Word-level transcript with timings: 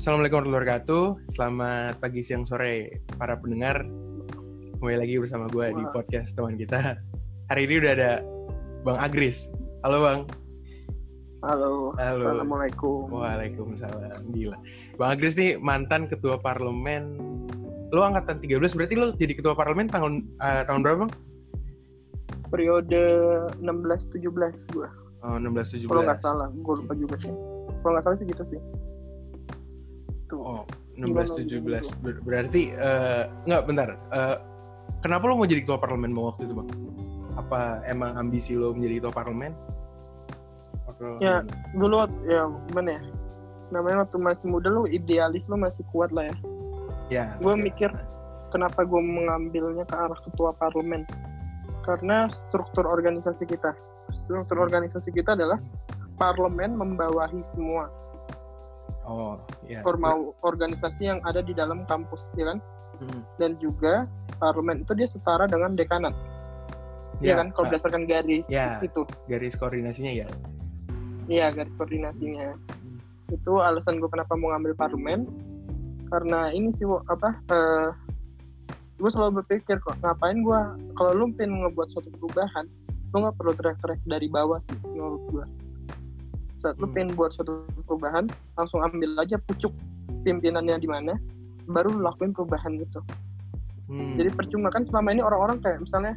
Assalamualaikum 0.00 0.40
warahmatullahi 0.40 0.64
wabarakatuh. 0.64 1.04
Selamat 1.28 1.94
pagi, 2.00 2.24
siang, 2.24 2.48
sore 2.48 3.04
para 3.20 3.36
pendengar. 3.36 3.84
Kembali 4.80 4.96
lagi 4.96 5.20
bersama 5.20 5.44
gue 5.52 5.76
di 5.76 5.84
podcast 5.92 6.32
teman 6.32 6.56
kita. 6.56 6.96
Hari 7.52 7.68
ini 7.68 7.84
udah 7.84 7.92
ada 7.92 8.12
Bang 8.80 8.96
Agris. 8.96 9.52
Halo 9.84 10.00
Bang. 10.00 10.20
Halo, 11.44 11.92
Halo. 12.00 12.16
Assalamualaikum. 12.16 13.12
Waalaikumsalam. 13.12 14.24
Gila. 14.32 14.56
Bang 14.96 15.20
Agris 15.20 15.36
nih 15.36 15.60
mantan 15.60 16.08
ketua 16.08 16.40
parlemen. 16.40 17.12
Lo 17.92 18.00
angkatan 18.00 18.40
13, 18.40 18.72
berarti 18.72 18.96
lo 18.96 19.12
jadi 19.20 19.36
ketua 19.36 19.52
parlemen 19.52 19.92
tahun 19.92 20.24
eh, 20.40 20.64
tahun 20.64 20.80
berapa 20.80 20.98
Bang? 21.04 21.12
Periode 22.48 23.04
16-17 23.60 24.16
gue. 24.72 24.88
Oh, 25.28 25.36
16 25.36 25.84
17. 25.84 25.92
Kalau 25.92 26.08
nggak 26.08 26.24
salah, 26.24 26.48
gue 26.48 26.74
lupa 26.88 26.96
juga 26.96 27.20
sih. 27.20 27.36
Kalau 27.84 27.92
nggak 27.92 28.04
salah 28.08 28.16
sih 28.16 28.24
gitu 28.24 28.48
sih. 28.48 28.60
Tuh. 30.30 30.40
Oh, 30.40 30.62
Gimana, 30.94 31.26
16 31.26 31.50
17. 31.50 31.58
gimana? 31.58 31.80
Ber- 32.00 32.22
berarti 32.22 32.62
eh 32.70 33.22
nggak 33.50 33.62
bentar. 33.66 33.88
Eh, 34.14 34.36
kenapa 35.02 35.26
lo 35.26 35.34
mau 35.36 35.48
jadi 35.50 35.66
ketua 35.66 35.82
parlemen 35.82 36.14
Bang 36.14 36.30
waktu 36.30 36.46
itu, 36.46 36.54
Bang? 36.54 36.68
Apa 37.34 37.82
emang 37.90 38.14
ambisi 38.14 38.54
lo 38.54 38.70
menjadi 38.70 39.02
ketua 39.02 39.14
parlemen? 39.14 39.52
Atau 40.86 41.18
Ya. 41.18 41.42
Dulu 41.74 42.06
ya 42.30 42.46
gimana 42.70 42.94
ya? 42.94 43.02
Namanya 43.74 44.06
waktu 44.06 44.18
masih 44.18 44.46
muda 44.50 44.70
lu 44.70 44.86
idealis 44.86 45.46
lu 45.50 45.58
masih 45.58 45.82
kuat 45.90 46.14
lah 46.14 46.30
ya. 46.30 46.36
Ya. 47.10 47.24
Gua 47.42 47.58
oke. 47.58 47.66
mikir, 47.66 47.90
Kenapa 48.50 48.82
gue 48.82 48.98
mengambilnya 48.98 49.86
ke 49.86 49.94
arah 49.94 50.18
ketua 50.26 50.50
parlemen? 50.58 51.06
Karena 51.86 52.26
struktur 52.50 52.82
organisasi 52.82 53.46
kita. 53.46 53.78
Struktur 54.26 54.66
organisasi 54.66 55.14
kita 55.14 55.38
adalah 55.38 55.62
parlemen 56.18 56.74
membawahi 56.74 57.40
semua 57.54 57.86
Oh, 59.10 59.42
ya. 59.66 59.82
formal 59.82 60.38
organisasi 60.46 61.10
yang 61.10 61.18
ada 61.26 61.42
di 61.42 61.50
dalam 61.50 61.82
kampus, 61.90 62.22
ya 62.38 62.54
kan? 62.54 62.62
Hmm. 63.00 63.24
dan 63.40 63.56
juga 63.56 64.04
parlemen 64.36 64.84
itu 64.84 64.92
dia 64.92 65.08
setara 65.08 65.48
dengan 65.48 65.72
dekanat. 65.72 66.12
Iya 67.24 67.40
kan 67.40 67.48
kalau 67.56 67.72
berdasarkan 67.72 68.04
garis 68.04 68.44
Ya. 68.44 68.76
itu. 68.76 69.08
garis 69.24 69.56
koordinasinya 69.56 70.12
ya. 70.12 70.28
Iya, 71.24 71.48
garis 71.48 71.72
koordinasinya. 71.80 72.60
Itu 73.32 73.56
alasan 73.56 74.04
gue 74.04 74.08
kenapa 74.12 74.36
mau 74.36 74.52
ngambil 74.52 74.76
parlemen. 74.76 75.24
Karena 76.12 76.52
ini 76.52 76.68
sih 76.76 76.84
apa 77.08 77.40
eh 77.48 77.88
gue 79.00 79.08
selalu 79.08 79.40
berpikir 79.40 79.80
kok 79.80 79.96
ngapain 80.04 80.44
gue 80.44 80.60
kalau 80.92 81.12
lu 81.16 81.32
pengen 81.32 81.64
ngebuat 81.64 81.88
suatu 81.88 82.12
perubahan 82.20 82.68
lu 83.10 83.24
nggak 83.24 83.32
perlu 83.40 83.52
teriak-teriak 83.56 84.00
dari 84.04 84.28
bawah 84.28 84.60
sih 84.60 84.76
menurut 84.92 85.22
gue 85.32 85.44
saat 86.60 86.76
lu 86.76 86.86
Hmm. 86.86 86.94
pengen 86.94 87.10
buat 87.12 87.32
suatu 87.32 87.64
perubahan 87.84 88.28
langsung 88.54 88.80
ambil 88.80 89.16
aja 89.16 89.40
pucuk 89.40 89.72
pimpinannya 90.20 90.76
di 90.76 90.86
mana 90.86 91.16
baru 91.66 91.90
lu 91.90 92.00
lakuin 92.02 92.30
perubahan 92.30 92.76
gitu 92.76 93.00
Hmm. 93.86 94.14
Jadi 94.14 94.30
percuma 94.30 94.70
kan 94.70 94.86
selama 94.86 95.10
ini 95.10 95.18
orang-orang 95.18 95.58
kayak 95.58 95.82
misalnya 95.82 96.14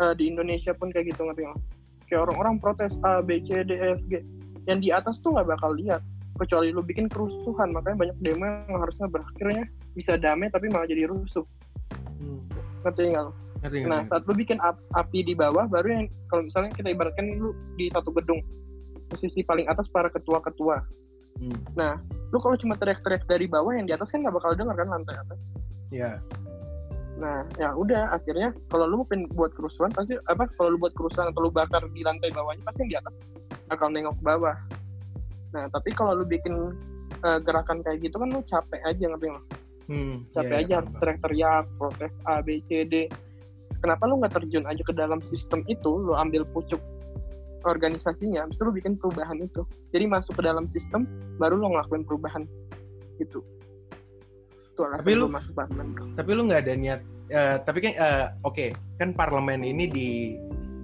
eh, 0.00 0.16
di 0.16 0.32
Indonesia 0.32 0.72
pun 0.72 0.88
kayak 0.88 1.12
gitu 1.12 1.28
ngerti 1.28 1.44
nggak? 1.44 1.60
Kayak 2.08 2.20
orang-orang 2.24 2.56
protes 2.56 2.96
A, 3.04 3.20
B, 3.20 3.44
C, 3.44 3.60
D, 3.60 3.76
E, 3.76 3.92
F, 3.92 4.00
G. 4.08 4.24
Yang 4.64 4.78
di 4.80 4.88
atas 4.88 5.20
tuh 5.20 5.36
nggak 5.36 5.44
bakal 5.46 5.76
lihat. 5.76 6.00
Kecuali 6.32 6.72
lu 6.72 6.80
bikin 6.80 7.12
kerusuhan. 7.12 7.68
Makanya 7.68 7.96
banyak 8.00 8.16
demo 8.16 8.48
yang 8.48 8.80
harusnya 8.80 9.12
berakhirnya 9.12 9.68
bisa 9.92 10.16
damai 10.16 10.48
tapi 10.48 10.72
malah 10.72 10.88
jadi 10.88 11.04
rusuh. 11.04 11.44
Hmm. 12.16 12.40
Ngerti 12.80 13.12
nggak 13.12 13.24
lu? 13.28 13.32
Ngerti, 13.60 13.76
Nah 13.84 14.00
ngerti. 14.00 14.08
saat 14.08 14.22
lu 14.24 14.32
bikin 14.32 14.56
ap- 14.58 14.86
api 14.94 15.18
di 15.20 15.34
bawah 15.36 15.68
baru 15.68 15.88
yang 15.92 16.04
kalau 16.26 16.48
misalnya 16.48 16.72
kita 16.72 16.88
ibaratkan 16.88 17.28
lu 17.36 17.52
di 17.76 17.92
satu 17.92 18.08
gedung 18.08 18.40
posisi 19.12 19.44
paling 19.44 19.68
atas 19.68 19.92
para 19.92 20.08
ketua-ketua. 20.08 20.80
Hmm. 21.36 22.00
Lu 22.32 22.40
kalau 22.40 22.56
cuma 22.56 22.72
teriak-teriak 22.80 23.28
dari 23.28 23.44
bawah 23.44 23.76
yang 23.76 23.84
di 23.84 23.92
atas 23.92 24.08
kan 24.08 24.24
nggak 24.24 24.32
bakal 24.32 24.56
dengar 24.56 24.72
kan 24.72 24.88
lantai 24.88 25.16
atas. 25.20 25.52
Ya. 25.92 26.16
Nah, 27.20 27.44
ya 27.60 27.76
udah 27.76 28.16
akhirnya 28.16 28.56
kalau 28.72 28.88
lu 28.88 29.04
pengen 29.04 29.28
buat 29.36 29.52
kerusuhan 29.52 29.92
pasti 29.92 30.16
apa 30.32 30.48
kalau 30.56 30.74
lu 30.74 30.78
buat 30.80 30.96
kerusuhan 30.96 31.28
atau 31.28 31.44
lu 31.44 31.52
bakar 31.52 31.84
di 31.92 32.00
lantai 32.00 32.32
bawahnya 32.32 32.64
pasti 32.64 32.88
yang 32.88 32.90
di 32.90 32.98
atas 33.04 33.14
bakal 33.68 33.92
nengok 33.92 34.16
ke 34.16 34.24
bawah. 34.24 34.56
Nah, 35.52 35.68
tapi 35.68 35.92
kalau 35.92 36.16
lu 36.16 36.24
bikin 36.24 36.72
eh, 37.20 37.38
gerakan 37.44 37.84
kayak 37.84 38.00
gitu 38.00 38.16
kan 38.16 38.28
lu 38.32 38.40
capek 38.48 38.80
aja 38.88 39.04
ngerti 39.12 39.26
nggak? 39.28 39.46
Hmm. 39.92 40.14
Capek 40.32 40.56
ya, 40.56 40.60
aja 40.64 40.72
ya, 40.72 40.76
harus 40.80 40.92
teriak-teriak, 40.96 41.64
protes 41.76 42.14
A, 42.24 42.40
B, 42.40 42.64
C, 42.64 42.88
D. 42.88 42.94
Kenapa 43.84 44.08
lu 44.08 44.22
nggak 44.24 44.32
terjun 44.40 44.64
aja 44.64 44.80
ke 44.80 44.94
dalam 44.96 45.20
sistem 45.28 45.60
itu, 45.68 45.90
lu 45.90 46.16
ambil 46.16 46.48
pucuk 46.48 46.80
organisasinya, 47.64 48.44
habis 48.46 48.58
itu 48.58 48.64
lu 48.66 48.74
bikin 48.74 48.94
perubahan 48.98 49.38
itu. 49.38 49.62
Jadi 49.90 50.04
masuk 50.06 50.38
ke 50.38 50.42
dalam 50.44 50.66
sistem, 50.68 51.06
baru 51.38 51.58
lu 51.58 51.72
ngelakuin 51.72 52.04
perubahan 52.04 52.44
gitu. 53.18 53.40
Itu 54.72 54.80
alasan 54.86 55.04
Tapi 55.04 55.12
lu- 55.14 55.30
masuk 55.30 55.52
parlemen. 55.54 56.16
Tapi 56.16 56.30
lu 56.32 56.42
nggak 56.48 56.62
ada 56.68 56.74
niat. 56.76 57.00
eh, 57.32 57.56
tapi 57.64 57.80
kan 57.80 57.92
eh, 57.96 58.26
oke, 58.44 58.66
kan 59.00 59.16
parlemen 59.16 59.64
ini 59.64 59.88
di 59.88 60.08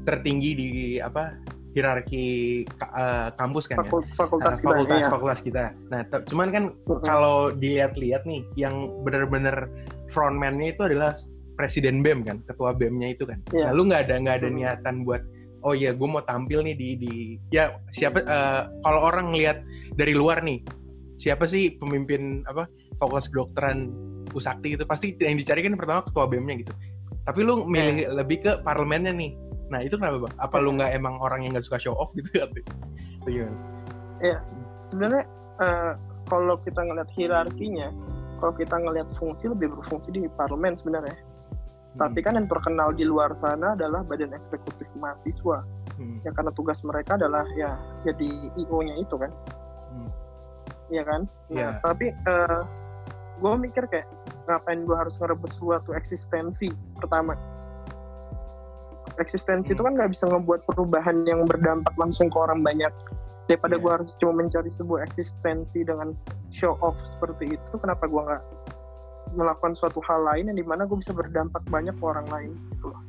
tertinggi 0.09 0.51
di 0.57 0.69
apa 0.97 1.37
hierarki 1.77 2.27
eh, 2.65 3.29
kampus 3.37 3.69
kan 3.69 3.77
ya. 3.77 3.85
Fakul- 3.85 4.09
fakultas 4.17 4.57
kita, 4.57 4.69
fakultas 4.73 4.99
iya. 4.99 5.09
fakultas 5.13 5.41
kita. 5.45 5.65
Nah, 5.93 6.01
cuman 6.25 6.49
kan 6.49 6.65
Mm-mm. 6.73 7.05
kalau 7.05 7.53
dilihat-lihat 7.53 8.25
nih, 8.25 8.49
yang 8.57 8.89
bener-bener 9.05 9.69
frontman-nya 10.09 10.73
itu 10.73 10.89
adalah 10.89 11.13
presiden 11.59 12.01
BEM 12.01 12.25
kan, 12.25 12.39
ketua 12.49 12.73
BEM-nya 12.73 13.13
itu 13.13 13.29
kan. 13.29 13.43
Iya. 13.53 13.69
Nah, 13.69 13.73
lu 13.77 13.83
nggak 13.91 14.09
ada 14.09 14.15
nggak 14.17 14.37
ada 14.41 14.49
niatan 14.49 15.05
buat 15.05 15.21
oh 15.63 15.75
iya 15.75 15.91
gue 15.95 16.09
mau 16.09 16.23
tampil 16.23 16.63
nih 16.63 16.75
di 16.79 16.89
di 16.99 17.13
ya 17.51 17.75
siapa 17.91 18.23
eh, 18.23 18.63
kalau 18.83 19.01
orang 19.11 19.35
ngelihat 19.35 19.63
dari 19.99 20.15
luar 20.15 20.43
nih 20.43 20.63
siapa 21.19 21.45
sih 21.51 21.75
pemimpin 21.77 22.47
apa 22.47 22.71
fakultas 22.99 23.27
kedokteran 23.31 23.91
Usakti 24.29 24.77
itu 24.77 24.85
pasti 24.85 25.17
yang 25.17 25.41
dicari 25.41 25.65
kan 25.65 25.73
pertama 25.73 26.05
ketua 26.05 26.29
BEM-nya 26.29 26.61
gitu. 26.61 26.73
Tapi 27.25 27.41
lu 27.49 27.65
milih 27.65 27.97
Iya. 28.05 28.09
lebih 28.13 28.45
ke 28.45 28.53
parlemennya 28.61 29.17
nih. 29.17 29.33
Nah, 29.73 29.81
itu 29.81 29.97
kenapa, 29.97 30.29
Bang? 30.29 30.35
Apa 30.37 30.57
lu 30.61 30.77
nggak 30.77 30.93
emang 30.93 31.17
orang 31.17 31.49
yang 31.49 31.57
nggak 31.57 31.65
suka 31.65 31.81
show 31.81 31.97
off 31.97 32.13
gitu 32.13 32.29
atau 32.45 32.61
gimana? 33.25 33.57
sebenarnya 34.89 35.25
eh, 35.61 35.93
kalau 36.29 36.57
kita 36.65 36.81
ngeliat 36.81 37.09
hierarkinya 37.17 37.89
kalau 38.39 38.55
kita 38.55 38.77
ngeliat 38.79 39.09
fungsi 39.19 39.51
lebih 39.51 39.75
berfungsi 39.75 40.09
di 40.15 40.21
parlemen 40.35 40.75
sebenarnya 40.81 41.17
Hmm. 41.89 41.99
tapi 41.99 42.21
kan 42.21 42.37
yang 42.37 42.47
terkenal 42.47 42.93
di 42.93 43.05
luar 43.05 43.33
sana 43.35 43.73
adalah 43.73 44.05
badan 44.05 44.35
eksekutif 44.37 44.87
mahasiswa 44.97 45.65
Hmm. 45.99 46.23
yang 46.23 46.31
karena 46.31 46.53
tugas 46.55 46.79
mereka 46.87 47.19
adalah 47.19 47.43
ya 47.59 47.75
jadi 48.05 48.29
IO-nya 48.55 48.95
itu 48.99 49.19
kan 49.19 49.33
Hmm. 49.91 50.11
Iya 50.89 51.03
kan 51.03 51.21
nah 51.49 51.57
Iya. 51.57 51.69
tapi 51.83 52.07
gue 53.39 53.53
mikir 53.57 53.85
kayak 53.87 54.07
ngapain 54.47 54.83
gue 54.83 54.97
harus 54.97 55.15
ngerebut 55.19 55.51
suatu 55.53 55.91
eksistensi 55.93 56.69
pertama 56.97 57.35
eksistensi 59.19 59.73
Hmm. 59.73 59.77
itu 59.77 59.83
kan 59.83 59.93
nggak 59.99 60.11
bisa 60.15 60.25
ngebuat 60.31 60.61
perubahan 60.71 61.27
yang 61.27 61.45
berdampak 61.45 61.93
langsung 61.99 62.31
ke 62.31 62.39
orang 62.39 62.63
banyak 62.63 62.93
daripada 63.49 63.75
Iya. 63.75 63.83
gue 63.83 63.91
harus 63.91 64.11
cuma 64.21 64.33
mencari 64.39 64.71
sebuah 64.71 65.01
eksistensi 65.09 65.83
dengan 65.83 66.15
show 66.53 66.77
off 66.79 66.95
seperti 67.03 67.57
itu 67.59 67.75
kenapa 67.81 68.07
gue 68.07 68.21
nggak 68.23 68.43
melakukan 69.35 69.77
suatu 69.77 70.01
hal 70.05 70.25
lain 70.25 70.53
yang 70.53 70.59
di 70.59 70.67
mana 70.67 70.85
gue 70.87 70.99
bisa 71.01 71.13
berdampak 71.13 71.61
banyak 71.69 71.93
ke 71.97 72.05
orang 72.05 72.27
lain 72.29 72.51
gitu 72.77 72.93
loh 72.93 73.01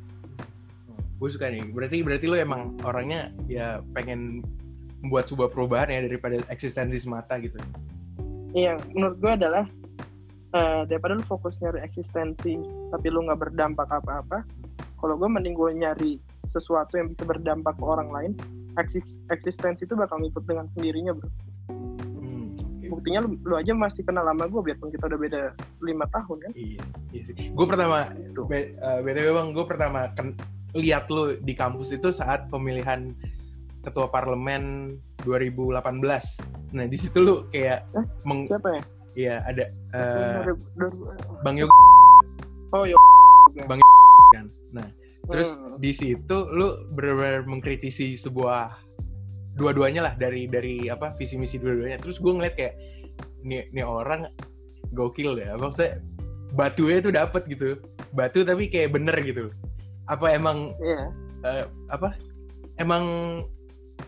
gue 1.20 1.28
suka 1.28 1.52
nih 1.52 1.68
berarti 1.68 2.00
berarti 2.00 2.26
lu 2.28 2.36
emang 2.40 2.80
orangnya 2.84 3.28
ya 3.44 3.84
pengen 3.92 4.40
membuat 5.04 5.28
sebuah 5.28 5.52
perubahan 5.52 5.92
ya 5.92 6.00
daripada 6.04 6.40
eksistensi 6.48 7.00
semata 7.00 7.36
gitu 7.40 7.60
Iya, 8.50 8.82
menurut 8.90 9.16
gue 9.22 9.30
adalah 9.30 9.64
eh, 10.54 10.82
daripada 10.90 11.14
lu 11.14 11.24
fokus 11.26 11.62
nyari 11.62 11.86
eksistensi 11.86 12.58
tapi 12.90 13.06
lu 13.06 13.22
nggak 13.22 13.38
berdampak 13.46 13.86
apa-apa, 13.86 14.42
kalau 14.98 15.14
gue 15.14 15.28
mending 15.30 15.54
gue 15.54 15.70
nyari 15.78 16.12
sesuatu 16.50 16.98
yang 16.98 17.14
bisa 17.14 17.22
berdampak 17.22 17.78
ke 17.78 17.84
orang 17.86 18.10
lain, 18.10 18.32
eksis- 18.74 19.18
eksistensi 19.30 19.86
itu 19.86 19.94
bakal 19.94 20.18
ngikut 20.18 20.42
dengan 20.50 20.66
sendirinya 20.74 21.14
bro. 21.14 21.30
Buktinya 22.90 23.22
lu, 23.22 23.38
lu 23.40 23.54
aja 23.54 23.72
masih 23.72 24.02
kenal 24.02 24.22
lama 24.22 24.44
gue, 24.44 24.60
biarpun 24.60 24.90
kita 24.90 25.06
udah 25.06 25.16
beda 25.16 25.42
lima 25.80 26.04
tahun 26.08 26.36
kan. 26.40 26.50
iya 26.52 26.82
iya 27.08 27.22
sih 27.24 27.34
gue 27.48 27.66
pertama 27.66 28.10
Gitu. 28.12 28.42
be- 28.44 28.74
eh, 28.74 28.98
btw 29.00 29.28
bang 29.30 29.48
gue 29.50 29.64
pertama 29.64 30.00
ken- 30.12 30.36
lihat 30.72 31.06
lu 31.06 31.34
di 31.36 31.50
kampus 31.52 31.90
itu 31.90 32.10
saat 32.10 32.46
pemilihan 32.46 33.10
ketua 33.80 34.06
parlemen 34.06 34.94
2018 35.22 36.02
nah 36.70 36.84
di 36.84 36.94
situ 36.94 37.18
lu 37.18 37.34
kayak 37.48 37.86
Eh, 37.92 38.04
meng 38.22 38.44
Siapa 38.46 38.68
ya? 38.70 38.82
iya 39.14 39.34
ada 39.42 39.64
dari- 39.90 40.58
bang 41.40 41.56
Yoga 41.58 41.74
oh 42.72 42.84
ya. 42.84 42.96
kan 44.30 44.46
nah 44.70 44.86
Terus 45.22 45.54
Hmm. 45.54 45.78
di 45.78 45.92
situ 45.92 46.36
lu 46.48 46.90
benar-benar 46.90 47.46
mengkritisi 47.46 48.16
sebuah 48.16 48.89
dua-duanya 49.58 50.10
lah 50.10 50.14
dari 50.18 50.46
dari 50.46 50.86
apa 50.86 51.14
visi 51.16 51.34
misi 51.38 51.58
dua-duanya. 51.58 51.98
Terus 51.98 52.18
gue 52.22 52.32
ngeliat 52.32 52.54
kayak 52.58 52.74
nih 53.42 53.66
nih 53.74 53.84
orang 53.84 54.30
gokil 54.94 55.38
ya. 55.38 55.54
Maksudnya 55.58 55.98
batunya 56.54 56.98
tuh 57.02 57.12
dapet 57.14 57.42
gitu. 57.46 57.78
Batu 58.14 58.42
tapi 58.42 58.66
kayak 58.70 58.94
bener 58.94 59.16
gitu. 59.22 59.50
Apa 60.10 60.34
emang 60.34 60.74
Iya. 60.82 61.04
eh, 61.46 61.64
apa? 61.90 62.14
Emang 62.78 63.04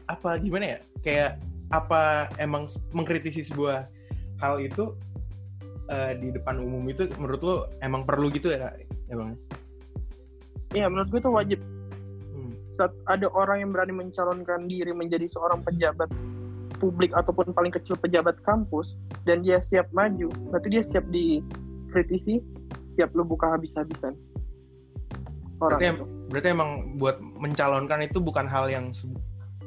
apa 0.09 0.39
gimana 0.41 0.77
ya? 0.77 0.79
Kayak 1.05 1.31
apa 1.73 2.29
emang 2.37 2.69
mengkritisi 2.93 3.49
sebuah 3.49 3.89
hal 4.45 4.61
itu 4.61 4.93
eh, 5.89 6.13
di 6.21 6.29
depan 6.35 6.61
umum 6.61 6.85
itu 6.91 7.09
menurut 7.17 7.41
lo 7.41 7.57
emang 7.81 8.05
perlu 8.05 8.29
gitu 8.29 8.53
ya 8.53 8.73
bang 9.09 9.37
Iya, 10.73 10.89
menurut 10.89 11.09
gue 11.13 11.21
itu 11.21 11.31
wajib. 11.33 11.61
Saat 12.73 12.93
ada 13.07 13.29
orang 13.31 13.61
yang 13.61 13.71
berani 13.71 13.93
mencalonkan 13.93 14.65
diri 14.67 14.91
menjadi 14.91 15.29
seorang 15.29 15.61
pejabat 15.61 16.09
publik 16.77 17.13
ataupun 17.15 17.53
paling 17.53 17.71
kecil 17.71 17.95
pejabat 17.95 18.35
kampus 18.43 18.97
dan 19.23 19.45
dia 19.45 19.61
siap 19.61 19.87
maju, 19.93 20.27
berarti 20.51 20.69
dia 20.73 20.83
siap 20.83 21.05
dikritisi, 21.09 22.43
siap 22.91 23.13
lu 23.15 23.23
buka 23.23 23.55
habis-habisan. 23.55 24.17
Orang 25.63 25.79
Berarti, 25.79 25.87
itu. 25.95 26.05
berarti 26.27 26.49
emang 26.51 26.71
buat 26.99 27.17
mencalonkan 27.23 28.03
itu 28.03 28.19
bukan 28.19 28.51
hal 28.51 28.67
yang 28.67 28.91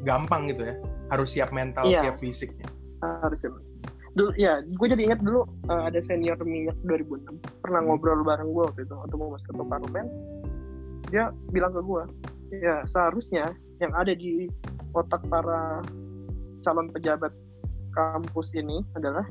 gampang 0.04 0.52
gitu 0.52 0.68
ya 0.68 0.76
harus 1.08 1.32
siap 1.32 1.56
mental 1.56 1.88
Iya. 1.88 2.02
siap 2.04 2.16
fisiknya 2.20 2.68
harusnya 3.00 3.56
dulu 4.12 4.32
ya 4.36 4.60
gue 4.60 4.88
jadi 4.92 5.02
ingat 5.08 5.20
dulu 5.24 5.48
uh, 5.72 5.88
ada 5.88 6.00
senior 6.04 6.36
minyak 6.44 6.76
2006 6.84 7.32
pernah 7.64 7.80
Hmm. 7.80 7.96
ngobrol 7.96 8.28
bareng 8.28 8.52
gue 8.52 8.64
waktu 8.68 8.82
itu 8.84 8.92
untuk 8.92 9.18
mau 9.20 9.30
masuk 9.32 9.56
ketua 9.56 9.68
parlemen 9.72 10.06
dia 11.08 11.24
bilang 11.50 11.72
ke 11.72 11.80
gue 11.80 12.04
ya 12.62 12.84
seharusnya 12.88 13.52
yang 13.84 13.92
ada 13.96 14.16
di 14.16 14.48
otak 14.96 15.22
para 15.28 15.84
calon 16.64 16.88
pejabat 16.92 17.32
kampus 17.92 18.52
ini 18.56 18.84
adalah 18.96 19.24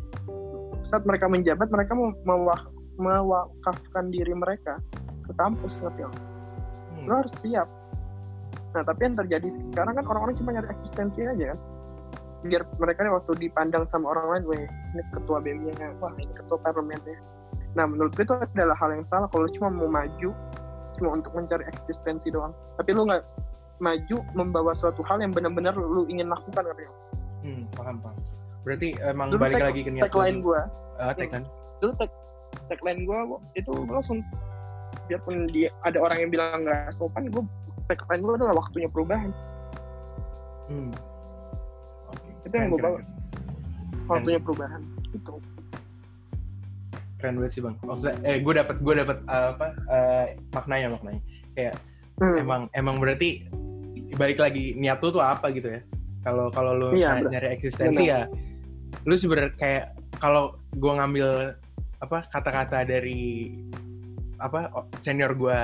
saat 0.84 1.04
mereka 1.08 1.28
menjabat 1.28 1.68
mereka 1.72 1.92
mau 1.96 2.12
mewak- 2.24 2.72
mewakafkan 3.00 4.12
diri 4.12 4.32
mereka 4.36 4.78
ke 5.24 5.32
kampus 5.40 5.72
ngerti? 5.80 6.04
Hmm. 6.04 7.06
lo 7.08 7.14
harus 7.24 7.34
siap 7.40 7.68
nah 8.74 8.82
tapi 8.82 9.06
yang 9.06 9.16
terjadi 9.16 9.48
sekarang 9.54 9.94
kan 9.96 10.04
orang-orang 10.10 10.34
cuma 10.36 10.50
nyari 10.52 10.68
eksistensi 10.70 11.24
aja 11.24 11.54
kan 11.54 11.58
biar 12.44 12.62
mereka 12.76 13.08
nih 13.08 13.12
waktu 13.16 13.32
dipandang 13.40 13.88
sama 13.88 14.12
orang 14.12 14.26
lain 14.28 14.44
weh 14.52 14.64
ini 14.68 15.02
ketua 15.16 15.40
BEM-nya 15.40 15.96
wah 16.02 16.12
ini 16.20 16.32
ketua 16.36 16.60
parlemennya 16.60 17.16
nah 17.72 17.88
menurut 17.88 18.12
gue 18.14 18.22
itu 18.26 18.34
adalah 18.36 18.76
hal 18.76 18.92
yang 18.92 19.06
salah 19.08 19.26
kalau 19.32 19.48
cuma 19.48 19.72
mau 19.72 19.88
maju 19.88 20.30
cuma 20.94 21.08
untuk 21.12 21.32
mencari 21.32 21.64
eksistensi 21.64 22.28
doang. 22.28 22.50
Tapi 22.74 22.90
lu 22.90 23.04
nggak 23.04 23.22
maju 23.76 24.16
membawa 24.32 24.72
suatu 24.72 25.02
hal 25.02 25.18
yang 25.18 25.30
benar-benar 25.30 25.74
lu 25.74 26.06
ingin 26.06 26.26
lakukan 26.26 26.62
kan 26.62 26.76
Hmm, 27.40 27.66
paham 27.72 27.96
paham. 27.98 28.16
Berarti 28.62 28.96
emang 28.98 29.28
Dulu 29.28 29.40
balik 29.40 29.56
tag- 29.58 29.66
lagi 29.68 29.80
ke 29.80 29.90
niat 29.90 30.02
tagline 30.06 30.38
gue 30.40 30.60
Ah, 30.96 31.12
tagline. 31.12 31.46
dulu 31.78 31.92
tag 31.94 32.10
tagline 32.66 33.00
gue 33.02 33.18
itu 33.54 33.70
gua 33.84 33.94
langsung 33.94 34.22
biarpun 35.04 35.50
dia 35.50 35.68
ada 35.82 35.98
orang 35.98 36.18
yang 36.18 36.30
bilang 36.30 36.62
nggak 36.62 36.88
sopan 36.88 37.28
gue 37.28 37.42
tagline 37.84 38.22
gue 38.22 38.34
adalah 38.34 38.56
waktunya 38.56 38.88
perubahan. 38.88 39.28
Hmm. 40.64 40.88
Oke, 42.08 42.28
Itu 42.42 42.54
yang 42.54 42.70
gua 42.70 42.78
keren, 42.78 42.88
bawa. 42.88 43.00
waktunya 44.08 44.40
perubahan 44.40 44.82
itu 45.10 45.32
keren 47.24 47.40
banget 47.40 47.52
sih 47.56 47.62
bang. 47.64 47.76
Maksudnya 47.80 48.14
eh 48.22 48.36
gue 48.38 48.52
dapat 48.52 48.76
gue 48.78 48.94
dapat 48.94 49.16
eh, 49.24 49.46
apa 49.50 49.66
eh, 49.88 50.26
maknanya 50.52 50.88
maknanya. 50.92 51.22
Kayak 51.56 51.74
Hmm. 52.14 52.36
emang 52.38 52.62
emang 52.70 53.00
berarti 53.00 53.48
balik 54.14 54.38
lagi 54.38 54.76
niat 54.76 55.00
lu 55.00 55.10
tuh 55.10 55.18
apa 55.18 55.48
gitu 55.50 55.66
ya? 55.66 55.80
Kalau 56.22 56.46
kalau 56.48 56.72
lu 56.72 56.88
Iya, 56.92 57.18
ny- 57.18 57.26
nyari 57.26 57.48
eksistensi 57.50 58.06
ya 58.06 58.28
lu 59.02 59.16
sebenarnya 59.16 59.50
kayak 59.56 59.84
kalau 60.20 60.54
gue 60.70 60.92
ngambil 60.94 61.58
apa 61.98 62.22
kata-kata 62.28 62.84
dari 62.84 63.50
apa 64.36 64.70
senior 65.00 65.34
gue 65.34 65.58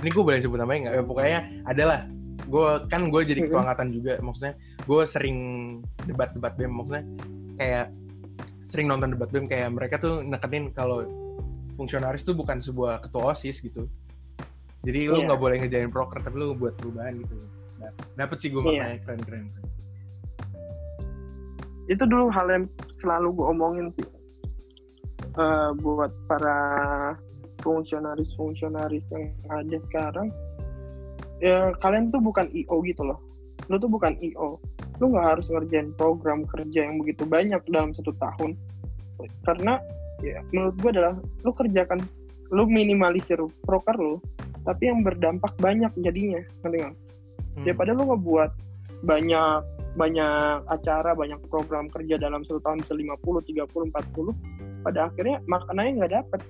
ini 0.00 0.08
gue 0.08 0.24
boleh 0.24 0.40
sebut 0.40 0.56
namanya 0.56 0.88
nggak? 0.88 0.94
Ya, 0.96 1.02
pokoknya 1.04 1.40
adalah 1.66 2.00
gue 2.40 2.68
kan 2.88 3.02
gue 3.06 3.20
jadi 3.22 3.40
ketua 3.44 3.60
Mhm. 3.60 3.64
angkatan 3.66 3.88
juga. 3.92 4.12
Maksudnya 4.18 4.54
gue 4.80 5.02
sering 5.04 5.38
debat-debat 6.08 6.56
bem 6.56 6.72
maksudnya 6.72 7.04
kayak 7.54 7.86
sering 8.70 8.86
nonton 8.86 9.18
debat 9.18 9.26
bem 9.28 9.50
kayak 9.50 9.74
mereka 9.74 9.98
tuh 9.98 10.22
nekenin 10.22 10.70
kalau 10.70 11.02
fungsionaris 11.74 12.22
tuh 12.22 12.38
bukan 12.38 12.62
sebuah 12.62 13.02
ketua 13.02 13.34
osis 13.34 13.58
gitu. 13.58 13.90
Jadi 14.86 15.10
lu 15.10 15.20
Iya. 15.20 15.26
nggak 15.28 15.40
boleh 15.42 15.56
ngejain 15.60 15.90
proker 15.90 16.22
tapi 16.22 16.36
lu 16.38 16.54
buat 16.54 16.78
perubahan 16.78 17.18
gitu. 17.20 17.34
Nah, 17.82 17.90
dapet 18.14 18.36
sih 18.38 18.48
gue 18.54 18.62
Iya. 18.62 18.68
maknanya 18.86 18.98
keren 19.02 19.20
keren 19.26 19.44
itu 21.90 22.06
dulu 22.06 22.30
hal 22.30 22.46
yang 22.46 22.64
selalu 22.94 23.34
gue 23.34 23.46
omongin 23.50 23.90
sih. 23.90 24.06
Eh, 25.34 25.70
buat 25.82 26.14
para 26.30 26.58
fungsionaris-fungsionaris 27.66 29.10
yang 29.10 29.34
ada 29.50 29.78
sekarang 29.82 30.30
ya 31.42 31.74
kalian 31.82 32.14
tuh 32.14 32.22
bukan 32.22 32.46
IO 32.54 32.78
gitu 32.86 33.02
loh. 33.02 33.18
Lu 33.66 33.76
tuh 33.82 33.90
bukan 33.90 34.14
IO 34.22 34.62
lu 35.00 35.16
nggak 35.16 35.26
harus 35.36 35.46
ngerjain 35.48 35.90
program 35.96 36.44
kerja 36.44 36.84
yang 36.84 37.00
begitu 37.00 37.24
banyak 37.24 37.60
dalam 37.72 37.90
satu 37.96 38.12
tahun 38.20 38.54
karena 39.48 39.80
ya 40.20 40.44
menurut 40.52 40.76
gue 40.76 40.90
adalah 40.92 41.14
lu 41.44 41.52
kerjakan 41.56 42.00
lu 42.52 42.68
minimalisir 42.68 43.40
proker 43.64 43.96
lu 43.96 44.14
tapi 44.68 44.92
yang 44.92 45.00
berdampak 45.00 45.56
banyak 45.56 45.88
jadinya 46.04 46.44
ngerti 46.64 46.76
nggak? 46.84 46.94
Hmm. 46.94 47.64
daripada 47.64 47.90
lu 47.96 48.04
ngebuat 48.12 48.50
banyak 49.00 49.60
banyak 49.96 50.58
acara 50.70 51.16
banyak 51.16 51.40
program 51.50 51.90
kerja 51.90 52.14
dalam 52.20 52.46
satu 52.46 52.62
tahun 52.62 52.84
bisa 52.84 52.94
50, 52.94 53.66
30, 53.66 53.90
40 53.90 54.84
pada 54.86 55.10
akhirnya 55.10 55.42
maknanya 55.50 55.90
nggak 56.04 56.12
dapet 56.22 56.40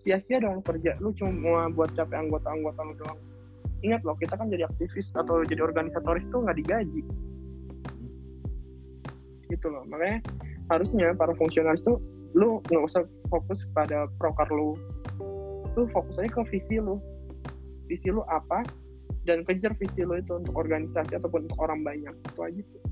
sia-sia 0.00 0.38
dong 0.38 0.62
kerja 0.62 0.94
lu 1.02 1.10
cuma 1.18 1.66
buat 1.74 1.90
capek 1.98 2.30
anggota-anggota 2.30 2.80
lu 2.86 2.94
doang 3.02 3.18
ingat 3.84 4.00
loh 4.04 4.16
kita 4.16 4.36
kan 4.36 4.48
jadi 4.48 4.68
aktivis 4.68 5.12
atau 5.16 5.44
jadi 5.44 5.64
organisatoris 5.64 6.28
tuh 6.32 6.44
nggak 6.44 6.58
digaji. 6.60 7.02
Gitu 9.50 9.66
loh 9.68 9.84
makanya 9.88 10.24
harusnya 10.72 11.14
para 11.14 11.32
fungsionaris 11.36 11.84
tuh 11.84 12.00
lu 12.36 12.60
nggak 12.68 12.84
usah 12.84 13.02
fokus 13.28 13.64
pada 13.76 14.08
proker 14.20 14.48
lu. 14.52 14.76
Lu 15.76 15.84
fokus 15.92 16.16
aja 16.20 16.28
ke 16.30 16.42
visi 16.52 16.80
lu. 16.80 17.00
Visi 17.86 18.10
lu 18.10 18.24
apa 18.26 18.64
dan 19.26 19.42
kejar 19.42 19.74
visi 19.78 20.02
lu 20.02 20.18
itu 20.18 20.38
untuk 20.38 20.56
organisasi 20.56 21.18
ataupun 21.18 21.46
untuk 21.50 21.60
orang 21.60 21.84
banyak. 21.84 22.14
Itu 22.32 22.40
aja 22.42 22.60
sih. 22.60 22.82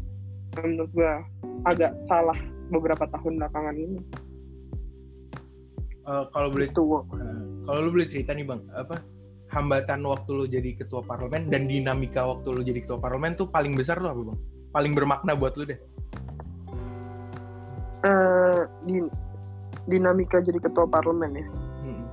Menurut 0.60 0.90
gua 0.94 1.24
agak 1.66 1.96
salah 2.06 2.36
beberapa 2.70 3.08
tahun 3.10 3.42
belakangan 3.42 3.76
ini. 3.76 3.98
Eh, 6.04 6.24
kalau 6.36 6.52
boleh 6.52 6.68
itu 6.68 6.82
eh, 7.16 7.40
kalau 7.64 7.78
lu 7.80 7.90
boleh 7.96 8.04
cerita 8.04 8.36
nih 8.36 8.44
bang 8.44 8.60
apa 8.76 9.00
hambatan 9.54 10.02
waktu 10.02 10.30
lu 10.34 10.44
jadi 10.44 10.74
ketua 10.74 11.00
parlemen 11.00 11.46
dan 11.46 11.64
dinamika 11.64 12.26
waktu 12.26 12.50
lu 12.50 12.60
jadi 12.60 12.82
ketua 12.82 12.98
parlemen 12.98 13.32
tuh 13.32 13.46
paling 13.46 13.72
besar 13.72 13.96
tuh 13.96 14.10
apa 14.10 14.22
bang? 14.24 14.38
Paling 14.68 14.92
bermakna 14.92 15.32
buat 15.32 15.54
lu 15.54 15.64
deh. 15.64 15.78
Eh 18.02 18.58
di 18.84 18.96
dinamika 19.86 20.40
jadi 20.40 20.58
ketua 20.58 20.84
parlemen 20.84 21.30
ya. 21.34 21.46
Mm-mm. 21.80 22.04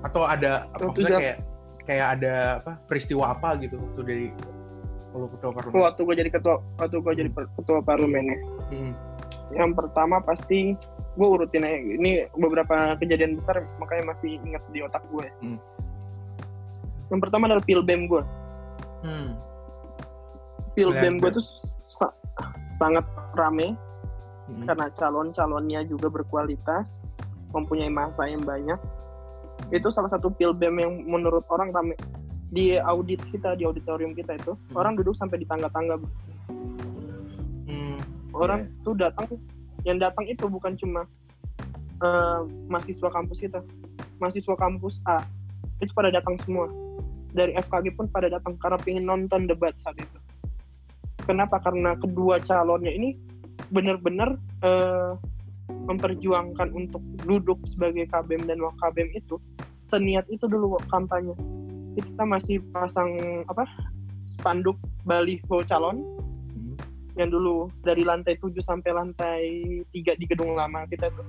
atau 0.00 0.22
ada 0.24 0.68
Waktu 0.70 0.84
maksudnya 0.86 1.08
jam- 1.08 1.20
kayak 1.20 1.38
kayak 1.82 2.06
ada 2.14 2.32
apa 2.58 2.72
peristiwa 2.84 3.24
apa 3.30 3.48
gitu 3.58 3.76
waktu 3.76 4.00
dari 4.02 4.26
lu 5.10 5.26
ketua 5.30 5.50
parlemen? 5.50 5.74
Waktu 5.80 6.00
gua 6.02 6.14
jadi 6.14 6.30
ketua 6.30 6.54
waktu 6.76 6.96
gua 6.98 7.12
jadi 7.14 7.30
per- 7.30 7.50
ketua 7.54 7.78
parlemen 7.80 8.24
ya. 8.26 8.38
Mm-mm. 8.70 8.92
yang 9.50 9.74
pertama 9.74 10.22
pasti 10.22 10.78
gue 11.10 11.26
urutin 11.26 11.66
aja. 11.66 11.74
Ini 11.74 12.30
beberapa 12.32 12.94
kejadian 12.96 13.34
besar 13.34 13.58
makanya 13.76 14.14
masih 14.14 14.38
ingat 14.38 14.62
di 14.70 14.78
otak 14.78 15.02
gue 15.10 15.26
Hmm. 15.42 15.58
Yang 17.10 17.20
pertama 17.20 17.46
adalah 17.46 17.62
pilbem 17.62 18.06
gue 18.06 18.22
Hmm. 19.00 19.32
pilbem 20.72 21.18
gue 21.18 21.30
tuh 21.32 21.44
sa- 21.80 22.14
sangat 22.76 23.02
rame 23.32 23.74
Mm-mm. 24.46 24.66
karena 24.66 24.86
calon-calonnya 24.94 25.80
juga 25.84 26.08
berkualitas 26.08 26.98
mempunyai 27.50 27.88
masa 27.88 28.26
yang 28.26 28.40
banyak 28.40 28.78
itu 29.70 29.88
salah 29.90 30.08
satu 30.08 30.30
pilbem 30.30 30.74
yang 30.76 30.92
menurut 31.04 31.44
orang 31.48 31.70
rame 31.70 31.94
di 32.50 32.74
audit 32.76 33.22
kita 33.30 33.54
di 33.54 33.62
auditorium 33.62 34.10
kita 34.12 34.34
itu 34.34 34.52
Hmm. 34.54 34.74
orang 34.74 34.94
duduk 34.94 35.14
sampai 35.14 35.38
di 35.38 35.46
tangga-tangga 35.46 35.98
Hmm. 37.66 37.98
orang 38.32 38.64
Iya. 38.64 38.74
tuh 38.82 38.94
datang 38.94 39.26
yang 39.82 39.98
datang 39.98 40.26
itu 40.26 40.44
bukan 40.44 40.74
cuma 40.76 41.02
eh, 42.00 42.40
mahasiswa 42.64 43.12
kampus 43.12 43.38
kita 43.38 43.60
mahasiswa 44.16 44.56
kampus 44.56 44.96
A 45.04 45.20
itu 45.80 45.92
pada 45.92 46.08
datang 46.08 46.32
semua 46.40 46.64
dari 47.30 47.54
FKG 47.54 47.94
pun 47.94 48.06
pada 48.10 48.26
datang 48.30 48.58
karena 48.58 48.78
pengen 48.80 49.04
nonton 49.06 49.46
debat 49.46 49.74
saat 49.78 49.98
itu. 49.98 50.18
Kenapa? 51.24 51.62
Karena 51.62 51.94
kedua 51.94 52.42
calonnya 52.42 52.90
ini 52.90 53.14
benar-benar 53.70 54.34
eh, 54.66 55.12
memperjuangkan 55.70 56.74
untuk 56.74 57.02
duduk 57.22 57.58
sebagai 57.70 58.10
KBM 58.10 58.50
dan 58.50 58.58
wakabem 58.62 59.10
itu. 59.14 59.38
Seniat 59.86 60.26
itu 60.30 60.46
dulu 60.46 60.78
kampanye. 60.90 61.34
Kita 61.98 62.22
masih 62.22 62.62
pasang 62.70 63.10
apa 63.46 63.66
spanduk 64.38 64.78
baliho 65.06 65.62
calon. 65.66 65.98
Hmm. 66.50 66.74
yang 67.18 67.26
dulu 67.34 67.66
dari 67.82 68.06
lantai 68.06 68.38
7 68.38 68.54
sampai 68.62 68.90
lantai 68.94 69.42
3 69.92 70.14
di 70.14 70.24
gedung 70.30 70.54
lama 70.54 70.86
kita 70.86 71.10
tuh. 71.10 71.26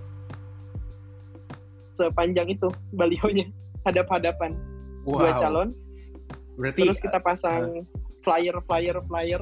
Sepanjang 1.97 2.53
itu 2.53 2.69
balihonya 2.93 3.49
hadap-hadapan. 3.85 4.53
Dua 5.01 5.33
wow. 5.33 5.41
calon 5.41 5.73
berarti 6.59 6.87
terus 6.87 6.99
kita 6.99 7.19
pasang 7.21 7.85
flyer 8.21 8.55
flyer 8.67 8.97
flyer 9.07 9.41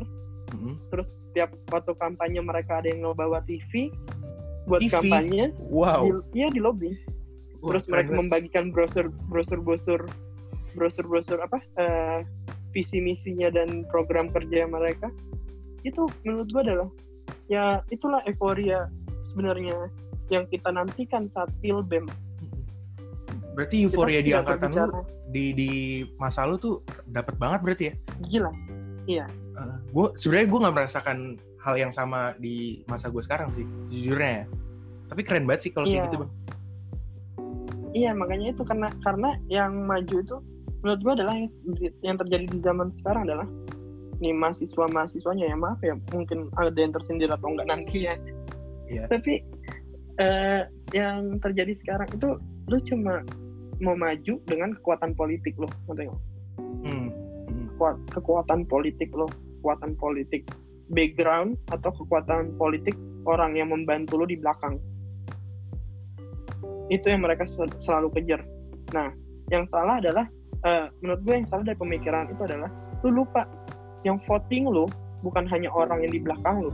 Mm-mm. 0.49 0.75
terus 0.89 1.25
setiap 1.29 1.53
waktu 1.69 1.93
kampanye 1.97 2.41
mereka 2.41 2.81
ada 2.81 2.89
yang 2.89 3.05
ngebawa 3.05 3.41
TV 3.45 3.93
buat 4.65 4.81
TV? 4.81 4.93
kampanye 4.93 5.43
Wow. 5.69 6.05
di, 6.33 6.41
iya 6.41 6.47
di 6.49 6.61
lobby 6.61 6.93
Wah, 7.61 7.73
terus 7.75 7.85
mereka 7.91 8.13
banget. 8.13 8.19
membagikan 8.23 8.65
brosur 8.73 9.05
brosur 9.29 9.59
brosur 9.61 10.01
brosur 10.73 11.05
brosur 11.05 11.37
apa 11.41 11.59
eh, 11.77 12.19
visi 12.73 13.01
misinya 13.01 13.49
dan 13.49 13.85
program 13.89 14.29
kerja 14.29 14.65
mereka 14.69 15.09
itu 15.81 16.05
menurut 16.25 16.47
gua 16.53 16.61
adalah 16.65 16.89
ya 17.49 17.81
itulah 17.89 18.21
euforia 18.29 18.89
sebenarnya 19.25 19.89
yang 20.29 20.45
kita 20.49 20.69
nantikan 20.69 21.25
saat 21.25 21.49
pilbem 21.61 22.05
Berarti 23.53 23.75
euforia 23.83 24.21
di 24.21 24.31
angkatan 24.31 24.71
lu 24.71 25.03
di 25.29 25.53
di 25.53 25.69
masa 26.17 26.45
lu 26.45 26.57
tuh 26.57 26.81
dapat 27.05 27.37
banget 27.37 27.59
berarti 27.61 27.83
ya? 27.89 27.93
gila 28.29 28.51
gue 29.89 30.07
sebenarnya 30.15 30.47
gue 30.53 30.59
nggak 30.61 30.75
merasakan 30.77 31.17
hal 31.59 31.75
yang 31.75 31.91
sama 31.91 32.31
di 32.37 32.85
masa 32.85 33.09
gue 33.09 33.19
sekarang 33.25 33.49
sih 33.51 33.65
jujurnya 33.89 34.31
ya. 34.31 34.45
Tapi 35.09 35.21
keren 35.25 35.49
banget 35.49 35.67
sih 35.67 35.71
kalau 35.73 35.89
kayak 35.89 35.97
Iya. 35.97 36.05
gitu 36.07 36.17
bang. 36.21 36.31
iya 37.89 38.11
makanya 38.13 38.53
itu 38.53 38.61
karena 38.61 38.87
karena 39.01 39.33
yang 39.49 39.73
maju 39.89 40.15
itu 40.21 40.37
menurut 40.85 41.01
gua 41.01 41.13
adalah 41.17 41.33
yang, 41.33 41.49
yang 42.05 42.17
terjadi 42.21 42.45
di 42.45 42.59
zaman 42.61 42.93
sekarang 43.01 43.25
adalah 43.25 43.47
nih 44.21 44.29
mahasiswa 44.29 44.85
mahasiswanya 44.93 45.49
ya 45.49 45.57
maaf 45.57 45.79
ya 45.81 45.97
mungkin 46.13 46.53
ada 46.53 46.69
yang 46.77 46.93
tersindir 46.93 47.33
atau 47.33 47.49
enggak 47.49 47.65
nantinya 47.65 48.13
Iya. 48.85 49.09
tapi 49.09 49.41
eh, 50.21 50.61
yang 50.93 51.41
terjadi 51.41 51.73
sekarang 51.81 52.09
itu 52.13 52.29
lu 52.69 52.77
cuma 52.85 53.25
mau 53.81 53.95
maju 53.97 54.33
dengan 54.45 54.75
kekuatan 54.77 55.17
politik 55.17 55.57
lo 55.57 55.67
ngerti 55.89 56.05
nggak? 56.05 56.21
Hmm. 56.85 57.07
Hmm. 57.49 57.67
Kuat- 57.81 58.01
kekuatan 58.13 58.67
politik 58.69 59.09
lo 59.15 59.25
kekuatan 59.59 59.97
politik 59.97 60.45
background 60.93 61.57
atau 61.73 61.89
kekuatan 61.93 62.53
politik 62.55 62.93
orang 63.25 63.57
yang 63.57 63.73
membantu 63.73 64.21
lo 64.21 64.25
di 64.29 64.37
belakang 64.37 64.77
itu 66.89 67.05
yang 67.05 67.21
mereka 67.21 67.45
sel- 67.45 67.71
selalu 67.81 68.09
kejar 68.17 68.41
nah 68.91 69.13
yang 69.53 69.65
salah 69.69 70.01
adalah 70.01 70.25
eh, 70.65 70.85
menurut 71.01 71.21
gue 71.25 71.33
yang 71.41 71.47
salah 71.47 71.63
dari 71.65 71.77
pemikiran 71.77 72.29
itu 72.33 72.41
adalah 72.45 72.69
lu 73.05 73.23
lupa 73.23 73.45
yang 74.03 74.17
voting 74.25 74.65
lo 74.65 74.89
bukan 75.21 75.45
hanya 75.47 75.69
orang 75.71 76.01
yang 76.03 76.11
di 76.11 76.21
belakang 76.21 76.65
lo 76.65 76.71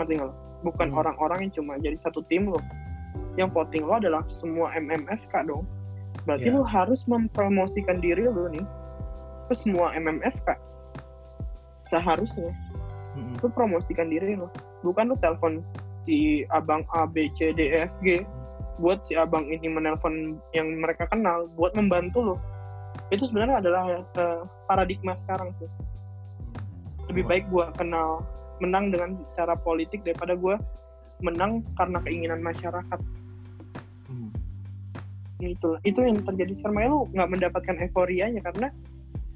ngerti 0.00 0.12
nggak 0.20 0.28
lo? 0.28 0.34
bukan 0.64 0.88
Hmm. 0.90 0.98
orang-orang 0.98 1.38
yang 1.46 1.52
cuma 1.52 1.76
jadi 1.78 1.96
satu 2.00 2.24
tim 2.26 2.48
lo 2.48 2.58
yang 3.36 3.52
voting 3.52 3.84
lo 3.84 4.00
adalah 4.00 4.24
semua 4.40 4.72
MMFK 4.74 5.48
dong. 5.48 5.64
Berarti 6.24 6.48
Iya. 6.48 6.56
lo 6.58 6.62
harus 6.64 7.04
mempromosikan 7.06 8.00
diri 8.00 8.24
lo 8.26 8.48
nih 8.50 8.64
ke 9.46 9.54
semua 9.54 9.94
MMFK 9.94 10.56
seharusnya. 11.86 12.50
Hmm. 13.16 13.32
lu 13.40 13.48
promosikan 13.48 14.12
diri 14.12 14.36
lo. 14.36 14.52
Bukan 14.84 15.08
lu 15.08 15.16
telepon 15.24 15.64
si 16.04 16.44
abang 16.52 16.84
A 16.92 17.08
B 17.08 17.32
C 17.32 17.56
D 17.56 17.72
E 17.72 17.88
F 17.88 17.92
G. 18.04 18.20
Buat 18.76 19.08
si 19.08 19.16
abang 19.16 19.48
ini 19.48 19.72
menelpon 19.72 20.36
yang 20.52 20.68
mereka 20.84 21.08
kenal 21.08 21.48
buat 21.56 21.72
membantu 21.72 22.20
lo. 22.20 22.36
Itu 23.08 23.24
sebenarnya 23.32 23.64
adalah 23.64 24.04
eh, 24.04 24.40
paradigma 24.68 25.16
sekarang 25.16 25.48
sih. 25.56 25.70
Lebih 27.08 27.24
baik 27.24 27.44
gua 27.48 27.72
kenal 27.72 28.20
menang 28.60 28.92
dengan 28.92 29.16
cara 29.32 29.56
politik 29.56 30.04
daripada 30.04 30.36
gua 30.36 30.60
menang 31.24 31.64
karena 31.80 31.96
keinginan 32.04 32.44
masyarakat. 32.44 33.00
Itu 35.40 35.76
itu 35.84 36.00
yang 36.00 36.16
terjadi 36.24 36.56
makanya 36.64 36.88
lu 36.96 37.00
nggak 37.12 37.28
mendapatkan 37.28 37.76
euforianya 37.84 38.40
karena 38.40 38.72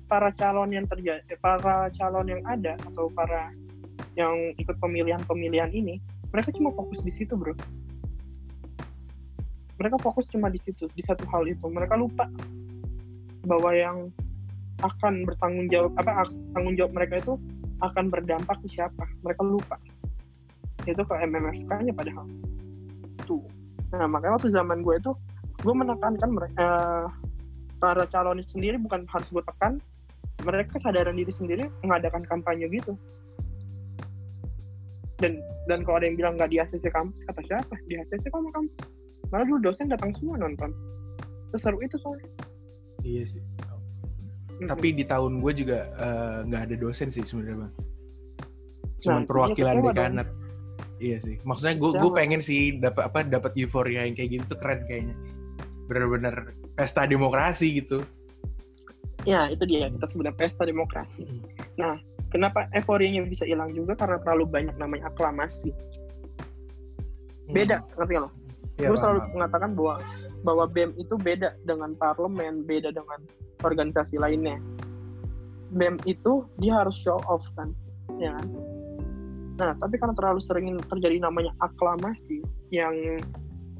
para 0.09 0.33
calon 0.33 0.73
yang 0.73 0.89
terjadi 0.89 1.23
para 1.45 1.93
calon 1.93 2.27
yang 2.27 2.43
ada 2.49 2.75
atau 2.89 3.13
para 3.13 3.53
yang 4.17 4.57
ikut 4.57 4.81
pemilihan-pemilihan 4.81 5.71
ini 5.71 6.01
mereka 6.31 6.55
cuma 6.55 6.71
fokus 6.71 7.03
di 7.03 7.11
situ 7.11 7.35
bro. 7.35 7.55
Mereka 9.83 9.97
fokus 9.99 10.29
cuma 10.31 10.47
di 10.47 10.61
situ 10.63 10.87
di 10.95 11.03
satu 11.03 11.27
hal 11.27 11.49
itu. 11.51 11.67
Mereka 11.67 11.99
lupa 11.99 12.31
bahwa 13.49 13.71
yang 13.75 13.99
akan 14.81 15.27
bertanggung 15.27 15.69
jawab 15.69 15.93
apa 15.99 16.29
tanggung 16.55 16.79
jawab 16.79 16.93
mereka 16.95 17.19
itu 17.19 17.35
akan 17.83 18.13
berdampak 18.13 18.57
ke 18.63 18.69
siapa. 18.71 19.05
Mereka 19.27 19.43
lupa. 19.43 19.77
Itu 20.87 21.03
ke 21.03 21.15
MMFK-nya 21.19 21.93
padahal. 21.97 22.27
Tuh. 23.27 23.43
Nah 23.91 24.07
makanya 24.07 24.39
waktu 24.39 24.55
zaman 24.55 24.87
gue 24.87 24.95
itu 25.03 25.13
gue 25.61 25.75
menekankan 25.75 26.31
mereka 26.33 26.69
para 27.81 28.05
calon 28.09 28.41
itu 28.41 28.57
sendiri 28.57 28.77
bukan 28.81 29.05
harus 29.09 29.29
gue 29.29 29.45
tekan 29.45 29.81
mereka 30.45 30.81
kesadaran 30.81 31.17
diri 31.17 31.33
sendiri 31.33 31.65
mengadakan 31.85 32.25
kampanye 32.25 32.69
gitu 32.73 32.97
dan 35.21 35.37
dan 35.69 35.85
kalau 35.85 36.01
ada 36.01 36.09
yang 36.09 36.17
bilang 36.17 36.35
nggak 36.41 36.49
di 36.49 36.57
ACC 36.61 36.89
kampus 36.93 37.21
kata 37.29 37.45
siapa 37.45 37.75
di 37.89 38.01
ACC 38.01 38.33
kok 38.33 38.41
mau 38.41 38.53
kampus 38.53 38.77
malah 39.29 39.45
dulu 39.45 39.69
dosen 39.69 39.93
datang 39.93 40.17
semua 40.17 40.41
nonton 40.41 40.73
seseru 41.53 41.77
itu 41.85 42.01
soalnya 42.01 42.29
Iya 43.05 43.25
sih. 43.37 43.43
Mm-mm. 44.61 44.69
Tapi 44.69 44.89
di 44.93 45.05
tahun 45.09 45.41
gue 45.41 45.53
juga 45.57 45.89
eh, 45.97 46.39
nggak 46.49 46.63
ada 46.71 46.77
dosen 46.77 47.09
sih 47.09 47.25
sebenarnya 47.25 47.67
bang. 47.67 47.73
Cuman 49.01 49.23
Nah, 49.25 49.29
perwakilan 49.29 49.75
iya, 49.75 49.81
kecewa 49.81 49.93
dekanat. 49.97 50.29
Iya 51.01 51.17
sih. 51.25 51.37
Maksudnya 51.49 51.75
gue 51.81 51.91
gue 51.97 52.11
pengen 52.13 52.41
sih 52.45 52.77
dapat 52.77 53.03
apa 53.09 53.19
dapat 53.25 53.53
euforia 53.57 54.05
yang 54.05 54.13
kayak 54.13 54.31
gitu 54.37 54.45
tuh 54.53 54.59
keren 54.61 54.85
kayaknya. 54.85 55.17
Bener-bener 55.91 56.55
pesta 56.79 57.03
demokrasi 57.05 57.83
gitu. 57.83 57.99
ya 59.29 59.51
itu 59.53 59.61
dia 59.69 59.91
kita 59.91 60.07
sebutnya 60.09 60.33
pesta 60.33 60.65
demokrasi 60.65 61.29
Mm. 61.29 61.43
nah 61.77 61.95
kenapa 62.33 62.65
euforianya 62.73 63.21
bisa 63.29 63.45
hilang 63.45 63.69
juga 63.77 63.93
karena 63.93 64.17
terlalu 64.25 64.49
banyak 64.49 64.73
namanya 64.81 65.13
aklamasi 65.13 65.75
beda 67.51 67.83
ngerti 67.99 68.17
lo 68.17 68.31
Iya, 68.81 68.89
gue 68.89 68.97
selalu 68.97 69.21
paham. 69.21 69.33
mengatakan 69.37 69.71
bahwa 69.77 69.95
bahwa 70.41 70.65
BEM 70.65 70.91
itu 70.97 71.15
beda 71.21 71.53
dengan 71.69 71.93
parlemen, 72.01 72.65
beda 72.65 72.97
dengan 72.97 73.21
organisasi 73.61 74.17
lainnya. 74.17 74.57
BEM 75.77 76.01
itu 76.09 76.49
dia 76.57 76.81
harus 76.81 76.97
show 76.97 77.21
off 77.29 77.45
kan, 77.61 77.77
ya 78.17 78.33
kan? 78.41 78.49
Nah, 79.61 79.77
tapi 79.77 80.01
karena 80.01 80.17
terlalu 80.17 80.41
sering 80.41 80.81
terjadi 80.89 81.21
namanya 81.21 81.53
aklamasi 81.61 82.41
yang 82.73 83.21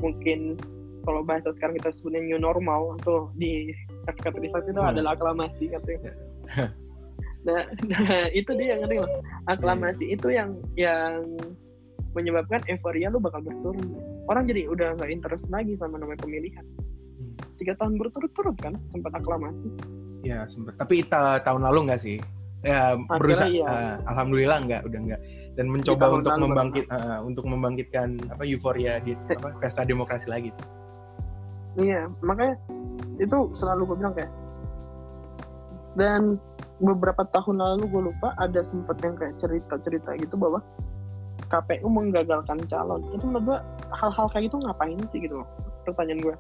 mungkin 0.05 0.61
kalau 1.05 1.21
bahasa 1.25 1.51
sekarang 1.53 1.77
kita 1.81 1.91
sebutnya 1.97 2.21
new 2.25 2.41
normal 2.41 2.97
atau 3.01 3.33
di 3.35 3.73
FK 4.09 4.37
itu 4.37 4.81
Hmm. 4.81 4.91
adalah 4.93 5.17
aklamasi 5.17 5.71
katanya. 5.71 6.13
Nah, 7.41 7.65
nah, 7.89 8.29
itu 8.37 8.53
dia 8.53 8.77
ngerti 8.77 9.01
nggak? 9.01 9.13
Aklamasi 9.49 10.13
itu 10.13 10.29
yang 10.29 10.61
yang 10.77 11.25
menyebabkan 12.13 12.61
euforia 12.69 13.09
lu 13.09 13.17
bakal 13.17 13.41
berturun. 13.41 13.97
Orang 14.29 14.45
jadi 14.45 14.69
udah 14.69 14.93
nggak 15.01 15.09
interest 15.09 15.49
lagi 15.49 15.73
sama 15.81 15.97
namanya 15.97 16.21
pemilihan. 16.21 16.61
Hmm. 17.17 17.33
Tiga 17.57 17.73
tahun 17.81 17.97
berturut-turut 17.97 18.61
kan 18.61 18.77
sempat 18.93 19.17
aklamasi. 19.17 19.73
Ya 20.21 20.45
sempet. 20.53 20.77
Tapi 20.77 21.01
ta- 21.09 21.41
tahun 21.41 21.65
lalu 21.65 21.89
nggak 21.89 22.01
sih? 22.05 22.21
Ya 22.61 23.01
berusaha. 23.09 23.49
iya. 23.49 23.65
eh, 23.65 23.95
Alhamdulillah 24.05 24.59
nggak, 24.61 24.83
udah 24.85 25.01
nggak. 25.01 25.21
Dan 25.57 25.67
mencoba 25.73 26.05
untuk 26.13 26.37
membangkit, 26.37 26.85
eh, 26.93 27.19
untuk 27.25 27.45
membangkitkan 27.49 28.21
apa 28.29 28.45
euforia 28.45 29.01
di 29.01 29.17
apa 29.41 29.57
pesta 29.65 29.89
demokrasi 29.89 30.29
lagi 30.29 30.53
sih. 30.53 30.67
Iya, 31.79 32.11
makanya 32.25 32.59
itu 33.21 33.39
selalu 33.55 33.95
gue 33.95 33.97
bilang 34.01 34.15
kayak 34.17 34.33
dan 35.99 36.41
beberapa 36.81 37.27
tahun 37.29 37.61
lalu 37.61 37.85
gue 37.91 38.03
lupa 38.11 38.33
ada 38.41 38.65
sempet 38.65 38.97
yang 39.05 39.15
kayak 39.19 39.37
cerita-cerita 39.43 40.17
gitu 40.17 40.35
bahwa 40.41 40.65
KPU 41.51 41.87
menggagalkan 41.91 42.63
calon. 42.71 43.05
Itu 43.13 43.27
menurut 43.27 43.45
gue 43.45 43.59
hal-hal 43.91 44.27
kayak 44.33 44.49
gitu 44.49 44.57
ngapain 44.63 44.99
sih 45.11 45.19
gitu 45.21 45.43
loh? 45.43 45.49
Pertanyaan 45.85 46.23
gue 46.25 46.37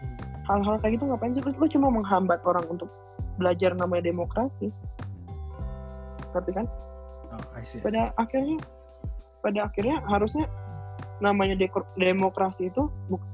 Hmm. 0.00 0.16
hal-hal 0.48 0.80
kayak 0.80 0.96
gitu 0.96 1.12
ngapain 1.12 1.36
sih? 1.36 1.44
Lu, 1.44 1.52
lu 1.52 1.66
cuma 1.68 1.92
menghambat 1.92 2.40
orang 2.48 2.64
untuk 2.72 2.88
belajar 3.36 3.76
namanya 3.76 4.08
demokrasi. 4.08 4.72
Ngerti 6.32 6.52
kan? 6.56 6.66
Oh, 7.30 7.42
I 7.52 7.62
see. 7.68 7.84
pada 7.84 8.16
akhirnya 8.16 8.56
pada 9.44 9.68
akhirnya 9.68 10.00
harusnya 10.08 10.48
namanya 11.20 11.52
demokrasi 11.94 12.68
itu 12.68 12.88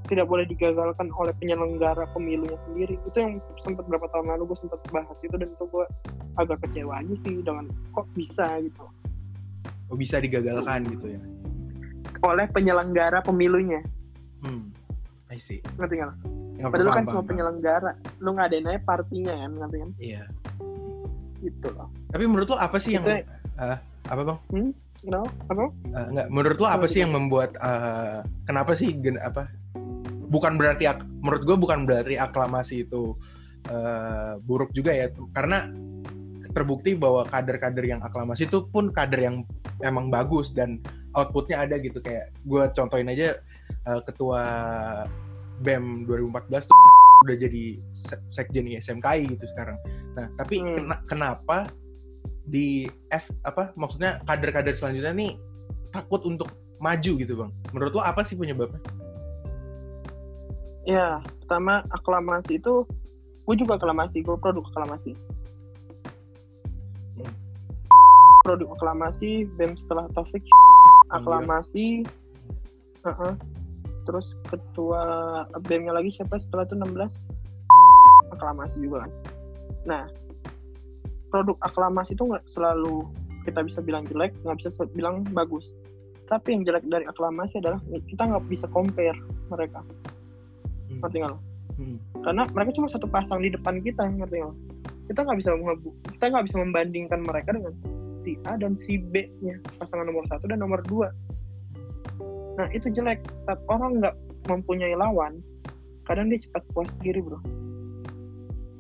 tidak 0.05 0.27
boleh 0.27 0.43
digagalkan 0.45 1.07
oleh 1.15 1.31
penyelenggara 1.39 2.03
pemilunya 2.11 2.59
sendiri 2.67 2.99
itu 3.01 3.17
yang 3.17 3.39
sempat 3.63 3.87
berapa 3.87 4.11
tahun 4.11 4.35
lalu 4.35 4.51
gue 4.51 4.59
sempat 4.61 4.83
bahas 4.91 5.15
itu 5.21 5.33
dan 5.33 5.49
itu 5.49 5.65
gue 5.65 5.87
agak 6.37 6.59
kecewa 6.61 6.99
aja 6.99 7.15
sih 7.17 7.41
dengan 7.41 7.65
kok 7.91 8.07
bisa 8.13 8.47
gitu 8.61 8.85
Oh, 9.87 9.95
bisa 9.95 10.19
digagalkan 10.19 10.83
gitu 10.91 11.15
ya. 11.15 11.21
oleh 12.21 12.51
penyelenggara 12.51 13.23
pemilunya 13.23 13.79
Hmm. 14.43 14.75
I 15.27 15.39
see. 15.39 15.63
ngerti 15.75 15.95
nggak? 15.97 16.15
Nggak 16.57 16.71
Padahal 16.71 16.87
paham, 16.87 16.97
kan 16.97 17.05
cuma 17.05 17.15
paham, 17.17 17.27
penyelenggara 17.27 17.91
lu 18.19 18.31
ngadain 18.33 18.67
aja 18.67 18.81
partinya 18.83 19.35
kan 19.37 19.51
ngerti 19.55 19.77
kan 19.79 19.91
Iya. 19.97 20.23
gitu 21.39 21.69
loh 21.71 21.89
Tapi 22.11 22.25
menurut 22.27 22.49
lo 22.49 22.57
apa 22.57 22.77
sih 22.79 22.95
yang 22.95 23.07
Itu- 23.07 23.31
eh, 23.57 23.79
apa 24.07 24.23
bang? 24.23 24.39
Kenapa 25.07 25.31
apa 25.47 25.65
Eh, 25.71 26.07
enggak, 26.13 26.27
menurut 26.35 26.59
lo 26.59 26.67
apa 26.67 26.87
sih 26.91 27.01
gitu? 27.01 27.03
yang 27.07 27.13
membuat 27.15 27.51
eh, 27.57 28.19
kenapa 28.45 28.73
sih 28.75 28.91
gen, 28.99 29.17
apa? 29.23 29.47
Bukan 30.27 30.59
berarti 30.59 30.91
ak- 30.91 31.07
menurut 31.23 31.43
gue 31.47 31.57
bukan 31.57 31.87
berarti 31.87 32.19
aklamasi 32.19 32.85
itu 32.91 33.15
eh, 33.71 34.35
buruk 34.43 34.75
juga 34.75 34.91
ya, 34.93 35.07
karena 35.31 35.71
terbukti 36.57 36.97
bahwa 36.97 37.29
kader-kader 37.29 37.85
yang 37.85 38.01
aklamasi 38.01 38.49
itu 38.49 38.65
pun 38.73 38.89
kader 38.89 39.21
yang 39.21 39.37
emang 39.85 40.09
bagus 40.09 40.57
dan 40.57 40.81
outputnya 41.13 41.69
ada 41.69 41.77
gitu 41.77 42.01
kayak 42.01 42.33
gue 42.49 42.65
contohin 42.73 43.13
aja 43.13 43.37
uh, 43.85 44.01
ketua 44.09 44.41
BEM 45.61 46.09
2014 46.09 46.65
tuh 46.65 46.77
udah 47.29 47.37
jadi 47.37 47.65
sekjen 48.33 48.73
SMKI 48.81 49.37
gitu 49.37 49.45
sekarang. 49.53 49.77
Nah, 50.17 50.33
tapi 50.41 50.65
hmm. 50.65 50.73
kena, 50.81 50.97
kenapa 51.05 51.57
di 52.47 52.87
F 53.11 53.31
apa 53.43 53.75
maksudnya 53.75 54.23
kader-kader 54.25 54.79
selanjutnya 54.79 55.13
nih 55.13 55.33
takut 55.91 56.23
untuk 56.23 56.51
maju 56.79 57.13
gitu, 57.19 57.35
Bang? 57.35 57.51
Menurut 57.75 57.93
lo 57.99 58.03
apa 58.05 58.23
sih 58.23 58.39
penyebabnya? 58.39 58.79
Ya, 60.87 61.19
pertama 61.43 61.83
aklamasi 61.91 62.63
itu 62.63 62.87
gue 63.47 63.57
juga 63.59 63.79
aklamasi, 63.79 64.23
gue 64.23 64.37
produk 64.39 64.63
aklamasi. 64.71 65.19
Hmm. 67.19 67.33
Produk 68.47 68.71
aklamasi, 68.79 69.51
BEM 69.59 69.75
setelah 69.75 70.07
Taufik 70.15 70.47
aklamasi, 71.11 72.07
uh 73.03 73.11
-uh 73.11 73.35
terus 74.07 74.39
ketua 74.47 75.03
BEM-nya 75.67 75.93
lagi 75.99 76.15
siapa 76.15 76.39
setelah 76.39 76.65
itu 76.65 76.79
16 76.79 77.11
aklamasi 78.39 78.77
juga 78.79 79.05
kan 79.05 79.13
nah 79.83 80.03
produk 81.37 81.57
aklamasi 81.61 82.17
itu 82.17 82.25
nggak 82.25 82.45
selalu 82.49 83.05
kita 83.45 83.61
bisa 83.61 83.85
bilang 83.85 84.09
jelek 84.09 84.33
nggak 84.41 84.57
bisa 84.57 84.89
bilang 84.97 85.21
bagus 85.37 85.77
tapi 86.33 86.57
yang 86.57 86.65
jelek 86.65 86.89
dari 86.89 87.05
aklamasi 87.05 87.61
adalah 87.61 87.79
kita 88.09 88.25
nggak 88.25 88.45
bisa 88.49 88.65
compare 88.73 89.21
mereka 89.53 89.85
hmm. 90.89 91.05
ngerti 91.05 91.17
nggak 91.21 91.37
hmm. 91.77 91.97
karena 92.25 92.43
mereka 92.57 92.71
cuma 92.81 92.89
satu 92.89 93.05
pasang 93.05 93.45
di 93.45 93.53
depan 93.53 93.85
kita 93.85 94.09
ngerti 94.09 94.41
nggak 94.41 94.57
kita 95.13 95.21
nggak 95.21 95.39
bisa 95.45 95.51
kita 96.17 96.25
nggak 96.33 96.45
bisa 96.49 96.57
membandingkan 96.57 97.21
mereka 97.21 97.53
dengan 97.53 97.77
si 98.25 98.35
A 98.49 98.57
dan 98.57 98.75
si 98.81 98.97
B 98.99 99.29
nya 99.45 99.61
pasangan 99.77 100.09
nomor 100.09 100.25
satu 100.27 100.49
dan 100.49 100.59
nomor 100.59 100.83
dua 100.89 101.13
Nah 102.57 102.67
itu 102.73 102.89
jelek 102.89 103.21
saat 103.45 103.61
orang 103.69 104.01
nggak 104.01 104.17
mempunyai 104.49 104.97
lawan, 104.97 105.45
kadang 106.09 106.33
dia 106.33 106.41
cepat 106.41 106.65
puas 106.73 106.89
diri 107.05 107.21
bro. 107.21 107.37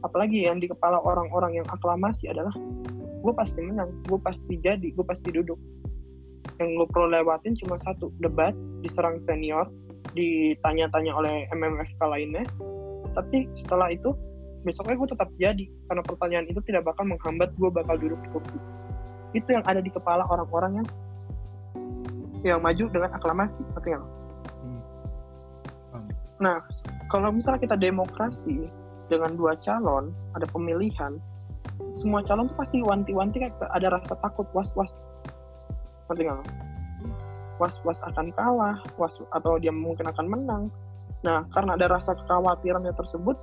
Apalagi 0.04 0.44
yang 0.44 0.60
di 0.60 0.68
kepala 0.68 1.00
orang-orang 1.00 1.62
yang 1.62 1.66
aklamasi 1.68 2.28
adalah 2.28 2.52
gue 3.22 3.32
pasti 3.32 3.60
menang, 3.64 3.90
gue 4.06 4.18
pasti 4.20 4.60
jadi, 4.60 4.92
gue 4.92 5.04
pasti 5.06 5.32
duduk. 5.32 5.56
Yang 6.60 6.68
gue 6.82 6.86
perlu 6.92 7.08
lewatin 7.12 7.56
cuma 7.58 7.80
satu 7.80 8.12
debat, 8.20 8.52
diserang 8.84 9.20
senior, 9.24 9.68
ditanya-tanya 10.12 11.12
oleh 11.16 11.48
MMFK 11.52 12.00
lainnya. 12.06 12.44
Tapi 13.16 13.48
setelah 13.56 13.88
itu 13.92 14.12
besoknya 14.62 14.98
gue 14.98 15.08
tetap 15.14 15.30
jadi 15.38 15.64
karena 15.86 16.02
pertanyaan 16.02 16.46
itu 16.50 16.60
tidak 16.66 16.90
bakal 16.90 17.06
menghambat 17.06 17.54
gue 17.56 17.70
bakal 17.72 17.96
duduk 17.96 18.18
di 18.20 18.28
kursi. 18.34 18.58
Itu 19.32 19.56
yang 19.56 19.64
ada 19.64 19.80
di 19.80 19.88
kepala 19.88 20.26
orang-orang 20.28 20.82
yang 20.82 20.88
yang 22.46 22.62
maju 22.62 22.84
dengan 22.94 23.10
aklamasi 23.10 23.66
ngerti 23.74 23.88
nggak 23.90 24.02
hmm. 24.04 24.80
hmm. 25.98 26.10
nah 26.38 26.62
kalau 27.10 27.34
misalnya 27.34 27.60
kita 27.66 27.76
demokrasi 27.78 28.70
dengan 29.06 29.34
dua 29.38 29.54
calon 29.62 30.10
ada 30.34 30.46
pemilihan 30.50 31.18
semua 31.96 32.20
calon 32.24 32.48
tuh 32.48 32.56
pasti 32.60 32.84
wanti-wanti 32.84 33.40
kayak 33.40 33.56
ada 33.72 33.96
rasa 33.96 34.16
takut 34.20 34.44
was-was. 34.52 35.00
Ngerti 36.08 36.28
nggak? 36.28 36.44
Was-was 37.56 38.04
akan 38.04 38.32
kalah 38.36 38.76
was 39.00 39.16
atau 39.32 39.56
dia 39.56 39.72
mungkin 39.72 40.08
akan 40.12 40.26
menang. 40.28 40.62
Nah 41.24 41.48
karena 41.56 41.76
ada 41.76 41.88
rasa 41.88 42.12
kekhawatirannya 42.12 42.92
tersebut 42.92 43.36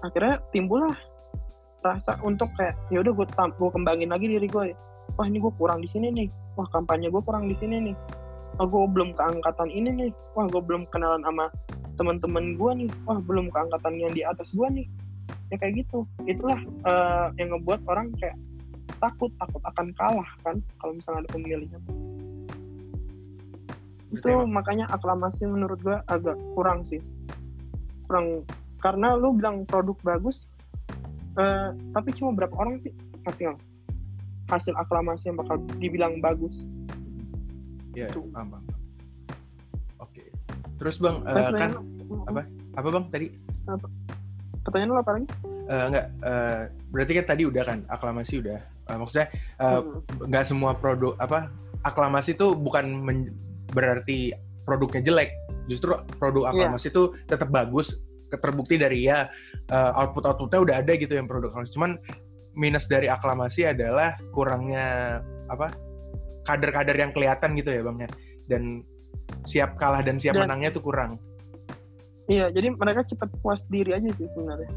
akhirnya 0.00 0.40
timbullah 0.48 0.96
rasa 1.84 2.16
untuk 2.24 2.48
kayak 2.56 2.76
ya 2.88 3.04
udah 3.04 3.12
gue 3.12 3.26
gue 3.28 3.70
kembangin 3.72 4.08
lagi 4.12 4.28
diri 4.28 4.48
gue 4.48 4.72
wah 5.16 5.26
ini 5.28 5.36
gue 5.40 5.52
kurang 5.60 5.84
di 5.84 5.88
sini 5.88 6.08
nih. 6.08 6.28
Wah 6.56 6.68
kampanye 6.72 7.12
gue 7.12 7.20
kurang 7.20 7.48
di 7.48 7.56
sini 7.56 7.92
nih. 7.92 7.96
Oh 8.56 8.64
gue 8.64 8.80
belum 8.96 9.12
keangkatan 9.12 9.68
ini 9.68 9.92
nih. 9.92 10.10
Wah 10.36 10.48
gue 10.48 10.62
belum 10.64 10.88
kenalan 10.88 11.20
sama 11.20 11.52
teman-teman 11.98 12.54
gue 12.58 12.70
nih 12.84 12.88
wah 13.08 13.18
belum 13.18 13.50
keangkatan 13.50 13.94
yang 13.98 14.12
di 14.14 14.22
atas 14.26 14.50
gue 14.52 14.68
nih. 14.70 14.86
Ya 15.50 15.56
kayak 15.58 15.86
gitu. 15.86 16.06
Itulah 16.26 16.60
uh, 16.86 17.26
yang 17.38 17.54
ngebuat 17.54 17.82
orang 17.90 18.14
kayak 18.18 18.38
takut 19.00 19.32
takut 19.40 19.62
akan 19.64 19.90
kalah 19.96 20.30
kan 20.44 20.60
kalau 20.78 20.92
misalnya 20.94 21.26
ada 21.26 21.30
pemilihnya. 21.32 21.80
Itu 24.10 24.26
emang. 24.26 24.50
makanya 24.50 24.86
aklamasi 24.90 25.46
menurut 25.46 25.78
gue 25.80 25.96
agak 26.10 26.36
kurang 26.54 26.86
sih. 26.86 27.02
Kurang 28.06 28.46
karena 28.80 29.14
lu 29.14 29.36
bilang 29.36 29.68
produk 29.68 29.96
bagus 30.02 30.40
uh, 31.36 31.76
tapi 31.92 32.10
cuma 32.16 32.32
berapa 32.32 32.54
orang 32.56 32.80
sih 32.80 32.90
ngerti 33.28 33.52
hasil 34.50 34.74
aklamasi 34.74 35.30
yang 35.30 35.38
bakal 35.38 35.62
dibilang 35.78 36.18
bagus. 36.18 36.50
Yeah, 37.94 38.10
paham, 38.10 38.50
paham. 38.54 38.69
Terus 40.80 40.96
Bang, 40.96 41.20
uh, 41.28 41.52
kan 41.52 41.76
apa? 42.32 42.42
Apa 42.80 42.88
Bang 42.88 43.04
tadi? 43.12 43.28
Apa? 43.68 43.86
Pertanyaan 44.64 44.96
lo 44.96 45.00
apa 45.04 45.10
lagi? 45.16 45.26
Uh, 45.68 45.84
enggak, 45.92 46.06
uh, 46.24 46.60
berarti 46.88 47.12
kan 47.20 47.26
tadi 47.28 47.42
udah 47.44 47.62
kan 47.62 47.78
aklamasi 47.92 48.40
udah. 48.40 48.58
Uh, 48.88 48.96
maksudnya 49.04 49.28
uh, 49.60 49.84
hmm. 49.84 50.26
nggak 50.32 50.44
semua 50.48 50.72
produk 50.72 51.14
apa 51.20 51.52
aklamasi 51.84 52.32
itu 52.32 52.56
bukan 52.56 53.04
berarti 53.76 54.32
produknya 54.64 55.04
jelek. 55.04 55.30
Justru 55.68 55.92
produk 56.16 56.48
iya. 56.48 56.50
aklamasi 56.56 56.88
itu 56.88 57.12
yeah. 57.12 57.28
tetap 57.36 57.52
bagus, 57.52 57.94
terbukti 58.32 58.80
dari 58.80 59.04
ya 59.04 59.28
uh, 59.68 59.92
output 60.00 60.24
outputnya 60.24 60.60
udah 60.64 60.76
ada 60.80 60.92
gitu 60.96 61.12
yang 61.12 61.28
produk 61.28 61.52
aklamasi. 61.52 61.76
Cuman 61.76 62.00
minus 62.56 62.88
dari 62.90 63.06
aklamasi 63.06 63.68
adalah 63.68 64.18
kurangnya 64.34 65.20
apa 65.46 65.70
kader-kader 66.48 66.96
yang 66.98 67.12
kelihatan 67.14 67.54
gitu 67.54 67.70
ya 67.70 67.82
bang 67.86 68.06
ya 68.06 68.10
dan 68.50 68.62
siap 69.46 69.76
kalah 69.80 70.00
dan 70.04 70.16
siap 70.20 70.38
dan, 70.38 70.48
menangnya 70.48 70.74
tuh 70.74 70.82
kurang. 70.84 71.18
Iya 72.30 72.50
jadi 72.54 72.74
mereka 72.74 73.02
cepat 73.06 73.30
puas 73.42 73.66
diri 73.66 73.94
aja 73.96 74.10
sih 74.14 74.30
sebenarnya. 74.30 74.70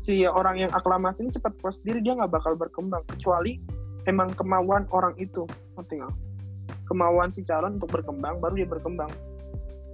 Si 0.00 0.24
orang 0.24 0.56
yang 0.56 0.72
aklamasi 0.72 1.28
ini 1.28 1.30
cepat 1.36 1.54
puas 1.60 1.78
diri 1.84 2.00
dia 2.00 2.16
nggak 2.16 2.32
bakal 2.32 2.56
berkembang 2.56 3.04
kecuali 3.06 3.60
emang 4.08 4.32
kemauan 4.32 4.88
orang 4.90 5.12
itu 5.20 5.44
tinggal 5.88 6.12
kemauan 6.90 7.30
si 7.30 7.46
calon 7.46 7.78
untuk 7.78 7.94
berkembang 7.94 8.42
baru 8.42 8.58
dia 8.58 8.68
berkembang. 8.68 9.08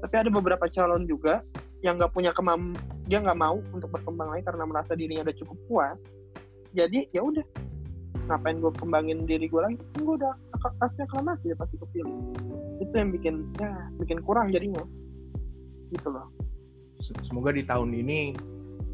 Tapi 0.01 0.15
ada 0.17 0.31
beberapa 0.33 0.65
calon 0.73 1.05
juga 1.05 1.45
yang 1.85 2.01
nggak 2.01 2.17
punya 2.17 2.33
kemam 2.33 2.73
dia 3.05 3.21
nggak 3.21 3.37
mau 3.37 3.61
untuk 3.77 3.93
berkembang 3.93 4.33
lagi 4.33 4.49
karena 4.49 4.65
merasa 4.65 4.97
dirinya 4.97 5.29
udah 5.29 5.37
cukup 5.37 5.59
puas. 5.69 5.99
Jadi 6.73 7.13
ya 7.13 7.21
udah 7.21 7.45
ngapain 8.27 8.59
gue 8.59 8.73
kembangin 8.75 9.19
diri 9.25 9.47
gue 9.47 9.61
lagi? 9.63 9.77
Kan 9.95 10.01
gue 10.03 10.15
udah 10.19 10.35
pasti 10.83 11.01
aklamasi 11.07 11.55
ya 11.55 11.57
pasti 11.57 11.77
kepilih. 11.79 12.17
Itu 12.83 12.95
yang 12.95 13.11
bikin 13.15 13.35
ya 13.57 13.71
bikin 14.03 14.19
kurang 14.27 14.51
jadinya. 14.51 14.83
Gitu 15.91 16.09
loh. 16.11 16.27
Semoga 17.23 17.55
di 17.55 17.63
tahun 17.63 17.95
ini 17.95 18.35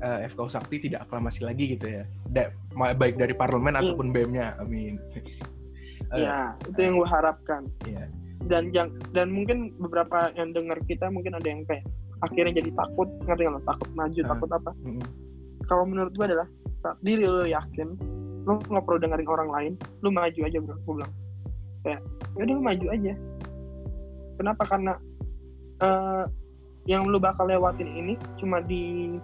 uh, 0.05 0.21
eh, 0.21 0.29
FK 0.29 0.40
Sakti 0.53 0.88
tidak 0.90 1.09
aklamasi 1.09 1.49
lagi 1.49 1.75
gitu 1.75 1.87
ya. 1.88 2.05
Da 2.29 2.53
baik 2.77 3.16
dari 3.16 3.33
parlemen 3.33 3.75
hmm. 3.77 3.81
ataupun 3.81 4.07
BEM-nya 4.12 4.61
amin. 4.61 5.01
Uh, 6.12 6.21
ya 6.25 6.53
itu 6.68 6.79
yang 6.79 6.95
gue 7.01 7.09
harapkan. 7.09 7.62
yeah. 7.88 8.09
dan 8.51 8.75
yang 8.75 8.90
dan 9.14 9.31
mungkin 9.31 9.71
beberapa 9.79 10.35
yang 10.35 10.51
dengar 10.51 10.75
kita 10.90 11.07
mungkin 11.14 11.38
ada 11.38 11.47
yang 11.47 11.62
kayak 11.64 11.87
akhirnya 12.27 12.59
jadi 12.59 12.71
takut. 12.75 13.09
Ngerti 13.25 13.42
nggak 13.49 13.66
takut 13.71 13.88
maju 13.95 14.21
uh, 14.21 14.29
takut 14.35 14.51
apa? 14.51 14.71
Mm 14.83 14.92
-hmm. 14.99 15.07
kalau 15.71 15.85
menurut 15.87 16.12
gue 16.12 16.27
adalah 16.27 16.49
saat 16.83 16.99
diri 17.07 17.23
lo 17.23 17.47
yakin 17.47 17.95
lu 18.42 18.59
nggak 18.59 18.85
perlu 18.85 18.98
dengerin 18.98 19.28
orang 19.31 19.50
lain 19.50 19.72
lu 20.02 20.09
maju 20.11 20.40
aja 20.42 20.59
bro 20.59 20.76
gue 20.76 20.94
bilang. 20.98 21.12
Kayak 21.83 22.00
ya 22.38 22.40
udah 22.42 22.55
lu 22.55 22.62
maju 22.62 22.87
aja. 22.90 23.12
Kenapa? 24.38 24.62
Karena 24.66 24.92
uh, 25.83 26.24
yang 26.90 27.07
lu 27.07 27.18
bakal 27.22 27.46
lewatin 27.46 27.87
ini 27.87 28.14
cuma 28.38 28.59
di 28.62 29.16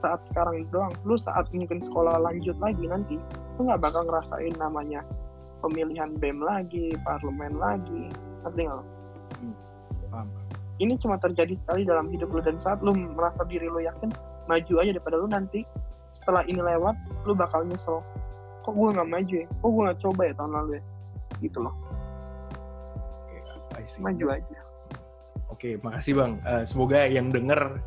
saat 0.00 0.24
sekarang 0.32 0.64
doang. 0.72 0.92
Lu 1.04 1.20
saat 1.20 1.48
mungkin 1.52 1.84
sekolah 1.84 2.20
lanjut 2.20 2.56
lagi 2.58 2.84
nanti 2.88 3.16
lu 3.60 3.68
nggak 3.68 3.80
bakal 3.80 4.04
ngerasain 4.08 4.54
namanya 4.56 5.04
pemilihan 5.60 6.16
BEM 6.18 6.40
lagi 6.40 6.96
parlemen 7.04 7.56
lagi. 7.60 8.08
Ngerti 8.42 8.60
nggak 8.66 8.78
hmm, 9.38 10.28
ini 10.82 10.98
cuma 10.98 11.20
terjadi 11.20 11.54
sekali 11.54 11.86
dalam 11.86 12.10
hidup 12.10 12.32
lu 12.34 12.42
dan 12.42 12.58
saat 12.58 12.82
lu 12.82 12.90
merasa 12.96 13.46
diri 13.46 13.70
lu 13.70 13.78
yakin 13.84 14.10
maju 14.50 14.74
aja 14.82 14.90
daripada 14.96 15.16
lu 15.20 15.28
nanti 15.30 15.62
setelah 16.12 16.42
ini 16.44 16.60
lewat 16.60 16.96
lu 17.24 17.32
bakal 17.32 17.62
nyesel 17.64 18.02
kok 18.62 18.74
gue 18.74 18.88
nggak 18.94 19.10
maju 19.10 19.34
ya? 19.34 19.46
Kok 19.50 19.68
gue 19.68 19.82
nggak 19.82 20.00
coba 20.00 20.22
ya 20.22 20.32
tahun 20.38 20.52
lalu 20.54 20.70
ya? 20.72 20.82
Gitu 21.42 21.58
loh. 21.58 21.74
Okay, 23.72 23.98
maju 23.98 24.26
aja. 24.30 24.58
Oke 25.50 25.58
okay, 25.58 25.72
makasih 25.82 26.12
bang. 26.16 26.32
Uh, 26.46 26.64
semoga 26.64 26.98
yang 27.10 27.28
denger 27.34 27.82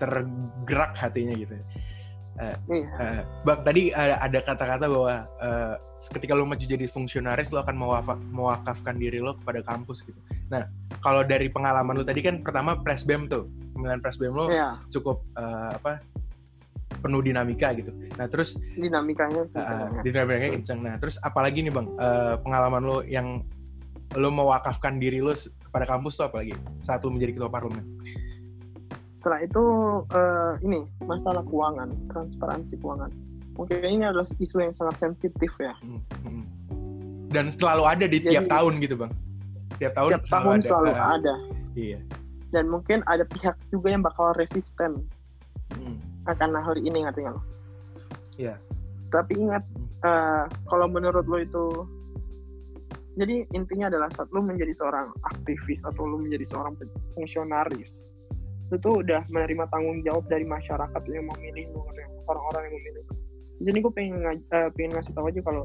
tergerak 0.00 0.92
hatinya 0.98 1.34
gitu 1.36 1.54
Uh, 2.32 2.56
iya. 2.72 2.88
uh, 2.96 3.20
bang 3.44 3.60
tadi 3.60 3.82
uh, 3.92 4.16
ada 4.16 4.40
kata-kata 4.40 4.88
bahwa 4.88 5.28
uh, 5.36 5.76
ketika 6.16 6.32
lo 6.32 6.48
maju 6.48 6.64
jadi 6.64 6.88
fungsionaris 6.88 7.52
lo 7.52 7.60
akan 7.60 7.76
mewafak, 7.76 8.16
mewakafkan 8.24 8.96
diri 8.96 9.20
lo 9.20 9.36
kepada 9.36 9.60
kampus 9.60 10.00
gitu. 10.00 10.16
Nah 10.48 10.64
kalau 11.04 11.28
dari 11.28 11.52
pengalaman 11.52 11.92
lo 11.92 12.08
tadi 12.08 12.24
kan 12.24 12.40
pertama 12.40 12.80
presbem 12.80 13.28
tuh. 13.28 13.52
Pemilihan 13.76 14.00
presbem 14.00 14.32
lo 14.32 14.48
iya. 14.48 14.80
cukup 14.88 15.20
uh, 15.36 15.76
apa 15.76 16.00
penuh 17.02 17.20
dinamika 17.20 17.74
gitu. 17.74 17.90
Nah 18.14 18.30
terus 18.30 18.54
dinamikanya 18.78 19.42
uh, 19.58 19.90
dinamikanya 20.06 20.56
kenceng. 20.56 20.80
Nah 20.80 20.94
terus 21.02 21.18
apalagi 21.20 21.66
nih 21.66 21.74
bang? 21.74 21.90
Uh, 21.98 22.38
pengalaman 22.40 22.82
lo 22.86 22.98
yang 23.02 23.42
lo 24.14 24.28
mewakafkan 24.30 25.02
diri 25.02 25.18
lo 25.18 25.34
kepada 25.66 25.88
kampus 25.88 26.20
tuh 26.20 26.30
apa 26.30 26.44
lagi 26.44 26.54
saat 26.84 27.02
lo 27.02 27.10
menjadi 27.10 27.34
ketua 27.36 27.50
parlemen? 27.50 27.84
Setelah 29.22 29.40
itu 29.46 29.64
eh, 30.10 30.52
ini 30.66 30.82
masalah 31.06 31.46
keuangan 31.46 31.88
transparansi 32.10 32.74
keuangan. 32.82 33.08
Mungkin 33.54 33.78
ini 33.80 34.04
adalah 34.04 34.26
isu 34.26 34.56
yang 34.60 34.74
sangat 34.74 34.98
sensitif 34.98 35.52
ya. 35.62 35.72
Hmm, 35.80 36.02
hmm. 36.26 36.44
dan 37.32 37.48
selalu 37.48 37.84
ada 37.88 38.04
di 38.04 38.18
tiap 38.20 38.44
Jadi- 38.44 38.52
tahun 38.52 38.72
gitu 38.82 38.94
bang? 38.98 39.12
Tiap 39.80 39.92
tahun 39.96 40.10
setiap 40.12 40.24
tahun 40.28 40.56
selalu 40.60 40.88
Ah, 40.92 41.16
ada. 41.16 41.34
Iya. 41.72 41.98
Dan 42.52 42.68
mungkin 42.68 43.00
ada 43.08 43.24
pihak 43.24 43.56
juga 43.72 43.88
yang 43.88 44.04
bakal 44.04 44.36
resisten. 44.36 45.08
Hmm, 45.72 45.96
akan 46.26 46.54
hal 46.54 46.76
ini 46.78 47.02
ngerti 47.02 47.26
nggak 47.26 47.34
lo? 47.34 47.42
Iya. 48.38 48.54
Tapi 49.12 49.32
ingat, 49.36 49.64
eh, 50.06 50.44
kalau 50.70 50.86
menurut 50.88 51.26
lo 51.28 51.38
itu, 51.38 51.66
jadi 53.20 53.44
intinya 53.52 53.92
adalah 53.92 54.08
saat 54.16 54.32
lo 54.32 54.40
menjadi 54.40 54.72
seorang 54.72 55.12
aktivis 55.28 55.84
atau 55.84 56.08
lo 56.08 56.16
menjadi 56.16 56.48
seorang 56.48 56.78
fungsionaris, 57.12 58.00
lo 58.72 58.80
tuh 58.80 59.04
udah 59.04 59.20
menerima 59.28 59.68
tanggung 59.68 60.00
jawab 60.00 60.24
dari 60.32 60.48
masyarakat 60.48 61.00
yang 61.12 61.28
memilih 61.28 61.68
lo, 61.76 61.84
orang-orang 62.30 62.72
yang 62.72 62.74
memilih 62.80 63.02
lo. 63.04 63.14
Di 63.60 63.62
sini 63.68 63.78
gue 63.84 63.92
pengen, 63.92 64.16
ngaj- 64.24 64.48
eh, 64.48 64.70
pengen 64.74 64.90
ngasih 64.96 65.12
tahu 65.12 65.26
aja 65.28 65.40
kalau 65.44 65.64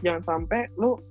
jangan 0.00 0.22
sampai 0.22 0.70
lo 0.78 1.02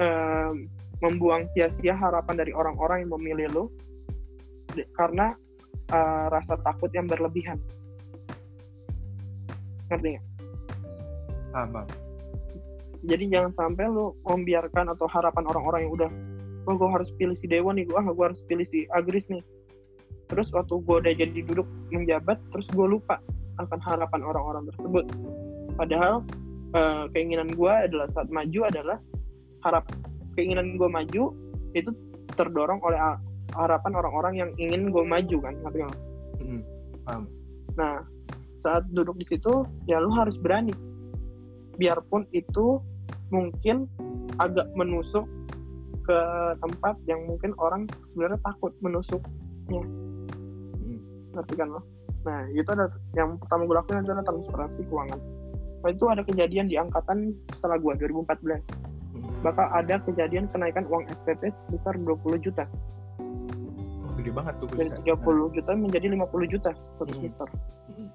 eh, 0.00 0.52
membuang 1.00 1.48
sia-sia 1.54 1.96
harapan 1.96 2.36
dari 2.40 2.52
orang-orang 2.52 3.06
yang 3.06 3.12
memilih 3.16 3.48
lo 3.54 3.64
karena 4.94 5.34
eh, 5.90 6.24
rasa 6.30 6.54
takut 6.62 6.90
yang 6.94 7.10
berlebihan. 7.10 7.58
Ngerti 9.90 10.18
nggak? 10.18 10.30
paham 11.50 11.68
bang 11.74 11.88
Jadi 13.00 13.24
jangan 13.32 13.52
sampai 13.56 13.88
lu 13.88 14.12
membiarkan 14.28 14.92
atau 14.92 15.08
harapan 15.08 15.48
orang-orang 15.48 15.88
yang 15.88 15.92
udah, 15.96 16.10
oh 16.68 16.76
gue 16.76 16.90
harus 16.92 17.08
pilih 17.16 17.32
si 17.32 17.48
Dewa 17.48 17.72
nih, 17.72 17.88
ah 17.96 18.04
gue 18.04 18.24
harus 18.28 18.44
pilih 18.44 18.62
si 18.62 18.84
Agris 18.92 19.24
nih. 19.32 19.40
Terus 20.28 20.52
waktu 20.52 20.84
gue 20.84 20.96
udah 21.00 21.12
jadi 21.16 21.40
duduk 21.48 21.64
menjabat, 21.88 22.36
terus 22.52 22.68
gue 22.68 22.84
lupa 22.84 23.16
akan 23.56 23.80
harapan 23.80 24.20
orang-orang 24.20 24.68
tersebut. 24.68 25.08
Padahal 25.80 26.20
eh, 26.76 27.04
keinginan 27.16 27.56
gue 27.56 27.72
adalah 27.72 28.04
saat 28.12 28.28
maju 28.28 28.68
adalah 28.68 29.00
harap 29.64 29.88
keinginan 30.36 30.76
gue 30.76 30.88
maju 30.92 31.32
itu 31.72 31.90
terdorong 32.36 32.84
oleh 32.84 33.00
harapan 33.56 33.92
orang-orang 33.96 34.34
yang 34.38 34.50
ingin 34.58 34.90
gue 34.90 35.04
maju 35.04 35.36
kan, 35.42 35.54
ngerti 35.64 35.78
nggak? 35.82 35.98
Hmm, 36.40 36.62
paham 37.06 37.22
Nah, 37.78 38.02
saat 38.60 38.84
duduk 38.90 39.16
di 39.16 39.26
situ, 39.26 39.64
ya 39.86 40.02
lu 40.02 40.10
harus 40.12 40.36
berani. 40.36 40.74
Biarpun 41.80 42.26
itu 42.34 42.82
mungkin 43.30 43.86
agak 44.36 44.68
menusuk 44.74 45.24
ke 46.04 46.20
tempat 46.58 46.98
yang 47.06 47.22
mungkin 47.24 47.54
orang 47.62 47.86
sebenarnya 48.10 48.40
takut 48.42 48.74
menusuk, 48.82 49.22
Hmm, 49.70 50.98
ngerti 51.30 51.54
kan 51.54 51.70
lo? 51.70 51.80
Nah, 52.26 52.42
itu 52.52 52.66
ada 52.74 52.90
yang 53.14 53.38
pertama 53.38 53.64
gue 53.64 53.76
lakuin 53.78 54.02
adalah 54.02 54.26
transparansi 54.26 54.82
keuangan. 54.90 55.20
Nah, 55.80 55.88
itu 55.88 56.04
ada 56.10 56.20
kejadian 56.26 56.66
di 56.68 56.76
angkatan 56.76 57.32
setelah 57.54 57.80
gue 57.80 57.96
2014. 57.96 58.68
hmm. 59.14 59.40
Bakal 59.40 59.66
ada 59.72 60.02
kejadian 60.04 60.50
kenaikan 60.52 60.84
uang 60.90 61.08
SPP 61.08 61.48
sebesar 61.64 61.96
20 61.96 62.36
juta. 62.44 62.68
Gede 64.20 64.30
banget 64.30 64.54
tuh 64.56 64.66
Dari 64.70 64.88
bisa. 64.88 65.16
30 65.16 65.48
juta 65.50 65.70
menjadi 65.74 66.06
50 66.08 66.46
juta 66.46 66.70
satu 66.70 67.02
Hmm. 67.02 67.14
semester. 67.16 67.48
Hmm. 67.88 68.08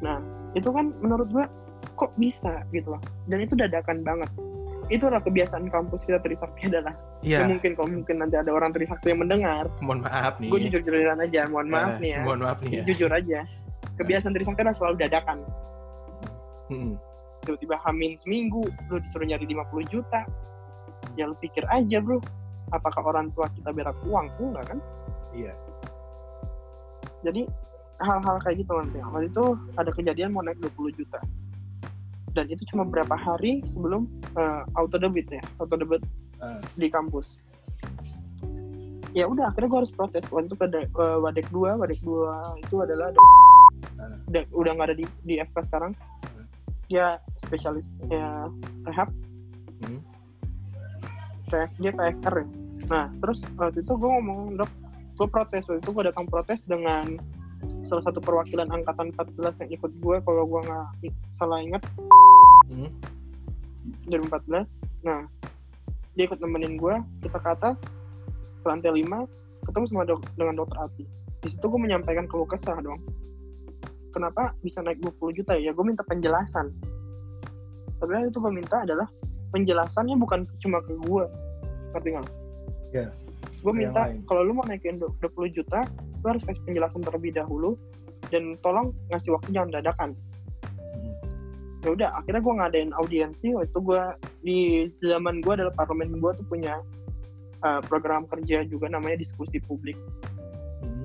Nah, 0.00 0.18
itu 0.52 0.68
kan 0.68 0.94
menurut 0.98 1.28
gua 1.28 1.46
kok 1.92 2.14
bisa 2.14 2.62
gitu 2.70 2.90
loh. 2.90 3.02
Dan 3.26 3.38
itu 3.40 3.52
dadakan 3.52 4.00
banget. 4.00 4.30
Itu 4.86 5.08
adalah 5.08 5.20
kebiasaan 5.20 5.66
kampus 5.66 6.04
kita 6.04 6.20
Trisakti 6.20 6.68
adalah. 6.68 6.92
Iya, 7.20 7.40
Ya, 7.40 7.48
mungkin 7.48 7.72
kalau 7.72 7.88
mungkin 7.90 8.20
nanti 8.20 8.36
ada 8.36 8.48
orang 8.48 8.70
Trisakti 8.70 9.08
yang 9.08 9.20
mendengar, 9.20 9.64
mohon 9.80 10.00
maaf 10.00 10.36
nih. 10.36 10.48
gue 10.48 10.60
jujur-jujuran 10.68 11.18
aja, 11.18 11.48
mohon 11.48 11.68
maaf 11.68 11.96
Eh, 11.96 12.00
nih 12.00 12.10
ya. 12.12 12.20
Mohon 12.22 12.40
maaf 12.42 12.58
nih 12.60 12.70
ya. 12.70 12.82
Jujur 12.84 13.10
aja. 13.10 13.40
Kebiasaan 13.94 14.32
Trisakti 14.32 14.60
adalah 14.60 14.76
selalu 14.76 14.96
dadakan. 15.00 15.38
Hmm, 16.66 16.94
Tiba-tiba 17.40 17.76
hamin 17.78 18.16
seminggu, 18.16 18.64
lu 18.88 18.96
disuruh 18.98 19.24
nyari 19.24 19.44
50 19.46 19.84
juta. 19.86 20.20
Ya 21.12 21.24
lu 21.24 21.36
pikir 21.36 21.60
aja 21.66 22.00
bro, 22.00 22.16
apakah 22.70 23.04
orang 23.04 23.28
tua 23.30 23.52
kita 23.52 23.68
berak 23.68 23.92
uang? 24.02 24.32
Enggak 24.38 24.64
kan? 24.66 24.78
Iya. 25.34 25.52
Jadi 27.24 27.42
hal-hal 27.98 28.36
kayak 28.42 28.56
gitu 28.62 28.72
nanti. 28.74 28.98
Waktu 29.00 29.26
itu 29.28 29.44
ada 29.74 29.90
kejadian 29.90 30.30
mau 30.32 30.42
naik 30.42 30.58
20 30.60 30.94
juta. 30.94 31.18
Dan 32.34 32.50
itu 32.50 32.66
cuma 32.66 32.82
berapa 32.82 33.14
hari 33.14 33.62
sebelum 33.70 34.10
eh, 34.34 34.62
auto 34.74 34.98
debit 34.98 35.30
ya, 35.30 35.42
auto 35.58 35.78
debit 35.78 36.02
Ah. 36.42 36.58
di 36.74 36.90
kampus. 36.90 37.38
Ya 39.14 39.30
udah 39.30 39.46
akhirnya 39.48 39.70
gue 39.70 39.80
harus 39.86 39.94
protes. 39.94 40.26
Waktu 40.26 40.50
itu 40.50 40.56
ke 40.58 40.66
ke 40.90 41.06
Wadek 41.22 41.46
2, 41.54 41.78
Wadek 41.78 42.02
2 42.02 42.58
itu 42.58 42.76
adalah 42.82 43.14
Ah. 43.94 44.18
da- 44.26 44.50
udah 44.50 44.70
nggak 44.74 44.88
ada 44.90 44.96
di, 44.98 45.06
di 45.22 45.38
FK 45.38 45.56
sekarang. 45.64 45.94
Hmm. 46.26 46.46
Dia 46.90 47.22
spesialis 47.38 47.94
ya, 48.10 48.50
rehab, 48.82 49.08
Hmm. 49.80 50.02
dia 51.78 51.92
KFR 51.94 52.34
ya. 52.42 52.46
Nah 52.90 53.06
terus 53.22 53.38
waktu 53.54 53.80
itu 53.80 53.92
gue 53.94 54.10
ngomong 54.10 54.58
dok, 54.58 54.70
gue 55.14 55.28
protes 55.30 55.64
waktu 55.70 55.80
itu 55.80 55.90
gue 55.94 56.04
datang 56.10 56.26
protes 56.26 56.60
dengan 56.66 57.18
salah 57.86 58.04
satu 58.04 58.18
perwakilan 58.18 58.66
angkatan 58.68 59.14
14 59.14 59.62
yang 59.64 59.70
ikut 59.78 59.92
gue 60.02 60.16
kalau 60.26 60.42
gue 60.44 60.60
nggak 60.66 60.86
salah 61.38 61.58
ingat. 61.62 61.82
Hmm. 62.68 62.90
2014 64.08 65.04
nah 65.04 65.28
dia 66.16 66.24
ikut 66.24 66.40
nemenin 66.40 66.80
gue 66.80 66.96
kita 67.20 67.36
ke 67.36 67.48
atas 67.52 67.76
ke 68.64 68.64
lantai 68.64 68.96
5 68.96 69.04
ketemu 69.68 69.84
sama 69.92 70.08
dok 70.08 70.24
dengan 70.40 70.56
dokter 70.56 70.78
Ati 70.80 71.04
di 71.44 71.52
situ 71.52 71.68
gue 71.68 71.76
menyampaikan 71.76 72.24
keluh 72.24 72.48
kesah 72.48 72.80
dong. 72.80 73.04
Kenapa 74.16 74.56
bisa 74.64 74.80
naik 74.80 74.96
20 75.04 75.36
juta 75.36 75.52
ya? 75.60 75.76
Gue 75.76 75.84
minta 75.84 76.00
penjelasan. 76.08 76.72
Tapi 78.00 78.10
yang 78.16 78.32
itu 78.32 78.40
gue 78.40 78.48
minta 78.48 78.80
adalah 78.80 79.04
penjelasannya 79.52 80.16
bukan 80.16 80.48
cuma 80.64 80.80
ke 80.80 80.96
gue 81.04 81.24
ngerti 81.92 82.08
nggak? 82.16 82.28
Iya. 82.96 83.08
Gue 83.64 83.72
minta 83.72 84.12
kalau 84.28 84.44
lu 84.44 84.52
mau 84.52 84.66
naikin 84.68 85.00
20 85.00 85.24
juta 85.56 85.80
lu 86.20 86.26
harus 86.28 86.44
kasih 86.44 86.60
penjelasan 86.68 87.00
terlebih 87.00 87.32
dahulu. 87.32 87.76
Dan 88.32 88.56
tolong 88.64 88.96
ngasih 89.12 89.36
waktu 89.36 89.52
jangan 89.52 89.70
dadakan. 89.72 90.10
Hmm. 90.64 91.12
ya 91.84 91.88
udah 91.92 92.08
akhirnya 92.16 92.40
gue 92.40 92.54
ngadain 92.56 92.90
audiensi. 92.96 93.52
Waktu 93.52 93.68
itu 93.68 93.80
gue 93.84 94.02
di 94.40 94.58
zaman 95.04 95.44
gue 95.44 95.52
adalah 95.52 95.72
parlemen 95.76 96.16
gue 96.16 96.32
tuh 96.36 96.46
punya 96.48 96.80
uh, 97.60 97.84
program 97.84 98.24
kerja 98.28 98.64
juga 98.64 98.88
namanya 98.88 99.20
diskusi 99.20 99.60
publik. 99.60 99.96
Hmm. 100.80 101.04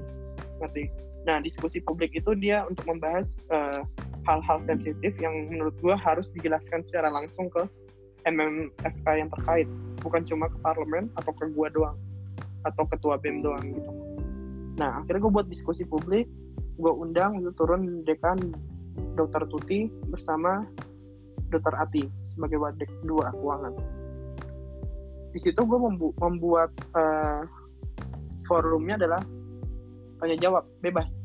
ngerti? 0.63 0.87
Nah 1.27 1.43
diskusi 1.43 1.83
publik 1.83 2.15
itu 2.15 2.31
dia 2.39 2.63
untuk 2.67 2.87
membahas 2.87 3.35
uh, 3.51 3.83
hal-hal 4.23 4.63
sensitif 4.63 5.11
yang 5.19 5.51
menurut 5.51 5.75
gue 5.83 5.95
harus 5.95 6.31
dijelaskan 6.39 6.83
secara 6.87 7.11
langsung 7.11 7.51
ke 7.51 7.67
MMFK 8.23 9.05
yang 9.11 9.27
terkait. 9.35 9.67
Bukan 9.99 10.23
cuma 10.23 10.47
ke 10.47 10.57
parlemen 10.63 11.11
atau 11.19 11.35
ke 11.35 11.51
gue 11.51 11.67
doang 11.75 11.99
atau 12.65 12.83
ketua 12.89 13.15
BEM 13.21 13.43
doang 13.45 13.65
gitu 13.75 13.91
nah 14.79 15.03
akhirnya 15.03 15.21
gue 15.27 15.31
buat 15.33 15.47
diskusi 15.51 15.83
publik 15.83 16.27
gue 16.79 16.93
undang 16.95 17.43
itu 17.43 17.51
turun 17.59 18.07
dekan 18.07 18.39
Dr. 19.19 19.47
Tuti 19.51 19.91
bersama 20.07 20.63
Dr. 21.51 21.75
Ati 21.75 22.03
sebagai 22.23 22.61
wadek 22.61 22.87
dua 23.03 23.33
keuangan. 23.33 23.73
Di 25.33 25.39
situ 25.41 25.59
gue 25.59 25.79
membu- 25.79 26.15
membuat 26.17 26.71
eh, 26.95 27.41
forumnya 28.45 28.97
adalah 28.97 29.21
tanya 30.23 30.37
jawab 30.39 30.63
bebas. 30.81 31.21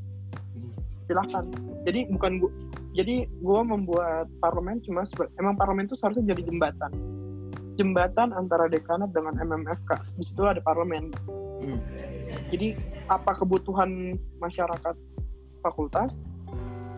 Silahkan. 1.05 1.45
Jadi 1.85 2.09
bukan 2.09 2.41
gua, 2.41 2.51
jadi 2.97 3.29
gue 3.29 3.61
membuat 3.63 4.27
parlemen 4.41 4.81
cuma 4.85 5.05
emang 5.37 5.55
parlemen 5.55 5.85
itu 5.85 5.97
seharusnya 6.01 6.33
jadi 6.33 6.49
jembatan. 6.49 6.93
Jembatan 7.75 8.31
antara 8.31 8.71
dekanat 8.71 9.11
dengan 9.11 9.35
MMFK. 9.35 9.91
Di 10.19 10.25
situ 10.25 10.47
ada 10.47 10.63
parlemen. 10.63 11.11
Hmm. 11.65 11.81
Jadi 12.55 12.79
apa 13.11 13.35
kebutuhan 13.35 14.15
masyarakat 14.39 14.97
fakultas 15.65 16.13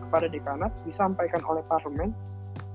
kepada 0.07 0.27
dekanat 0.29 0.71
disampaikan 0.87 1.41
oleh 1.43 1.63
parlemen 1.67 2.13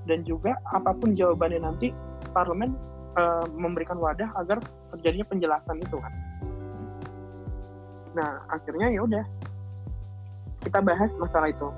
dan 0.05 0.21
juga 0.27 0.59
apa 0.69 0.91
pun 0.93 1.15
jawabannya 1.15 1.63
nanti 1.63 1.95
parlemen 2.35 2.75
eh, 3.15 3.45
memberikan 3.55 3.97
wadah 3.97 4.29
agar 4.41 4.59
terjadinya 4.93 5.25
penjelasan 5.31 5.79
itu 5.79 5.97
kan. 5.97 6.13
Nah 8.13 8.43
akhirnya 8.51 8.93
ya 8.93 9.01
udah 9.05 9.25
kita 10.61 10.79
bahas 10.83 11.15
masalah 11.17 11.49
itu. 11.49 11.69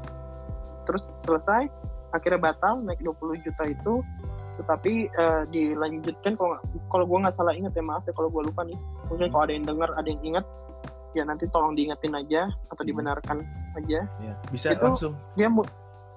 Terus 0.90 1.06
selesai 1.26 1.70
akhirnya 2.14 2.52
batal 2.52 2.82
naik 2.84 3.02
20 3.04 3.46
juta 3.46 3.64
itu 3.68 3.94
tetapi 4.56 4.94
eh, 5.08 5.44
dilanjutkan 5.48 6.34
kalau 6.34 6.56
kalau 6.88 7.06
gue 7.06 7.18
nggak 7.20 7.36
salah 7.36 7.52
ingat 7.52 7.72
ya 7.72 7.82
maaf 7.82 8.04
ya 8.04 8.14
kalau 8.14 8.28
gue 8.28 8.44
lupa 8.44 8.64
nih 8.64 8.78
mungkin 9.06 9.28
kalau 9.28 9.44
ada 9.44 9.54
yang 9.54 9.66
dengar 9.66 9.90
ada 9.94 10.06
yang 10.06 10.22
ingat 10.24 10.46
ya 11.12 11.24
nanti 11.24 11.48
tolong 11.48 11.74
diingetin 11.74 12.12
aja 12.12 12.48
atau 12.68 12.80
Hmm. 12.80 12.90
dibenarkan 12.90 13.38
aja 13.76 14.00
Ya. 14.20 14.34
Bisa 14.48 14.72
Itu- 14.72 14.84
langsung 14.86 15.14
dia 15.34 15.48
mu- 15.48 15.68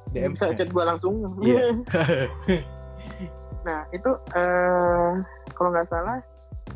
DM 0.09 0.33
bisa 0.33 0.51
chat 0.51 0.67
gue 0.67 0.83
langsung 0.83 1.15
Iya. 1.39 1.83
nah 3.61 3.85
itu 3.91 4.11
eh 4.33 5.13
kalau 5.53 5.69
nggak 5.69 5.87
salah 5.87 6.23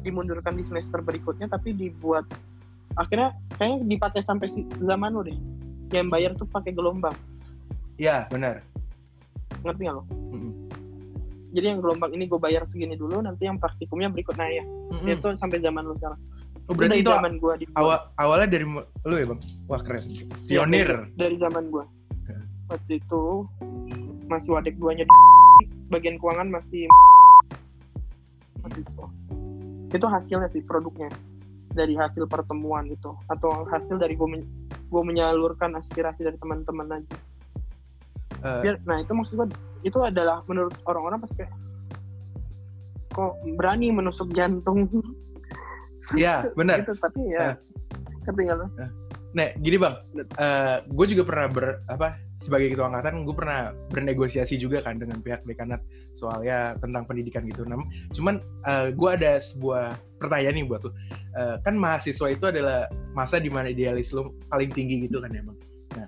dimundurkan 0.01 0.53
di 0.53 0.63
semester 0.63 0.99
berikutnya 0.99 1.47
tapi 1.47 1.73
dibuat 1.73 2.27
akhirnya 2.95 3.33
kayaknya 3.57 3.87
dipakai 3.89 4.21
sampai 4.21 4.47
si- 4.47 4.69
zaman 4.79 5.11
lo 5.11 5.23
deh 5.23 5.37
yang 5.91 6.09
bayar 6.09 6.35
tuh 6.35 6.45
pakai 6.45 6.71
gelombang 6.71 7.15
ya 7.97 8.27
benar 8.29 8.61
ngerti 9.63 9.81
nggak 9.83 9.95
lo 9.95 10.05
Mm-mm. 10.29 10.53
Jadi 11.53 11.77
yang 11.77 11.85
gelombang 11.85 12.17
ini 12.17 12.25
gue 12.25 12.41
bayar 12.41 12.65
segini 12.65 12.97
dulu 12.97 13.21
nanti 13.21 13.45
yang 13.45 13.61
praktikumnya 13.61 14.09
berikut 14.09 14.35
nah 14.41 14.49
ya. 14.49 14.65
Mm-mm. 14.65 15.05
itu 15.13 15.29
sampai 15.37 15.61
zaman 15.61 15.85
lu 15.85 15.93
sekarang. 16.01 16.17
Oh, 16.71 16.75
berarti 16.79 17.05
itu 17.05 17.11
zaman 17.13 17.37
gue 17.37 17.53
di 17.61 17.65
awal 17.77 18.09
awalnya 18.17 18.49
dari 18.49 18.65
lu 19.05 19.15
ya 19.15 19.27
bang? 19.29 19.41
Wah 19.69 19.81
keren. 19.85 20.05
Iya, 20.09 20.25
pionir. 20.49 20.89
dari, 20.89 21.13
dari 21.21 21.37
zaman 21.37 21.65
gue 21.69 21.85
Ya. 22.25 22.39
waktu 22.71 22.93
itu 23.03 23.23
masih 24.31 24.51
wadek 24.57 24.79
duanya 24.81 25.05
bagian 25.93 26.17
keuangan 26.17 26.49
masih 26.49 26.89
waktu 28.65 28.81
itu. 28.81 29.05
Itu 29.93 30.07
hasilnya 30.09 30.49
sih 30.49 30.65
produknya. 30.65 31.13
Dari 31.73 31.93
hasil 31.93 32.25
pertemuan 32.29 32.89
itu. 32.89 33.13
Atau 33.29 33.69
hasil 33.69 34.01
dari 34.01 34.17
gue 34.17 34.29
men- 34.29 34.49
gue 34.89 35.03
menyalurkan 35.05 35.77
aspirasi 35.77 36.25
dari 36.25 36.37
teman-teman 36.41 37.01
aja. 37.01 37.17
Eh, 38.43 38.61
biar 38.65 38.77
nah 38.89 39.01
itu 39.01 39.13
maksud 39.13 39.37
gue 39.37 39.49
itu 39.83 39.99
adalah 40.03 40.43
menurut 40.47 40.75
orang-orang 40.87 41.19
pasti 41.23 41.45
kayak 41.45 41.53
kok 43.13 43.35
berani 43.61 43.93
menusuk 43.93 44.33
jantung 44.33 44.89
Iya, 46.19 46.51
benar. 46.59 46.83
gitu 46.83 46.99
tapi 46.99 47.21
ya 47.31 47.55
ketinggalan 48.27 48.71
Nah, 49.33 49.49
gini 49.65 49.81
bang, 49.81 49.97
gue 50.93 51.07
juga 51.09 51.25
pernah 51.25 51.49
ber 51.49 51.81
apa 51.89 52.21
sebagai 52.45 52.77
ketua 52.77 52.93
angkatan, 52.93 53.25
gue 53.25 53.33
pernah 53.33 53.73
bernegosiasi 53.89 54.61
juga 54.61 54.85
kan 54.85 55.01
dengan 55.01 55.25
pihak 55.25 55.49
dekanat 55.49 55.81
soalnya 56.13 56.77
tentang 56.85 57.09
pendidikan 57.09 57.49
gitu. 57.49 57.65
Nam, 57.65 57.89
cuman 58.13 58.45
gue 58.93 59.09
ada 59.09 59.41
sebuah 59.41 59.97
pertanyaan 60.21 60.55
nih 60.61 60.67
buat 60.69 60.85
lo. 60.85 60.93
Eh, 61.33 61.57
kan 61.65 61.75
mahasiswa 61.81 62.29
itu 62.29 62.45
adalah 62.45 62.93
masa 63.17 63.41
di 63.41 63.49
mana 63.49 63.73
idealis 63.73 64.13
lo 64.13 64.37
paling 64.53 64.69
tinggi 64.69 65.09
gitu 65.09 65.17
kan 65.25 65.33
ya 65.33 65.41
bang. 65.41 65.59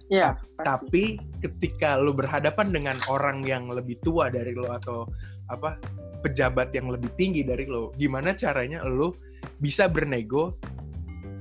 Iya, 0.08 0.36
pasti. 0.56 0.64
Tapi 0.64 1.04
ketika 1.40 1.96
lo 2.00 2.12
berhadapan 2.16 2.72
dengan 2.72 2.96
orang 3.10 3.44
yang 3.44 3.68
lebih 3.68 4.00
tua 4.00 4.32
dari 4.32 4.54
lo 4.56 4.68
atau 4.72 5.04
apa 5.52 5.76
pejabat 6.24 6.72
yang 6.72 6.88
lebih 6.88 7.12
tinggi 7.20 7.44
dari 7.44 7.68
lo, 7.68 7.92
gimana 8.00 8.32
caranya 8.32 8.80
lo 8.84 9.12
bisa 9.60 9.84
bernego 9.88 10.56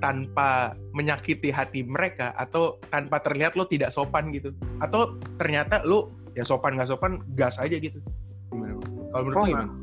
tanpa 0.03 0.75
menyakiti 0.91 1.47
hati 1.47 1.87
mereka 1.87 2.35
atau 2.35 2.75
tanpa 2.91 3.23
terlihat 3.23 3.55
lo 3.55 3.63
tidak 3.71 3.95
sopan 3.95 4.35
gitu 4.35 4.51
atau 4.83 5.15
ternyata 5.39 5.79
lo 5.87 6.11
ya 6.35 6.43
sopan 6.43 6.75
nggak 6.75 6.91
sopan 6.91 7.23
gas 7.39 7.55
aja 7.55 7.79
gitu 7.79 8.03
gimana 8.51 8.75
kalau 9.15 9.23
menurut 9.23 9.39
Oh, 9.39 9.39
lo 9.39 9.47
enggak. 9.47 9.63
gimana 9.63 9.81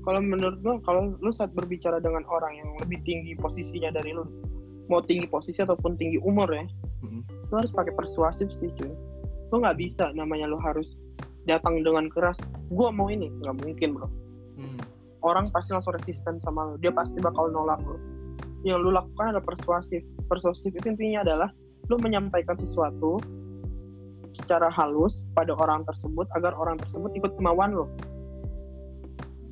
kalau 0.00 0.20
menurut 0.24 0.56
gue 0.64 0.74
kalau 0.88 1.02
lu 1.20 1.30
saat 1.36 1.52
berbicara 1.52 2.00
dengan 2.00 2.24
orang 2.32 2.56
yang 2.56 2.68
lebih 2.80 2.96
tinggi 3.04 3.36
posisinya 3.36 3.92
dari 3.92 4.16
lu 4.16 4.24
mau 4.88 5.04
tinggi 5.04 5.28
posisi 5.28 5.60
ataupun 5.60 6.00
tinggi 6.00 6.16
umur 6.24 6.48
ya 6.56 6.64
Mm-mm. 7.04 7.20
Lu 7.50 7.54
harus 7.58 7.72
pakai 7.74 7.92
persuasif 7.94 8.48
sih 8.58 8.70
cuy. 8.78 8.94
Lu 9.50 9.62
nggak 9.62 9.78
bisa 9.78 10.14
namanya 10.14 10.46
lu 10.46 10.58
harus 10.62 10.86
datang 11.44 11.82
dengan 11.82 12.06
keras. 12.10 12.38
Gua 12.70 12.94
mau 12.94 13.10
ini 13.10 13.30
nggak 13.42 13.56
mungkin 13.60 13.98
bro. 13.98 14.08
Hmm. 14.60 14.76
orang 15.24 15.48
pasti 15.52 15.72
langsung 15.72 15.96
resisten 15.96 16.40
sama 16.40 16.72
lu. 16.72 16.74
Dia 16.80 16.92
pasti 16.92 17.20
bakal 17.20 17.52
nolak 17.52 17.80
lu 17.84 17.96
yang 18.64 18.84
lu 18.84 18.92
lakukan 18.92 19.32
adalah 19.32 19.44
persuasif. 19.44 20.04
Persuasif 20.28 20.72
itu 20.72 20.84
intinya 20.84 21.24
adalah 21.24 21.48
lu 21.88 21.96
menyampaikan 21.96 22.56
sesuatu 22.60 23.16
secara 24.36 24.70
halus 24.70 25.26
pada 25.34 25.56
orang 25.56 25.82
tersebut 25.88 26.28
agar 26.38 26.54
orang 26.54 26.76
tersebut 26.78 27.10
ikut 27.16 27.32
kemauan 27.40 27.72
lu. 27.72 27.88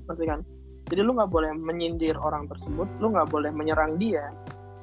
Ngerti 0.07 0.25
kan? 0.29 0.41
Jadi 0.89 1.01
lu 1.05 1.17
nggak 1.17 1.31
boleh 1.33 1.53
menyindir 1.57 2.17
orang 2.17 2.49
tersebut 2.49 2.89
lu 3.01 3.13
nggak 3.13 3.29
boleh 3.29 3.53
menyerang 3.53 4.01
dia 4.01 4.33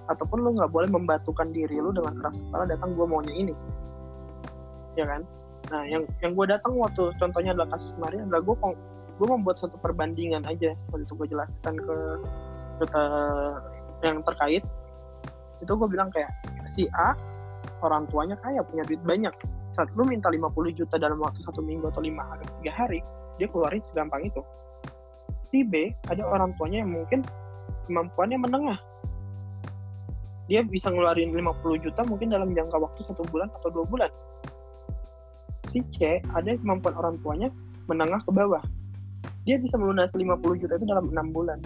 ataupun 0.05 0.37
lu 0.45 0.49
nggak 0.57 0.69
boleh 0.69 0.89
membatukan 0.89 1.49
diri 1.49 1.81
lu 1.81 1.89
dengan 1.89 2.13
keras 2.21 2.37
kepala 2.37 2.63
datang 2.69 2.93
gue 2.93 3.05
maunya 3.05 3.33
ini. 3.33 3.53
Ya 4.93 5.05
kan? 5.09 5.21
Nah 5.73 5.83
yang 5.89 6.03
yang 6.21 6.37
gue 6.37 6.45
datang 6.45 6.77
waktu 6.77 7.09
contohnya 7.17 7.57
adalah 7.57 7.69
kasus 7.73 7.89
kemarin 7.97 8.29
adalah 8.29 8.41
gue 8.45 8.55
gue 9.15 9.27
membuat 9.31 9.57
satu 9.57 9.75
perbandingan 9.79 10.43
aja 10.45 10.75
waktu 10.91 11.07
gue 11.07 11.27
jelaskan 11.31 11.73
ke, 11.79 11.97
ke 12.85 13.01
yang 14.05 14.21
terkait. 14.21 14.63
Itu 15.63 15.73
gue 15.73 15.87
bilang 15.89 16.13
kayak 16.13 16.29
si 16.69 16.85
A 16.93 17.17
orang 17.81 18.05
tuanya 18.11 18.37
kaya 18.39 18.61
punya 18.61 18.85
duit 18.85 19.01
banyak. 19.01 19.33
Saat 19.73 19.91
lu 19.97 20.07
minta 20.07 20.31
50 20.31 20.53
juta 20.77 20.95
dalam 20.95 21.19
waktu 21.19 21.41
satu 21.43 21.59
minggu 21.59 21.91
atau 21.91 21.99
lima 21.99 22.23
hari 22.23 22.45
tiga 22.61 22.71
hari 22.75 22.99
dia 23.41 23.47
keluarin 23.49 23.81
segampang 23.83 24.23
itu. 24.23 24.41
Si 25.49 25.65
B 25.65 25.91
ada 26.07 26.23
orang 26.25 26.53
tuanya 26.55 26.85
yang 26.85 26.91
mungkin 26.93 27.25
kemampuannya 27.85 28.39
menengah 28.41 28.79
dia 30.45 30.61
bisa 30.61 30.93
ngeluarin 30.93 31.33
50 31.33 31.85
juta 31.85 32.01
mungkin 32.05 32.29
dalam 32.29 32.53
jangka 32.53 32.77
waktu 32.77 33.01
satu 33.09 33.25
bulan 33.33 33.49
atau 33.57 33.69
dua 33.73 33.85
bulan. 33.89 34.11
Si 35.73 35.81
C 35.97 36.21
ada 36.21 36.53
kemampuan 36.53 36.93
orang 36.93 37.15
tuanya 37.25 37.49
menengah 37.89 38.21
ke 38.21 38.31
bawah. 38.31 38.61
Dia 39.45 39.57
bisa 39.57 39.77
melunasi 39.77 40.21
50 40.21 40.61
juta 40.61 40.73
itu 40.77 40.85
dalam 40.85 41.09
enam 41.09 41.33
bulan. 41.33 41.59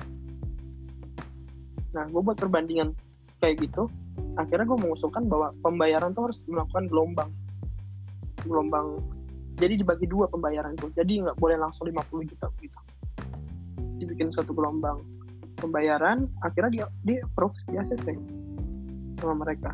Nah 1.91 2.07
gue 2.07 2.21
buat 2.23 2.39
perbandingan 2.39 2.95
kayak 3.43 3.67
gitu 3.67 3.91
akhirnya 4.35 4.67
gue 4.67 4.79
mengusulkan 4.79 5.27
bahwa 5.27 5.51
pembayaran 5.59 6.15
tuh 6.15 6.31
harus 6.31 6.39
melakukan 6.47 6.87
gelombang. 6.87 7.31
Gelombang. 8.47 9.03
Jadi 9.59 9.83
dibagi 9.83 10.07
dua 10.07 10.31
pembayaran 10.31 10.79
tuh. 10.79 10.87
Jadi 10.95 11.19
nggak 11.19 11.35
boleh 11.35 11.59
langsung 11.59 11.91
50 11.91 12.31
juta 12.31 12.47
gitu. 12.63 12.79
Dibikin 13.99 14.31
suatu 14.31 14.55
gelombang 14.55 15.03
pembayaran 15.59 16.31
akhirnya 16.39 16.71
dia 16.71 16.85
di 17.03 17.13
approve 17.19 17.51
di 17.67 17.75
ACC 17.75 18.38
sama 19.19 19.35
mereka. 19.37 19.71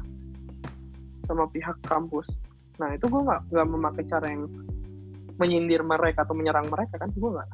Sama 1.25 1.45
pihak 1.49 1.77
kampus. 1.85 2.27
Nah 2.77 2.93
itu 2.93 3.05
gue 3.07 3.21
nggak 3.23 3.41
nggak 3.49 3.67
memakai 3.69 4.03
cara 4.05 4.27
yang 4.27 4.45
menyindir 5.35 5.81
mereka 5.81 6.23
atau 6.23 6.33
menyerang 6.33 6.67
mereka 6.67 6.95
kan 6.97 7.09
gue 7.11 7.31
nggak. 7.31 7.49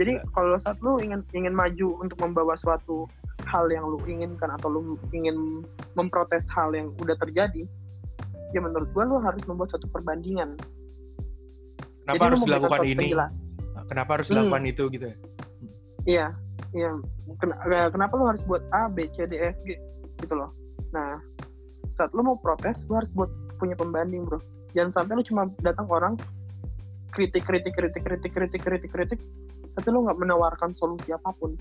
Jadi 0.00 0.16
kalau 0.32 0.56
saat 0.56 0.80
lu 0.80 0.96
ingin 0.96 1.20
ingin 1.36 1.52
maju 1.52 2.00
untuk 2.00 2.16
membawa 2.24 2.56
suatu 2.56 3.04
hal 3.44 3.68
yang 3.68 3.84
lu 3.84 4.00
inginkan 4.08 4.48
atau 4.56 4.72
lu 4.72 4.80
ingin 5.12 5.60
memprotes 5.92 6.48
hal 6.48 6.72
yang 6.72 6.88
udah 6.96 7.12
terjadi 7.20 7.68
ya 8.50 8.60
menurut 8.64 8.88
gue 8.96 9.04
lu 9.04 9.20
harus 9.20 9.44
membuat 9.44 9.76
suatu 9.76 9.84
perbandingan. 9.92 10.56
Kenapa 12.08 12.16
Jadi 12.16 12.24
harus 12.32 12.40
dilakukan 12.48 12.80
ini? 12.82 13.06
penjelas- 13.12 13.34
kenapa 13.86 14.10
harus 14.16 14.26
Hmm. 14.26 14.32
dilakukan 14.40 14.62
itu 14.66 14.82
gitu 14.88 15.04
ya? 15.04 15.16
Iya, 16.00 16.26
iya. 16.72 16.90
Ken- 17.38 17.58
eh, 17.60 17.88
kenapa 17.92 18.12
lu 18.16 18.24
harus 18.24 18.42
buat 18.48 18.62
A, 18.72 18.88
B, 18.88 19.04
C, 19.14 19.28
D, 19.28 19.36
E, 19.36 19.52
F, 19.52 19.56
G 19.68 19.76
gitu 20.20 20.34
loh. 20.36 20.50
Nah, 20.92 21.18
saat 21.92 22.12
lu 22.12 22.22
mau 22.22 22.36
protes, 22.36 22.84
lu 22.86 22.96
harus 22.96 23.10
buat 23.12 23.28
punya 23.56 23.74
pembanding, 23.74 24.24
bro. 24.24 24.40
Jangan 24.72 25.02
sampai 25.02 25.18
lu 25.18 25.24
cuma 25.26 25.50
datang 25.60 25.86
orang 25.90 26.14
kritik, 27.10 27.42
kritik, 27.42 27.74
kritik, 27.74 28.02
kritik, 28.04 28.32
kritik, 28.32 28.62
kritik, 28.62 28.90
kritik, 28.90 29.20
tapi 29.74 29.88
lu 29.90 30.06
nggak 30.06 30.18
menawarkan 30.18 30.70
solusi 30.72 31.10
apa 31.10 31.34
pun. 31.34 31.58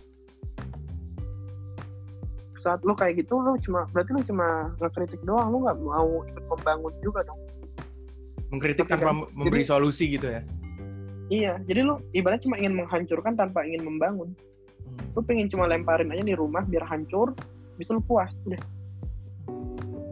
Saat 2.59 2.83
lu 2.83 2.91
kayak 2.91 3.23
gitu, 3.23 3.39
lu 3.39 3.55
cuma 3.63 3.87
berarti 3.89 4.11
lu 4.11 4.21
cuma 4.27 4.75
ngekritik 4.77 5.21
doang, 5.23 5.47
lu 5.49 5.63
nggak 5.63 5.79
mau 5.79 6.21
ikut 6.27 6.43
membangun 6.45 6.93
juga 6.99 7.23
dong. 7.23 7.39
mengkritik 8.49 8.89
Tapi 8.89 8.97
tanpa 8.97 9.13
kan, 9.13 9.29
memberi 9.37 9.61
jadi- 9.61 9.69
solusi 9.69 10.05
gitu 10.09 10.25
ya 10.25 10.41
Iya, 11.29 11.61
jadi 11.69 11.85
lu 11.85 12.01
ibaratnya 12.17 12.49
cuma 12.49 12.57
ingin 12.57 12.73
menghancurkan 12.81 13.37
tanpa 13.37 13.61
ingin 13.61 13.85
membangun. 13.85 14.33
Hmm. 14.33 14.97
lu 15.13 15.21
pengen 15.21 15.45
cuma 15.45 15.69
lemparin 15.69 16.09
aja 16.09 16.25
di 16.25 16.33
rumah 16.33 16.65
biar 16.65 16.81
hancur 16.89 17.37
bisa 17.79 17.95
lu 17.95 18.03
puas 18.03 18.29
udah. 18.43 18.59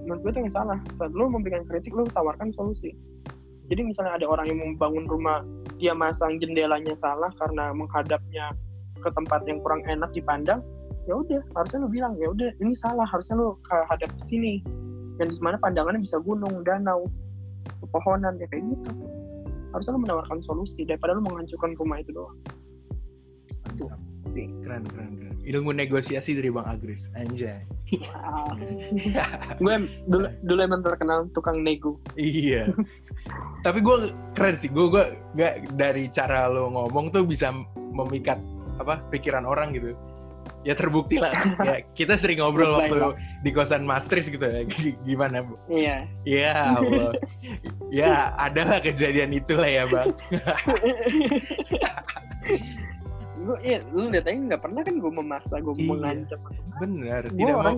Menurut 0.08 0.20
gue 0.24 0.32
itu 0.32 0.40
yang 0.48 0.54
salah. 0.56 0.80
Saat 0.96 1.12
lu 1.12 1.28
memberikan 1.28 1.68
kritik 1.68 1.92
lu 1.92 2.08
tawarkan 2.08 2.56
solusi. 2.56 2.96
Jadi 3.68 3.84
misalnya 3.84 4.16
ada 4.16 4.26
orang 4.32 4.48
yang 4.48 4.60
membangun 4.64 5.04
rumah 5.04 5.44
dia 5.76 5.92
masang 5.92 6.40
jendelanya 6.40 6.96
salah 6.96 7.28
karena 7.36 7.76
menghadapnya 7.76 8.56
ke 9.04 9.10
tempat 9.12 9.44
yang 9.46 9.60
kurang 9.60 9.84
enak 9.86 10.10
dipandang 10.16 10.64
ya 11.06 11.14
udah 11.20 11.44
harusnya 11.56 11.86
lu 11.86 11.90
bilang 11.92 12.14
ya 12.20 12.28
udah 12.32 12.50
ini 12.60 12.74
salah 12.76 13.04
harusnya 13.04 13.36
lu 13.36 13.60
ke 13.68 13.76
hadap 13.92 14.12
sini. 14.24 14.64
Yang 15.20 15.36
di 15.36 15.42
mana 15.44 15.60
pandangannya 15.60 16.08
bisa 16.08 16.24
gunung 16.24 16.64
danau 16.64 17.12
pepohonan 17.84 18.40
ya 18.40 18.48
kayak 18.48 18.64
gitu. 18.64 18.92
Harusnya 19.76 19.92
lu 20.00 20.02
menawarkan 20.08 20.40
solusi 20.48 20.88
daripada 20.88 21.20
lu 21.20 21.28
menghancurkan 21.28 21.76
rumah 21.76 22.00
itu 22.00 22.16
doang. 22.16 22.38
Mantap. 23.68 24.07
Sih 24.38 24.46
keren 24.62 24.86
keren 24.86 25.12
keren 25.18 25.34
ilmu 25.50 25.74
negosiasi 25.74 26.38
dari 26.38 26.54
bang 26.54 26.70
Agris 26.70 27.10
anjay 27.18 27.66
Wow. 27.88 28.52
gue 29.64 29.76
dulu 30.12 30.28
dulu 30.44 30.60
emang 30.60 30.84
terkenal 30.84 31.32
tukang 31.32 31.64
nego. 31.64 31.96
Iya. 32.20 32.68
Tapi 33.64 33.80
gue 33.80 34.12
keren 34.36 34.60
sih. 34.60 34.68
Gue 34.68 34.92
gue 34.92 35.16
gak 35.40 35.72
dari 35.80 36.12
cara 36.12 36.52
lo 36.52 36.68
ngomong 36.68 37.16
tuh 37.16 37.24
bisa 37.24 37.48
memikat 37.96 38.36
apa 38.76 39.00
pikiran 39.08 39.48
orang 39.48 39.72
gitu. 39.72 39.96
Ya 40.68 40.76
terbukti 40.76 41.16
lah. 41.16 41.32
ya 41.68 41.80
kita 41.96 42.20
sering 42.20 42.44
ngobrol 42.44 42.76
Baik, 42.76 42.92
waktu 42.92 43.16
di 43.48 43.56
kosan 43.56 43.88
Mastris 43.88 44.28
gitu 44.28 44.44
ya. 44.44 44.68
Gimana 45.08 45.48
bu? 45.48 45.56
Iya. 45.72 46.12
Ya 46.28 46.76
Allah. 46.76 47.16
ya 47.88 48.36
adalah 48.36 48.84
kejadian 48.84 49.32
itulah 49.32 49.64
ya 49.64 49.88
bang. 49.88 50.12
gue 53.48 53.58
iya 53.64 53.80
lu 53.90 54.12
lihat 54.12 54.28
aja 54.28 54.36
nggak 54.38 54.62
pernah 54.62 54.82
kan 54.84 54.96
gue 55.00 55.12
memaksa 55.12 55.56
gue 55.58 55.74
Iya. 55.74 55.88
mengancam 55.88 56.40
benar 56.78 57.22
gue 57.26 57.38
tidak 57.40 57.56
mau 57.58 57.76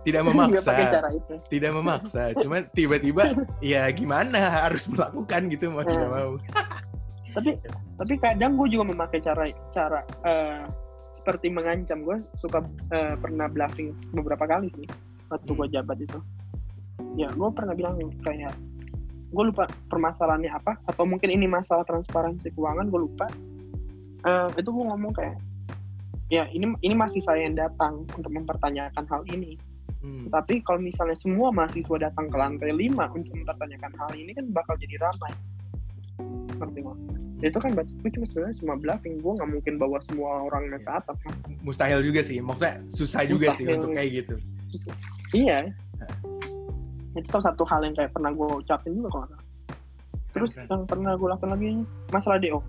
tidak 0.00 0.22
memaksa. 0.32 0.72
cara 0.88 1.08
itu. 1.12 1.34
Tidak 1.50 1.70
memaksa 1.74 2.22
cuma 2.38 2.56
tiba-tiba 2.78 3.24
ya 3.64 3.84
gimana 3.92 4.64
harus 4.64 4.88
melakukan 4.88 5.50
gitu 5.50 5.68
mau 5.68 5.84
tidak 5.84 6.08
Hmm. 6.08 6.16
mau. 6.16 6.32
Tapi 7.30 7.50
tapi 7.94 8.14
kadang 8.16 8.56
gue 8.56 8.68
juga 8.70 8.84
memakai 8.88 9.20
cara 9.20 9.44
cara 9.70 10.00
eh, 10.24 10.64
seperti 11.12 11.52
mengancam. 11.52 12.00
Gue 12.00 12.16
suka 12.34 12.64
eh, 12.90 13.14
pernah 13.20 13.46
bluffing 13.46 13.92
beberapa 14.10 14.48
kali 14.48 14.72
sih 14.72 14.86
waktu 15.28 15.50
gue 15.52 15.66
Hmm. 15.68 15.74
jabat 15.76 15.98
itu. 16.00 16.18
Ya 17.20 17.28
gue 17.30 17.48
pernah 17.52 17.76
bilang 17.76 18.00
kayak 18.24 18.56
gue 19.30 19.44
lupa 19.46 19.68
permasalahannya 19.86 20.50
apa 20.50 20.74
atau 20.88 21.06
mungkin 21.06 21.30
ini 21.30 21.46
masalah 21.46 21.84
transparansi 21.84 22.50
keuangan 22.50 22.88
gue 22.88 23.00
lupa 23.04 23.28
Eh, 24.20 24.48
itu 24.60 24.68
gue 24.68 24.84
ngomong 24.84 25.12
kayak 25.16 25.36
ya 26.30 26.46
ini 26.52 26.76
ini 26.84 26.94
masih 26.94 27.24
saya 27.24 27.48
yang 27.48 27.56
datang 27.56 28.04
untuk 28.14 28.32
mempertanyakan 28.32 29.04
hal 29.08 29.24
ini. 29.32 29.56
Hmm. 30.00 30.32
tapi 30.32 30.64
kalau 30.64 30.80
misalnya 30.80 31.12
semua 31.12 31.52
mahasiswa 31.52 32.08
datang 32.08 32.32
ke 32.32 32.36
lantai 32.40 32.72
5 32.72 32.88
untuk 33.12 33.36
mempertanyakan 33.36 33.92
hal 34.00 34.08
ini 34.16 34.32
kan 34.32 34.48
bakal 34.48 34.72
jadi 34.80 34.96
ramai. 34.96 35.32
Ngerti 36.56 36.78
nggak? 36.80 36.98
itu 37.40 37.56
kan 37.56 37.72
baca 37.72 37.88
gue 37.88 38.10
cuma 38.16 38.26
sebenarnya 38.28 38.56
cuma 38.64 38.74
bluffing. 38.80 39.20
Gue 39.20 39.32
nggak 39.36 39.50
mungkin 39.52 39.74
bawa 39.76 40.00
semua 40.08 40.48
orang 40.48 40.72
naik 40.72 40.88
ke 40.88 40.92
atas 40.92 41.20
kan? 41.20 41.36
Mustahil 41.60 42.00
juga 42.00 42.24
sih. 42.24 42.40
Maksudnya 42.40 42.80
susah 42.88 43.28
juga 43.28 43.52
sih 43.52 43.68
Mustahil. 43.68 43.76
untuk 43.80 43.90
kayak 43.92 44.10
gitu. 44.24 44.34
Iya. 45.36 45.58
Itu 47.16 47.28
salah 47.28 47.52
satu 47.52 47.68
hal 47.68 47.80
yang 47.84 47.92
kayak 47.96 48.12
pernah 48.16 48.32
gue 48.32 48.48
ucapin 48.60 48.92
juga 48.96 49.08
kalau 49.12 49.28
terus 50.30 50.54
Keren, 50.54 50.70
yang 50.70 50.82
pernah 50.86 51.12
gue 51.18 51.28
lakukan 51.28 51.50
lagi 51.52 51.68
masalah 52.08 52.38
DO. 52.38 52.60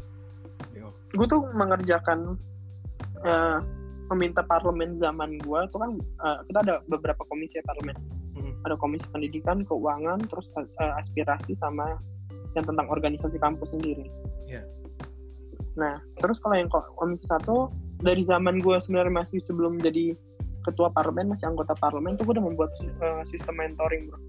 Gue 1.12 1.28
tuh 1.28 1.42
mengerjakan 1.52 2.40
eh, 3.22 3.58
meminta 4.10 4.44
parlemen 4.44 4.96
zaman 4.96 5.40
gue 5.40 5.60
tuh 5.70 5.80
kan 5.80 5.92
eh, 6.00 6.38
kita 6.48 6.60
ada 6.62 6.76
beberapa 6.88 7.22
komisi 7.28 7.58
ya 7.58 7.66
parlemen 7.66 7.98
Hmm. 8.32 8.56
ada 8.64 8.80
komisi 8.80 9.04
pendidikan 9.12 9.68
keuangan 9.68 10.24
terus 10.24 10.48
eh, 10.56 10.94
aspirasi 10.96 11.52
sama 11.52 12.00
yang 12.56 12.64
tentang 12.64 12.88
organisasi 12.88 13.36
kampus 13.38 13.76
sendiri 13.76 14.08
Iya. 14.48 14.64
nah 15.76 16.00
terus 16.18 16.40
kalau 16.40 16.56
yang 16.56 16.72
ko- 16.72 16.96
komisi 16.96 17.28
satu 17.28 17.68
dari 18.00 18.24
zaman 18.24 18.64
gue 18.64 18.80
sebenarnya 18.80 19.28
masih 19.28 19.36
sebelum 19.44 19.84
jadi 19.84 20.16
ketua 20.64 20.96
parlemen 20.96 21.28
masih 21.28 21.52
anggota 21.52 21.76
parlemen 21.76 22.16
tuh 22.16 22.24
gue 22.24 22.40
udah 22.40 22.46
membuat 22.48 22.72
eh, 22.80 23.22
sistem 23.28 23.60
mentoring 23.60 24.08
bro. 24.08 24.20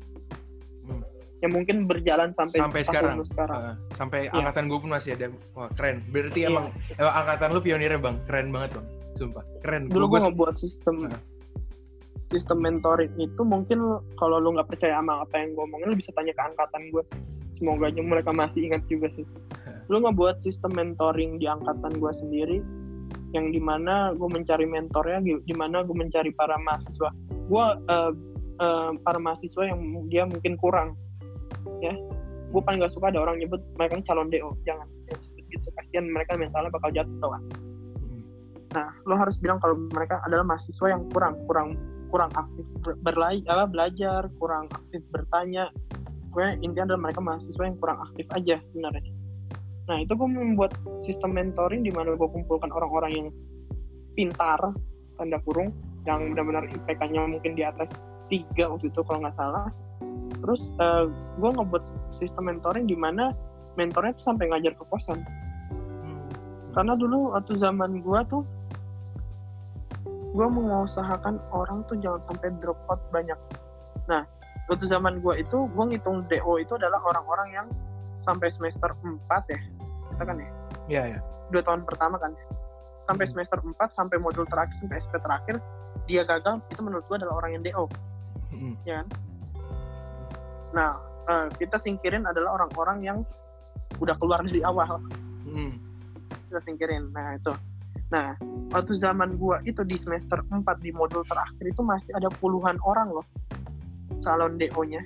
Yang 1.42 1.52
mungkin 1.52 1.76
berjalan 1.84 2.30
sampai 2.32 2.56
Sampai 2.56 2.80
sekarang? 2.86 3.18
sekarang. 3.26 3.58
Ah, 3.58 3.74
sampai 3.98 4.30
Iya. 4.30 4.38
angkatan 4.38 4.64
gue 4.66 4.78
pun 4.78 4.90
masih 4.90 5.10
ada. 5.12 5.26
Wah 5.52 5.68
keren. 5.74 6.06
Berarti 6.08 6.40
Iya. 6.40 6.48
emang, 6.48 6.66
emang 6.94 7.14
angkatan 7.16 7.48
lu 7.50 7.60
pionirnya 7.60 7.98
bang. 7.98 8.16
Keren 8.24 8.48
banget 8.48 8.70
bang. 8.78 8.86
Sumpah 9.12 9.44
keren. 9.60 9.82
Dulu 9.90 10.04
Gua- 10.06 10.12
gue 10.16 10.30
ngebuat 10.30 10.54
sistem 10.56 10.94
Nah. 11.04 11.20
sistem 12.28 12.58
mentoring 12.58 13.12
itu 13.18 13.42
mungkin 13.42 13.78
kalau 14.16 14.40
lu 14.40 14.56
nggak 14.56 14.64
percaya 14.66 14.96
sama 14.96 15.20
apa 15.20 15.36
yang 15.36 15.52
gue 15.52 15.62
omongin 15.62 15.86
lu 15.86 15.96
bisa 16.00 16.16
tanya 16.16 16.32
ke 16.32 16.40
angkatan 16.40 16.88
gue 16.88 17.04
semoga 17.52 17.92
aja 17.92 18.00
mereka 18.00 18.32
masih 18.32 18.64
ingat 18.64 18.80
juga 18.88 19.12
sih. 19.12 19.26
Lu 19.86 20.00
ngebuat 20.00 20.40
sistem 20.40 20.72
mentoring 20.72 21.36
di 21.36 21.44
angkatan 21.44 21.92
gue 21.92 22.12
sendiri 22.16 22.58
yang 23.32 23.52
di 23.52 23.60
mana 23.60 24.16
gue 24.16 24.24
mencari 24.24 24.64
mentornya 24.64 25.20
di- 25.20 25.42
di 25.42 25.52
mana 25.52 25.84
gue 25.84 25.92
mencari 25.92 26.32
para 26.32 26.56
mahasiswa. 26.56 27.12
Gue 27.44 27.66
eh, 27.90 28.12
eh, 28.58 28.90
para 29.02 29.18
mahasiswa 29.18 29.62
yang 29.66 29.80
dia 30.06 30.24
mungkin 30.24 30.56
kurang 30.56 30.96
ya 31.80 31.94
gue 32.52 32.60
paling 32.60 32.84
gak 32.84 32.92
suka 32.92 33.08
ada 33.08 33.24
orang 33.24 33.40
nyebut 33.40 33.64
mereka 33.80 33.96
calon 34.04 34.28
do 34.28 34.52
jangan 34.68 34.84
sebut 35.08 35.44
gitu 35.48 35.68
kasihan 35.72 36.04
mereka 36.04 36.36
mentalnya 36.36 36.68
bakal 36.72 36.90
jatuh 36.92 37.30
kan. 37.32 37.42
Nah, 38.72 38.88
lo 39.04 39.14
harus 39.20 39.36
bilang 39.36 39.60
kalau 39.60 39.76
mereka 39.92 40.20
adalah 40.24 40.44
mahasiswa 40.48 40.86
yang 40.88 41.04
kurang 41.12 41.36
kurang 41.44 41.76
kurang 42.08 42.32
aktif 42.36 42.64
ber- 42.80 43.00
berlai 43.04 43.40
apa 43.48 43.68
belajar, 43.68 44.28
kurang 44.40 44.68
aktif 44.72 45.00
bertanya. 45.12 45.68
Pokoknya 46.32 46.52
intinya 46.64 46.84
adalah 46.92 47.00
mereka 47.08 47.20
mahasiswa 47.20 47.64
yang 47.68 47.76
kurang 47.76 47.98
aktif 48.08 48.26
aja 48.32 48.56
sebenarnya. 48.72 49.12
Nah, 49.82 49.96
itu 50.00 50.12
gue 50.16 50.28
membuat 50.28 50.72
sistem 51.04 51.36
mentoring 51.36 51.84
di 51.84 51.92
mana 51.92 52.16
gue 52.16 52.28
kumpulkan 52.32 52.72
orang-orang 52.72 53.12
yang 53.12 53.28
pintar, 54.16 54.60
tanda 55.20 55.36
kurung, 55.44 55.76
yang 56.08 56.32
benar-benar 56.32 56.64
IPK-nya 56.72 57.28
mungkin 57.28 57.52
di 57.52 57.64
atas 57.66 57.92
tiga 58.28 58.70
waktu 58.70 58.90
itu 58.90 59.00
kalau 59.02 59.22
nggak 59.24 59.36
salah. 59.38 59.68
Terus 60.42 60.62
gue 61.38 61.50
ngebuat 61.54 61.84
sistem 62.12 62.50
mentoring 62.50 62.86
di 62.86 62.94
mana 62.94 63.30
mentornya 63.72 64.12
tuh 64.20 64.24
sampai 64.28 64.52
ngajar 64.52 64.76
ke 64.76 64.84
kosan 64.92 65.16
Hmm. 66.02 66.20
karena 66.76 66.92
dulu 66.92 67.32
waktu 67.32 67.56
zaman 67.56 68.04
gua 68.04 68.20
tuh 68.28 68.44
gua 70.36 70.48
mengusahakan 70.48 71.40
orang 71.52 71.80
tuh 71.88 71.96
jangan 72.00 72.20
sampai 72.28 72.52
drop 72.60 72.76
out 72.92 73.00
banyak 73.08 73.38
nah 74.04 74.28
waktu 74.68 74.84
zaman 74.88 75.24
gua 75.24 75.40
itu 75.40 75.68
gua 75.72 75.88
ngitung 75.88 76.24
DO 76.28 76.52
itu 76.60 76.72
adalah 76.76 77.00
orang-orang 77.00 77.48
yang 77.54 77.66
sampai 78.20 78.52
semester 78.52 78.92
4 79.00 79.24
ya 79.48 79.60
kita 80.12 80.22
kan 80.26 80.36
ya 80.36 80.50
Iya 80.90 81.02
ya. 81.16 81.18
dua 81.48 81.62
tahun 81.64 81.88
pertama 81.88 82.20
kan 82.20 82.36
sampai 83.08 83.24
Hmm. 83.24 83.32
semester 83.32 83.56
4 83.56 83.88
sampai 83.88 84.16
modul 84.20 84.44
terakhir 84.44 84.76
sampai 84.76 85.00
SP 85.00 85.16
terakhir 85.16 85.56
dia 86.04 86.28
gagal 86.28 86.60
itu 86.68 86.80
menurut 86.84 87.08
gua 87.08 87.16
adalah 87.20 87.40
orang 87.40 87.56
yang 87.56 87.64
DO 87.64 87.88
Hmm. 88.62 88.74
ya 88.86 89.02
kan 89.02 89.06
nah 90.72 90.90
eh, 91.26 91.46
kita 91.58 91.76
singkirin 91.82 92.22
adalah 92.22 92.62
orang-orang 92.62 92.98
yang 93.02 93.18
udah 93.98 94.14
keluar 94.22 94.40
dari 94.46 94.62
awal 94.62 95.02
Hmm. 95.42 95.74
kita 96.48 96.62
singkirin 96.62 97.10
nah 97.10 97.34
itu 97.34 97.50
nah 98.14 98.38
waktu 98.70 98.94
zaman 98.94 99.34
gua 99.36 99.58
itu 99.66 99.82
di 99.82 99.98
semester 99.98 100.38
4 100.46 100.62
di 100.78 100.94
modul 100.94 101.26
terakhir 101.26 101.64
itu 101.66 101.82
masih 101.82 102.14
ada 102.14 102.30
puluhan 102.38 102.78
orang 102.86 103.10
loh 103.10 103.26
calon 104.22 104.54
DO 104.56 104.80
nya 104.86 105.02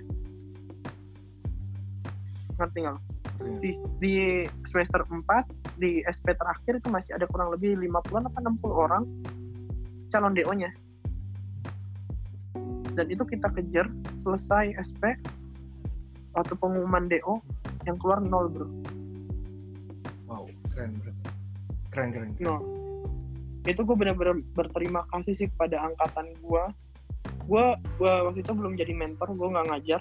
ngerti 2.57 2.79
nggak 2.85 2.95
lo? 2.97 3.01
Keren. 3.37 3.57
di, 4.01 4.17
semester 4.65 5.05
4 5.09 5.77
di 5.77 6.01
SP 6.09 6.33
terakhir 6.37 6.81
itu 6.81 6.89
masih 6.89 7.17
ada 7.17 7.29
kurang 7.29 7.53
lebih 7.53 7.77
50 7.81 8.29
apa 8.29 8.39
60 8.41 8.65
orang 8.73 9.03
calon 10.09 10.33
DO 10.33 10.53
nya 10.57 10.71
dan 12.97 13.07
itu 13.13 13.23
kita 13.29 13.53
kejar 13.53 13.87
selesai 14.25 14.73
SP 14.81 15.21
waktu 16.33 16.57
pengumuman 16.57 17.07
DO 17.13 17.45
yang 17.85 18.01
keluar 18.01 18.25
nol 18.25 18.49
bro 18.49 18.67
Wow, 20.27 20.51
keren 20.75 20.99
berarti. 20.99 21.23
Keren 21.95 22.09
keren. 22.11 22.29
No. 22.43 22.59
Itu 23.63 23.87
gue 23.87 23.95
benar-benar 23.95 24.43
berterima 24.59 25.07
kasih 25.15 25.35
sih 25.39 25.47
kepada 25.55 25.79
angkatan 25.87 26.35
gue. 26.43 26.63
Gue 27.47 27.65
gua 27.99 28.27
waktu 28.27 28.43
itu 28.43 28.53
belum 28.55 28.75
jadi 28.75 28.91
mentor, 28.91 29.39
gue 29.39 29.49
nggak 29.55 29.67
ngajar. 29.71 30.01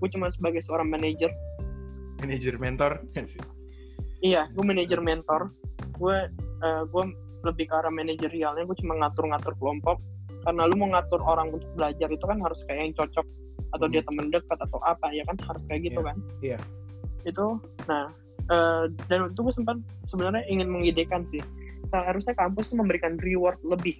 Gue 0.00 0.08
cuma 0.08 0.32
sebagai 0.32 0.64
seorang 0.64 0.88
manajer. 0.88 1.28
Manajer 2.24 2.56
mentor 2.56 3.04
sih. 3.28 3.40
Iya, 4.24 4.48
gue 4.56 4.64
manajer 4.64 5.04
mentor. 5.04 5.52
Gue 6.00 6.32
eh, 6.64 6.82
gue 6.88 7.04
lebih 7.44 7.68
ke 7.68 7.74
arah 7.76 7.92
manajerialnya. 7.92 8.64
Gue 8.64 8.76
cuma 8.80 8.96
ngatur-ngatur 9.04 9.52
kelompok. 9.60 10.00
Karena 10.40 10.62
lu 10.64 10.74
mau 10.76 10.88
ngatur 10.92 11.20
orang 11.20 11.52
untuk 11.52 11.68
belajar 11.76 12.08
itu 12.08 12.24
kan 12.24 12.38
harus 12.40 12.60
kayak 12.64 12.80
yang 12.90 12.94
cocok 12.96 13.26
atau 13.70 13.86
Hmm. 13.86 13.92
dia 13.94 14.02
temen 14.02 14.26
dekat 14.34 14.58
atau 14.58 14.78
apa 14.82 15.06
ya 15.14 15.22
kan 15.28 15.36
harus 15.46 15.62
kayak 15.70 15.80
gitu 15.86 16.00
Iya, 16.00 16.08
kan. 16.08 16.16
iya. 16.42 16.58
Itu, 17.22 17.46
nah 17.86 18.04
eh, 18.50 18.84
dan 19.06 19.30
itu 19.30 19.40
gue 19.46 19.54
sempat 19.54 19.76
sebenarnya 20.10 20.42
ingin 20.50 20.68
mengidekan 20.72 21.22
sih. 21.30 21.38
Seharusnya 21.90 22.34
kampus 22.34 22.70
tuh 22.72 22.78
memberikan 22.82 23.14
reward 23.22 23.58
lebih 23.62 23.98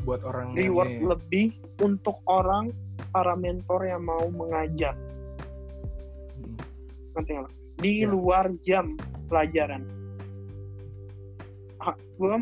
buat 0.00 0.24
orang 0.24 0.56
reward 0.56 0.88
ini. 0.90 1.04
lebih 1.04 1.46
untuk 1.84 2.16
orang 2.24 2.72
para 3.12 3.36
mentor 3.36 3.84
yang 3.84 4.00
mau 4.00 4.24
mengajar 4.32 4.96
Hmm. 6.40 6.56
nanti 7.14 7.30
nggak 7.36 7.52
di 7.84 7.92
Ya. 8.00 8.08
luar 8.08 8.48
jam 8.64 8.96
pelajaran 9.28 9.84
gue 12.20 12.36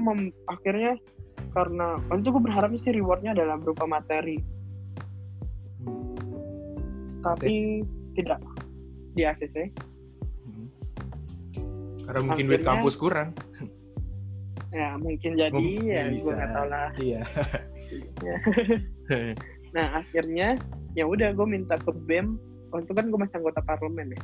akhirnya 0.51 0.99
karena 1.59 1.99
waktu 2.07 2.23
itu 2.23 2.31
gue 2.31 2.43
berharap 2.45 2.71
sih 2.79 2.95
rewardnya 2.95 3.35
adalah 3.35 3.59
berupa 3.59 3.83
materi 3.85 4.39
Hmm. 5.79 6.15
tapi 7.19 7.83
tidak 8.15 8.39
di 9.13 9.23
ACC 9.23 9.57
Hmm. 10.45 10.67
Karena 12.03 12.21
mungkin 12.25 12.47
duit 12.47 12.63
kampus 12.63 12.95
kurang. 12.95 13.35
ya 14.69 14.95
mungkin 14.97 15.35
jadi 15.35 15.51
Mungkin 15.51 15.83
ya 15.83 16.03
gue 16.09 16.29
nggak 16.29 16.51
tahu 16.53 16.67
lah 16.69 16.89
Iya. 16.95 17.23
Ya. 18.21 18.37
nah 19.77 19.99
akhirnya 19.99 20.55
ya 20.93 21.05
udah 21.05 21.33
gue 21.33 21.47
minta 21.49 21.75
ke 21.75 21.91
BEM 22.05 22.37
waktu 22.69 22.85
itu 22.85 22.93
kan 22.93 23.09
gue 23.09 23.19
masih 23.19 23.41
anggota 23.41 23.65
parlemen 23.65 24.13
ya 24.13 24.23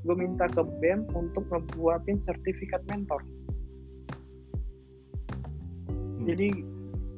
gue 0.00 0.16
minta 0.16 0.44
ke 0.46 0.62
BEM 0.80 1.08
untuk 1.16 1.48
ngebuatin 1.48 2.20
sertifikat 2.20 2.84
mentor 2.86 3.18
Hmm. 3.24 3.39
Jadi 6.30 6.48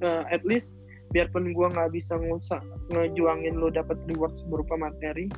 eh, 0.03 0.23
at 0.33 0.43
least 0.49 0.73
biarpun 1.13 1.53
gue 1.53 1.67
nggak 1.69 1.93
bisa 1.93 2.17
ngusa 2.17 2.59
ngejuangin 2.89 3.61
lo 3.61 3.69
dapet 3.69 4.01
reward 4.09 4.33
berupa 4.49 4.75
materi 4.81 5.29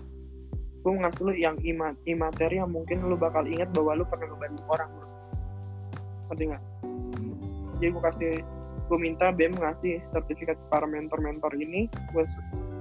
gue 0.84 0.92
ngasih 0.92 1.22
lo 1.26 1.32
yang 1.34 1.56
ima 1.66 1.96
imateri 2.06 2.62
yang 2.62 2.70
mungkin 2.70 3.02
lo 3.02 3.18
bakal 3.18 3.42
ingat 3.42 3.72
bahwa 3.74 3.98
lo 3.98 4.04
pernah 4.06 4.30
ngebantu 4.30 4.62
orang 4.70 4.90
bro 4.94 5.08
ngerti 6.30 6.42
nggak 6.54 6.62
jadi 7.82 7.90
gue 7.90 8.02
kasih 8.06 8.32
gue 8.84 8.98
minta 9.00 9.32
BEM 9.32 9.56
ngasih 9.58 9.98
sertifikat 10.12 10.60
para 10.68 10.86
mentor-mentor 10.86 11.50
ini 11.58 11.90
gue 12.14 12.24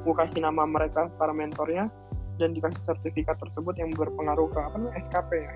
gue 0.04 0.16
kasih 0.20 0.44
nama 0.44 0.68
mereka 0.68 1.10
para 1.18 1.34
mentornya 1.34 1.90
dan 2.38 2.54
dikasih 2.54 2.82
sertifikat 2.86 3.40
tersebut 3.40 3.74
yang 3.80 3.90
berpengaruh 3.96 4.52
ke 4.52 4.60
apa 4.60 4.76
namanya 4.78 5.00
SKP 5.10 5.32
ya 5.34 5.54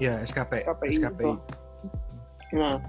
ya 0.00 0.12
SKP 0.24 0.52
SKPI, 0.64 0.90
SKPI. 0.96 1.22
itu. 1.22 1.30
Nah, 2.50 2.82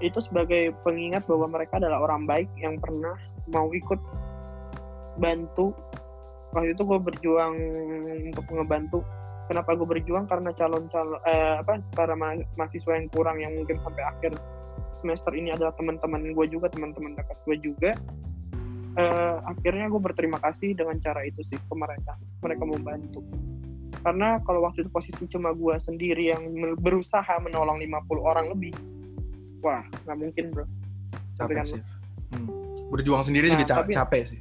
itu 0.00 0.18
sebagai 0.22 0.74
pengingat 0.82 1.26
bahwa 1.26 1.46
mereka 1.50 1.78
adalah 1.78 2.02
orang 2.02 2.26
baik 2.26 2.50
yang 2.58 2.78
pernah 2.78 3.14
mau 3.50 3.70
ikut 3.70 4.00
bantu. 5.20 5.74
Waktu 6.54 6.74
itu 6.74 6.82
gue 6.86 6.98
berjuang 7.02 7.54
untuk 8.30 8.46
ngebantu. 8.50 9.02
Kenapa 9.50 9.76
gue 9.76 9.84
berjuang? 9.84 10.24
Karena 10.24 10.54
calon-calon 10.56 11.20
eh, 11.28 11.60
apa 11.60 11.82
para 11.92 12.14
ma- 12.16 12.46
mahasiswa 12.56 12.96
yang 12.96 13.10
kurang 13.12 13.42
yang 13.42 13.52
mungkin 13.52 13.76
sampai 13.82 14.02
akhir 14.06 14.32
semester 15.02 15.36
ini 15.36 15.52
adalah 15.52 15.76
teman-teman 15.76 16.32
gue 16.32 16.46
juga, 16.48 16.72
teman-teman 16.72 17.18
dekat 17.18 17.38
gue 17.44 17.56
juga. 17.60 17.90
Eh, 18.94 19.36
akhirnya 19.44 19.90
gue 19.90 20.00
berterima 20.00 20.38
kasih 20.38 20.72
dengan 20.78 20.96
cara 21.02 21.26
itu 21.26 21.42
sih 21.44 21.58
ke 21.58 21.74
mereka. 21.74 22.14
Mereka 22.40 22.62
mau 22.62 22.78
bantu 22.78 23.20
karena 24.04 24.36
kalau 24.44 24.68
waktu 24.68 24.84
itu 24.84 24.90
posisi 24.92 25.24
cuma 25.32 25.56
gue 25.56 25.80
sendiri 25.80 26.28
yang 26.28 26.44
berusaha 26.76 27.40
menolong 27.40 27.80
50 27.80 28.20
orang 28.20 28.52
lebih 28.52 28.76
wah 29.64 29.80
nggak 30.04 30.18
mungkin 30.20 30.44
bro. 30.52 30.64
Capek 31.34 31.64
sih. 31.66 31.82
Hmm. 32.30 32.48
berjuang 32.84 33.24
sendiri 33.24 33.48
Nah, 33.48 33.56
juga 33.56 33.64
ca- 33.64 33.76
tapi- 33.80 33.94
capek 33.96 34.22
sih. 34.28 34.38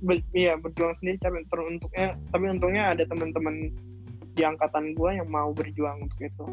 Be- 0.00 0.24
iya 0.32 0.54
berjuang 0.54 0.94
sendiri 0.94 1.18
tapi 1.18 1.44
ter- 1.44 1.62
untungnya 1.64 2.08
tapi 2.28 2.44
untungnya 2.48 2.90
ada 2.90 3.04
teman-teman 3.04 3.70
di 4.32 4.42
angkatan 4.42 4.94
gue 4.94 5.10
yang 5.12 5.28
mau 5.28 5.50
berjuang 5.50 6.00
untuk 6.00 6.18
itu. 6.18 6.44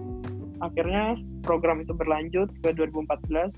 Akhirnya 0.59 1.15
program 1.41 1.79
itu 1.79 1.93
berlanjut 1.93 2.49
ke 2.59 2.69
2014 2.71 3.53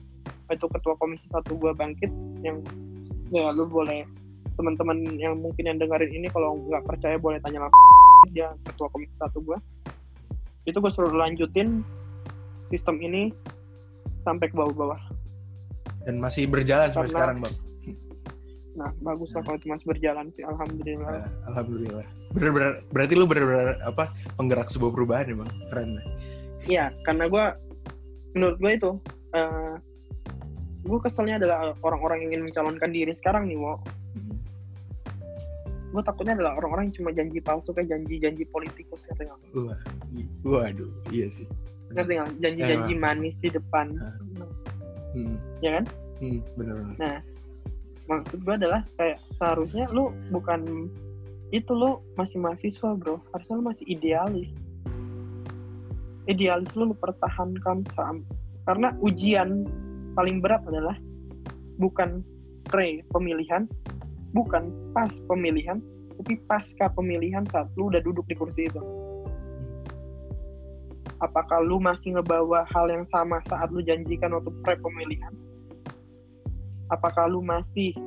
itu 0.48 0.66
ketua 0.66 0.96
komisi 0.96 1.24
satu 1.28 1.56
gue 1.56 1.72
bangkit 1.74 2.12
yang 2.42 2.64
ya 3.30 3.52
lu 3.52 3.68
boleh 3.68 4.08
teman-teman 4.54 5.04
yang 5.16 5.36
mungkin 5.36 5.64
yang 5.66 5.78
dengerin 5.78 6.12
ini 6.14 6.28
kalau 6.28 6.56
nggak 6.62 6.84
percaya 6.84 7.16
boleh 7.16 7.40
tanya 7.40 7.62
langsung. 7.62 7.84
Dia 8.30 8.52
ketua 8.64 8.88
komisi 8.88 9.12
satu 9.16 9.40
gue 9.42 9.58
itu 10.66 10.76
gue 10.76 10.92
suruh 10.92 11.12
lanjutin 11.12 11.84
sistem 12.68 13.00
ini 13.00 13.32
sampai 14.28 14.52
ke 14.52 14.56
bawah-bawah. 14.60 15.00
Dan 16.04 16.20
masih 16.20 16.52
berjalan 16.52 16.92
sampai 16.92 17.12
sekarang 17.16 17.40
bang? 17.40 17.56
Nah 18.76 18.92
bagus 19.02 19.32
lah 19.32 19.42
kalau 19.48 19.56
itu 19.56 19.72
masih 19.72 19.88
berjalan 19.88 20.26
sih 20.36 20.44
alhamdulillah. 20.44 21.24
Nah, 21.24 21.32
alhamdulillah. 21.48 22.08
Bener-bener 22.36 22.84
berarti 22.92 23.14
lu 23.16 23.24
bener-bener 23.24 23.80
apa 23.88 24.12
penggerak 24.36 24.68
sebuah 24.68 24.92
perubahan 24.92 25.32
ya 25.32 25.36
bang? 25.40 25.52
Keren. 25.72 25.90
Iya, 26.68 26.86
karena 27.08 27.32
gue 27.32 27.46
menurut 28.36 28.60
gue 28.60 28.72
itu 28.76 28.92
gue 30.88 31.00
keselnya 31.04 31.36
adalah 31.44 31.76
orang-orang 31.84 32.24
yang 32.24 32.36
ingin 32.36 32.44
mencalonkan 32.52 32.92
diri 32.92 33.12
sekarang 33.16 33.48
nih, 33.48 33.60
mau 33.60 33.80
Hmm. 34.18 34.40
gue 35.94 36.02
takutnya 36.02 36.34
adalah 36.40 36.58
orang-orang 36.58 36.90
yang 36.90 36.96
cuma 37.00 37.10
janji 37.14 37.40
palsu 37.44 37.70
kayak 37.70 37.92
janji-janji 37.92 38.48
politikus 38.50 39.06
ngerti 39.12 39.30
nggak? 39.30 39.40
Wah, 39.62 39.80
waduh, 40.48 40.90
iya 41.12 41.28
sih. 41.30 41.46
Ngerti 41.94 42.12
nggak? 42.20 42.32
Janji-janji 42.44 42.94
Emang. 42.96 43.04
manis 43.04 43.36
di 43.40 43.50
depan, 43.52 43.88
Hmm, 45.16 45.34
ya 45.66 45.82
kan? 45.82 45.86
hmm, 46.22 46.40
bener-bener. 46.60 47.24
Maksud 48.08 48.40
gue 48.48 48.56
adalah 48.56 48.88
kayak 48.96 49.20
seharusnya 49.36 49.92
lu 49.92 50.16
bukan 50.32 50.88
itu 51.52 51.72
lu 51.72 52.04
masih 52.20 52.40
mahasiswa 52.44 52.96
bro, 52.96 53.20
harusnya 53.36 53.56
lu 53.60 53.66
masih 53.68 53.86
idealis. 53.88 54.56
Idealis 56.28 56.76
lu, 56.76 56.92
lu 56.92 56.96
pertahankan 56.96 57.88
sam 57.96 58.24
karena 58.68 58.92
ujian 59.00 59.64
paling 60.12 60.44
berat 60.44 60.60
adalah 60.68 60.96
bukan 61.80 62.20
pre 62.68 63.00
pemilihan, 63.16 63.64
bukan 64.36 64.72
pas 64.92 65.24
pemilihan, 65.28 65.80
tapi 66.20 66.36
pasca 66.52 66.92
pemilihan 66.92 67.48
saat 67.48 67.72
lu 67.80 67.88
udah 67.88 68.04
duduk 68.04 68.28
di 68.28 68.36
kursi 68.36 68.68
itu. 68.68 69.07
Apakah 71.18 71.66
lu 71.66 71.82
masih 71.82 72.14
ngebawa 72.14 72.62
hal 72.70 72.94
yang 72.94 73.02
sama 73.10 73.42
saat 73.50 73.74
lu 73.74 73.82
janjikan 73.82 74.38
waktu 74.38 74.54
pre 74.62 74.78
pemilihan? 74.78 75.34
Apakah 76.94 77.26
lu 77.26 77.42
masih 77.42 77.98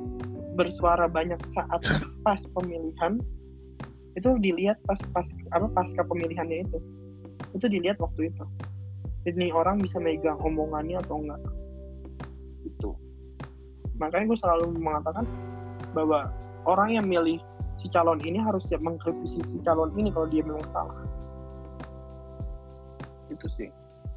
bersuara 0.55 1.11
banyak 1.11 1.39
saat 1.51 1.83
pas 2.25 2.39
pemilihan? 2.55 3.19
Itu 4.15 4.39
dilihat 4.39 4.79
pas 4.87 4.99
pas 5.11 5.27
apa 5.51 5.67
pasca 5.75 6.07
pemilihannya 6.07 6.67
itu. 6.67 6.79
Itu 7.51 7.67
dilihat 7.67 7.99
waktu 7.99 8.31
itu. 8.31 8.43
Ini 9.27 9.53
orang 9.53 9.83
bisa 9.83 9.99
megang 9.99 10.39
omongannya 10.39 10.97
atau 11.03 11.19
enggak. 11.19 11.41
Itu. 12.63 12.95
Makanya 13.99 14.33
gue 14.33 14.39
selalu 14.39 14.65
mengatakan 14.81 15.27
bahwa 15.93 16.31
orang 16.65 16.95
yang 16.95 17.05
milih 17.05 17.37
si 17.77 17.91
calon 17.91 18.17
ini 18.23 18.41
harus 18.41 18.65
siap 18.65 18.81
mengkritisi 18.81 19.43
si 19.45 19.57
calon 19.61 19.93
ini 19.93 20.09
kalau 20.09 20.25
dia 20.31 20.41
memang 20.41 20.65
salah. 20.73 21.20
Itu 23.31 23.47
sih 23.47 23.69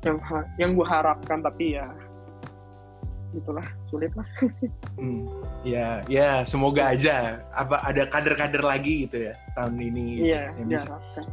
yang 0.05 0.21
yang 0.61 0.71
gue 0.77 0.85
harapkan 0.85 1.41
tapi 1.41 1.79
ya 1.81 1.89
itulah 3.35 3.67
sulit 3.91 4.15
lah. 4.15 4.29
Hmm. 4.95 5.27
Ya, 5.67 6.07
ya 6.07 6.47
semoga 6.47 6.95
aja 6.95 7.43
apa 7.51 7.83
ada 7.83 8.07
kader-kader 8.07 8.63
lagi 8.63 9.11
gitu 9.11 9.27
ya 9.27 9.35
tahun 9.59 9.75
ini 9.75 10.03
gitu, 10.23 10.25
Iya, 10.31 10.43
yang 10.55 10.69
bisa. 10.71 10.87
diharapkan. 10.87 11.25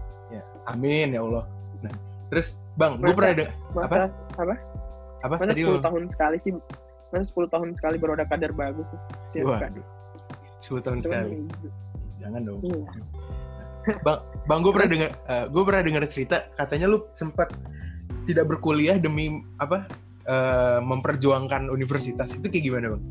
Amin 0.65 1.13
ya 1.13 1.21
Allah. 1.21 1.45
Nah, 1.85 1.93
terus 2.33 2.57
Bang, 2.73 2.97
gue 2.97 3.13
pernah 3.13 3.33
ada 3.37 3.47
Masa 3.73 4.09
apa? 4.33 4.55
apa 5.21 5.35
Masa 5.37 5.53
tadi 5.53 5.61
10 5.61 5.77
lu? 5.77 5.81
tahun 5.81 6.03
sekali 6.09 6.37
sih? 6.41 6.51
Masa 7.13 7.23
10 7.29 7.53
tahun 7.53 7.69
sekali 7.77 7.95
baru 8.01 8.17
ada 8.17 8.25
kader 8.25 8.49
bagus 8.53 8.89
sih? 8.89 8.99
Ya, 9.37 9.45
Wah, 9.45 9.61
kan? 9.61 9.77
10 10.57 10.81
tahun 10.81 10.97
Cuman, 11.01 11.05
sekali. 11.05 11.33
Jangan 12.17 12.41
dong. 12.41 12.59
Iya. 12.65 12.81
Bang, 14.47 14.59
gue 14.61 14.71
pernah 14.73 14.89
dengar 14.89 15.11
gue 15.47 15.63
pernah 15.65 15.81
dengar 15.81 16.03
cerita 16.05 16.49
katanya 16.53 16.89
lu 16.89 17.05
sempat 17.11 17.53
tidak 18.25 18.49
berkuliah 18.49 19.01
demi 19.01 19.41
apa 19.57 19.85
eh, 20.25 20.79
memperjuangkan 20.81 21.67
universitas. 21.67 22.33
Itu 22.37 22.47
kayak 22.47 22.65
gimana, 22.65 22.85
Bang? 22.93 23.03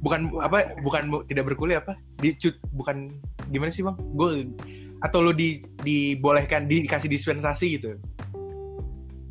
Bukan 0.00 0.20
apa 0.40 0.74
bukan 0.80 1.02
bu- 1.12 1.24
tidak 1.28 1.52
berkuliah 1.54 1.78
apa? 1.78 1.94
Dicut 2.18 2.56
bukan 2.72 3.12
gimana 3.48 3.70
sih, 3.70 3.86
Bang? 3.86 3.94
Gue 4.16 4.48
atau 5.00 5.24
lu 5.24 5.32
di 5.32 5.62
dibolehkan 5.80 6.66
dikasih 6.66 7.08
dispensasi 7.08 7.66
gitu. 7.78 7.96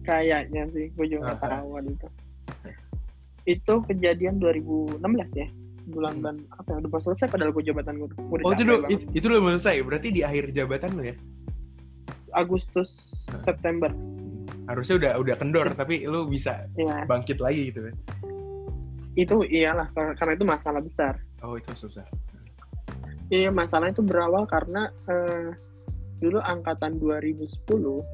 Kayaknya 0.02 0.66
sih, 0.74 0.90
gue 0.90 1.06
juga 1.06 1.36
nggak 1.36 1.38
Ah, 1.38 1.46
ah. 1.46 1.52
tahu 1.62 1.70
itu. 1.86 2.08
Itu 3.46 3.74
kejadian 3.86 4.42
2016 4.42 5.02
ya, 5.38 5.48
bulan 5.90 6.14
Hmm. 6.14 6.22
bulan 6.22 6.36
apa 6.54 6.68
ya? 6.68 6.78
Udah 6.78 6.90
mau 6.90 7.02
selesai 7.02 7.28
padahal 7.28 7.52
gue 7.52 7.64
jabatan 7.64 7.94
gue. 7.96 8.08
Udah 8.08 8.44
Oh, 8.44 8.52
itu 8.52 8.64
dulu 8.64 8.76
banget. 8.84 9.02
itu, 9.12 9.26
belum 9.28 9.46
selesai. 9.52 9.76
Berarti 9.82 10.08
di 10.10 10.22
akhir 10.22 10.44
jabatan 10.52 10.90
lu 10.94 11.04
ya. 11.04 11.16
Agustus 12.32 12.90
Ah. 13.28 13.42
September. 13.44 13.90
Harusnya 14.66 14.96
udah 14.98 15.12
udah 15.18 15.36
kendor 15.36 15.68
tapi 15.74 16.06
lu 16.06 16.26
bisa 16.26 16.70
Ya, 16.76 17.02
bangkit 17.04 17.38
lagi 17.38 17.70
gitu 17.70 17.84
kan. 17.84 17.96
itu 19.16 19.36
iyalah 19.44 19.90
kar- 19.92 20.16
karena 20.16 20.34
itu 20.34 20.46
masalah 20.46 20.80
besar. 20.80 21.18
Oh, 21.40 21.54
itu 21.54 21.68
susah. 21.76 22.06
Iya, 23.28 23.50
masalah 23.50 23.90
itu 23.90 24.00
berawal 24.00 24.46
karena 24.46 24.88
eh, 25.06 25.50
dulu 26.20 26.40
angkatan 26.40 26.98
2010 26.98 28.06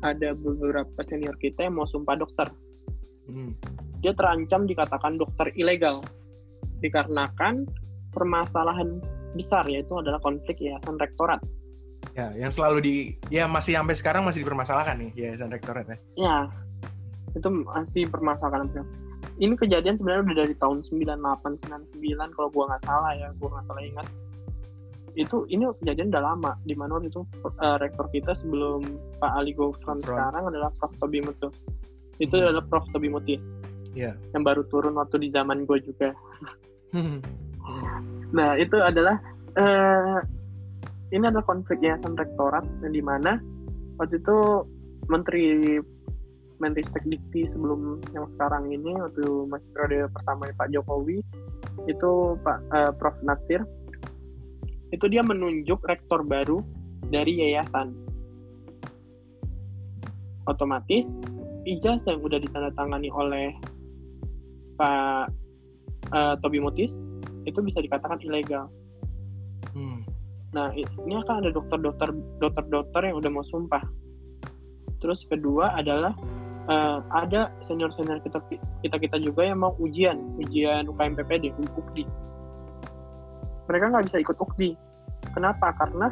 ada 0.00 0.32
beberapa 0.32 1.00
senior 1.00 1.36
kita 1.36 1.62
yang 1.62 1.76
mau 1.76 1.86
sumpah 1.86 2.16
dokter. 2.16 2.48
Hmm. 3.24 3.56
dia 3.96 4.12
terancam 4.12 4.68
dikatakan 4.68 5.16
dokter 5.16 5.48
ilegal 5.54 6.04
dikarenakan 6.84 7.64
permasalahan 8.12 9.00
besar 9.34 9.64
yaitu 9.66 9.96
adalah 9.98 10.20
konflik 10.20 10.60
yayasan 10.60 11.00
rektorat. 11.00 11.40
Ya, 12.12 12.30
yang 12.36 12.52
selalu 12.52 12.78
di 12.84 12.94
ya 13.32 13.48
masih 13.48 13.80
sampai 13.80 13.96
sekarang 13.96 14.22
masih 14.28 14.44
dipermasalahkan 14.44 15.00
nih 15.00 15.10
yayasan 15.16 15.50
rektorat 15.50 15.88
ya. 15.88 15.98
Ya, 16.14 16.36
itu 17.32 17.48
masih 17.48 18.06
permasalahan. 18.12 18.68
Ini 19.40 19.58
kejadian 19.58 19.98
sebenarnya 19.98 20.30
udah 20.30 20.36
dari 20.46 20.54
tahun 20.60 20.78
98 20.84 21.64
99 21.98 22.36
kalau 22.36 22.48
gua 22.52 22.64
nggak 22.70 22.84
salah 22.86 23.12
ya, 23.18 23.28
gua 23.40 23.58
nggak 23.58 23.66
salah 23.66 23.82
ingat. 23.82 24.06
Itu 25.18 25.48
ini 25.50 25.66
kejadian 25.82 26.14
udah 26.14 26.22
lama 26.22 26.52
di 26.62 26.74
mana 26.78 27.00
waktu 27.00 27.10
itu 27.10 27.26
eh, 27.42 27.76
rektor 27.82 28.06
kita 28.14 28.36
sebelum 28.38 28.84
Pak 29.18 29.32
Ali 29.34 29.56
Gofron 29.56 29.98
sekarang 30.04 30.52
adalah 30.52 30.70
Prof 30.78 30.94
Tobi 31.02 31.18
Mutus. 31.24 31.56
Itu 32.22 32.38
Hmm. 32.38 32.52
adalah 32.52 32.64
Prof 32.70 32.86
Tobi 32.94 33.10
Mutis. 33.10 33.50
Iya. 33.94 34.14
Yang 34.34 34.42
baru 34.42 34.62
turun 34.70 34.94
waktu 34.98 35.18
di 35.18 35.28
zaman 35.34 35.66
gue 35.66 35.78
juga. 35.82 36.14
Nah, 38.34 38.50
itu 38.58 38.76
adalah 38.78 39.18
eh 39.54 40.18
ini 41.14 41.30
adalah 41.30 41.46
konflik 41.46 41.78
yayasan 41.78 42.18
rektorat 42.18 42.66
di 42.82 42.98
mana 42.98 43.38
waktu 44.02 44.18
itu 44.18 44.66
Menteri 45.06 45.78
Menristek 46.58 47.06
Dikti 47.06 47.46
sebelum 47.50 48.02
yang 48.14 48.26
sekarang 48.30 48.70
ini 48.70 48.94
waktu 48.98 49.26
masih 49.46 49.68
periode 49.74 50.10
pertama 50.10 50.50
Pak 50.54 50.70
Jokowi 50.74 51.22
itu 51.90 52.10
Pak 52.42 52.58
eh, 52.74 52.92
Prof. 52.98 53.18
Natsir 53.22 53.62
itu 54.94 55.06
dia 55.10 55.22
menunjuk 55.26 55.82
rektor 55.86 56.22
baru 56.22 56.62
dari 57.10 57.42
yayasan. 57.42 57.90
Otomatis 60.46 61.10
ijazah 61.64 62.14
yang 62.14 62.22
udah 62.22 62.38
ditandatangani 62.38 63.08
oleh 63.10 63.50
Pak 64.76 65.43
uh, 66.14 66.34
Tobi 66.38 66.62
Mutis 66.62 66.94
itu 67.44 67.58
bisa 67.60 67.82
dikatakan 67.82 68.22
ilegal. 68.24 68.70
Hmm. 69.74 70.00
Nah, 70.54 70.70
ini 70.72 71.14
akan 71.18 71.44
ada 71.44 71.50
dokter-dokter 71.50 72.14
dokter-dokter 72.38 73.10
yang 73.10 73.18
udah 73.18 73.30
mau 73.34 73.44
sumpah. 73.50 73.82
Terus 75.02 75.26
kedua 75.26 75.74
adalah 75.74 76.14
uh, 76.70 77.02
ada 77.12 77.50
senior-senior 77.66 78.22
kita 78.22 78.38
kita 78.80 78.96
kita 78.96 79.16
juga 79.18 79.44
yang 79.44 79.60
mau 79.60 79.74
ujian, 79.82 80.16
ujian 80.40 80.86
UKMPPD, 80.88 81.52
UKDI. 81.58 82.06
Mereka 83.66 83.84
nggak 83.90 84.06
bisa 84.08 84.22
ikut 84.22 84.36
UKDI. 84.38 84.72
Kenapa? 85.34 85.74
Karena 85.74 86.08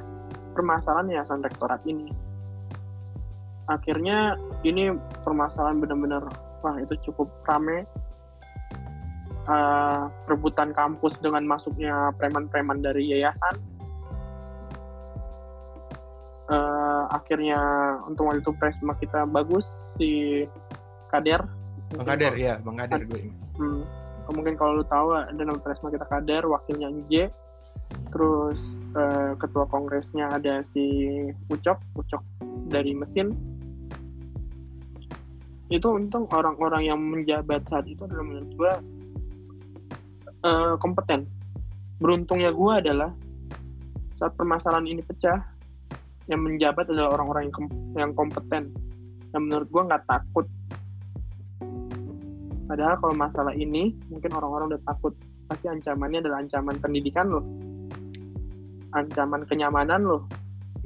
permasalahan 0.52 1.08
yayasan 1.08 1.40
rektorat 1.40 1.80
ini. 1.86 2.10
Akhirnya 3.70 4.36
ini 4.66 4.90
permasalahan 5.22 5.78
benar-benar 5.78 6.26
wah 6.60 6.76
itu 6.82 6.98
cukup 7.10 7.30
rame 7.46 7.86
uh, 9.48 10.10
rebutan 10.28 10.70
kampus 10.74 11.16
dengan 11.18 11.46
masuknya 11.46 12.14
preman-preman 12.18 12.82
dari 12.82 13.10
yayasan. 13.10 13.58
Uh, 16.52 17.08
akhirnya 17.08 17.56
untuk 18.04 18.28
waktu 18.28 18.44
itu 18.44 18.52
presma 18.60 18.92
kita 18.98 19.24
bagus 19.24 19.64
si 19.96 20.42
Kader. 21.08 21.40
Bang 21.96 22.08
Kader 22.08 22.34
ya, 22.36 22.60
Bang 22.60 22.76
Kader 22.76 23.08
gue 23.08 23.18
ini. 23.28 23.32
Hmm, 23.56 23.82
mungkin 24.32 24.56
kalau 24.56 24.80
lu 24.80 24.84
tahu 24.84 25.16
ada 25.16 25.32
nama 25.36 25.56
presma 25.60 25.88
kita 25.88 26.04
Kader, 26.08 26.44
wakilnya 26.44 26.92
J. 27.08 27.32
Terus 28.12 28.60
uh, 28.96 29.32
ketua 29.40 29.64
kongresnya 29.68 30.28
ada 30.28 30.60
si 30.72 31.08
Ucok, 31.48 31.80
Ucok 31.96 32.22
dari 32.68 32.92
mesin. 32.92 33.32
Itu 35.72 35.96
untung 35.96 36.28
orang-orang 36.28 36.84
yang 36.84 37.00
menjabat 37.00 37.64
saat 37.64 37.88
itu 37.88 38.04
adalah 38.04 38.28
menurut 38.28 38.52
gue 38.52 38.72
uh, 40.42 40.74
kompeten. 40.78 41.26
Beruntungnya 42.02 42.50
gue 42.50 42.72
adalah 42.72 43.10
saat 44.18 44.34
permasalahan 44.38 44.86
ini 44.86 45.02
pecah, 45.02 45.42
yang 46.30 46.42
menjabat 46.46 46.86
adalah 46.86 47.18
orang-orang 47.18 47.50
yang, 47.50 47.54
kom 47.54 47.66
yang 47.98 48.12
kompeten. 48.14 48.70
Yang 49.34 49.42
menurut 49.42 49.68
gue 49.70 49.82
nggak 49.90 50.04
takut. 50.06 50.46
Padahal 52.70 52.96
kalau 53.02 53.14
masalah 53.18 53.54
ini, 53.58 53.98
mungkin 54.06 54.30
orang-orang 54.32 54.76
udah 54.76 54.82
takut. 54.86 55.14
Pasti 55.50 55.66
ancamannya 55.66 56.22
adalah 56.22 56.38
ancaman 56.40 56.78
pendidikan 56.78 57.26
loh. 57.28 57.44
Ancaman 58.94 59.42
kenyamanan 59.50 60.06
loh. 60.06 60.22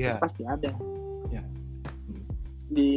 Yeah. 0.00 0.16
Pasti 0.16 0.42
ada. 0.48 0.72
Yeah. 1.28 1.44
Di 2.72 2.90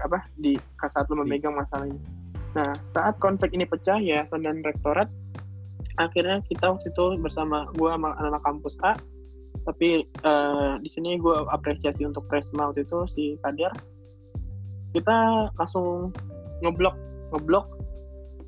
apa? 0.00 0.24
Di 0.38 0.54
saat 0.78 1.10
lo 1.10 1.20
memegang 1.26 1.58
masalah 1.58 1.90
ini. 1.90 2.00
Nah, 2.56 2.72
saat 2.88 3.20
konflik 3.20 3.52
ini 3.52 3.68
pecah 3.68 4.00
ya, 4.00 4.24
dan 4.24 4.64
rektorat 4.64 5.10
akhirnya 5.96 6.44
kita 6.46 6.76
waktu 6.76 6.92
itu 6.92 7.04
bersama 7.20 7.68
gue 7.76 7.88
sama 7.88 8.12
anak-anak 8.16 8.42
kampus 8.44 8.74
A 8.84 8.92
tapi 9.66 10.06
uh, 10.22 10.78
di 10.78 10.88
sini 10.92 11.18
gue 11.18 11.36
apresiasi 11.50 12.06
untuk 12.06 12.22
Presma 12.30 12.70
waktu 12.70 12.86
itu 12.86 12.98
si 13.10 13.24
Kadir 13.42 13.72
kita 14.94 15.48
langsung 15.58 16.14
ngeblok 16.62 16.96
ngeblok 17.34 17.66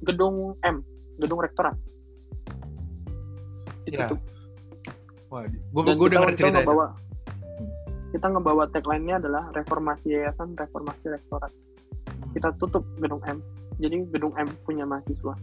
gedung 0.07 0.55
M 0.63 0.85
gedung 1.19 1.43
rektorat 1.43 1.75
ya. 3.93 4.09
Wah, 5.29 5.45
gue 5.49 5.83
gue 5.93 6.09
dengar 6.09 6.33
cerita 6.33 6.65
ngebawa, 6.65 6.87
itu. 6.89 6.97
Hmm. 6.97 7.69
Kita 8.17 8.27
ngebawa 8.33 8.65
tagline-nya 8.73 9.17
adalah 9.21 9.45
reformasi 9.53 10.17
yayasan, 10.17 10.57
reformasi 10.57 11.13
rektorat. 11.13 11.53
Hmm. 11.53 12.33
Kita 12.33 12.49
tutup 12.57 12.85
gedung 12.97 13.21
M. 13.29 13.45
Jadi 13.77 14.09
gedung 14.09 14.33
M 14.41 14.49
punya 14.65 14.89
mahasiswa 14.89 15.37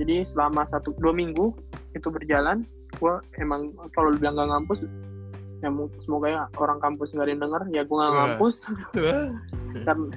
jadi 0.00 0.26
selama 0.26 0.66
satu 0.66 0.94
dua 0.98 1.14
minggu 1.14 1.54
itu 1.94 2.08
berjalan 2.10 2.66
gue 2.98 3.14
emang 3.42 3.74
kalau 3.94 4.14
bilang 4.14 4.38
gak 4.38 4.50
ngampus 4.50 4.86
ya 5.64 5.72
semoga 6.04 6.28
ya 6.28 6.42
orang 6.60 6.76
kampus 6.76 7.16
nggak 7.16 7.24
ada 7.24 7.32
yang 7.32 7.42
denger 7.42 7.62
ya 7.72 7.82
gue 7.88 7.96
nggak 7.96 8.14
ngampus. 8.14 8.54
Karena 9.88 10.08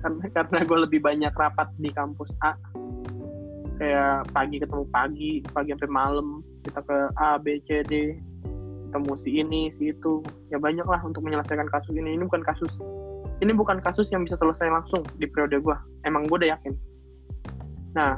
karena 0.00 0.24
karena 0.32 0.58
gue 0.64 0.78
lebih 0.88 1.00
banyak 1.04 1.32
rapat 1.36 1.68
di 1.76 1.92
kampus 1.92 2.32
A. 2.40 2.56
Kayak 3.76 4.32
pagi 4.32 4.56
ketemu 4.56 4.84
pagi 4.88 5.44
pagi 5.52 5.76
sampai 5.76 5.90
malam 5.92 6.40
kita 6.64 6.80
ke 6.80 6.98
A 7.20 7.36
B 7.36 7.60
C 7.68 7.84
D 7.84 8.16
ketemu 8.88 9.12
si 9.20 9.30
ini 9.36 9.62
si 9.76 9.92
itu. 9.92 10.24
Ya 10.48 10.56
banyak 10.56 10.88
lah 10.88 11.04
untuk 11.04 11.20
menyelesaikan 11.28 11.68
kasus 11.68 11.92
ini. 11.92 12.16
Ini 12.16 12.24
bukan 12.24 12.40
kasus 12.40 12.72
ini 13.44 13.52
bukan 13.52 13.84
kasus 13.84 14.08
yang 14.08 14.24
bisa 14.24 14.40
selesai 14.40 14.72
langsung 14.72 15.04
di 15.20 15.28
periode 15.28 15.60
gue 15.60 15.76
emang 16.08 16.24
gue 16.24 16.40
udah 16.40 16.56
yakin. 16.56 16.72
Nah 17.92 18.16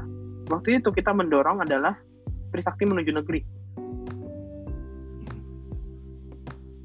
waktu 0.49 0.81
itu 0.81 0.89
kita 0.93 1.13
mendorong 1.13 1.63
adalah 1.63 1.97
Trisakti 2.49 2.89
menuju 2.89 3.13
negeri. 3.13 3.41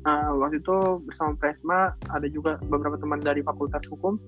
Uh, 0.04 0.36
waktu 0.36 0.60
itu 0.60 1.00
bersama 1.08 1.32
Presma 1.40 1.96
ada 2.12 2.28
juga 2.28 2.60
beberapa 2.68 3.00
teman 3.00 3.24
dari 3.24 3.40
Fakultas 3.40 3.88
Hukum 3.88 4.20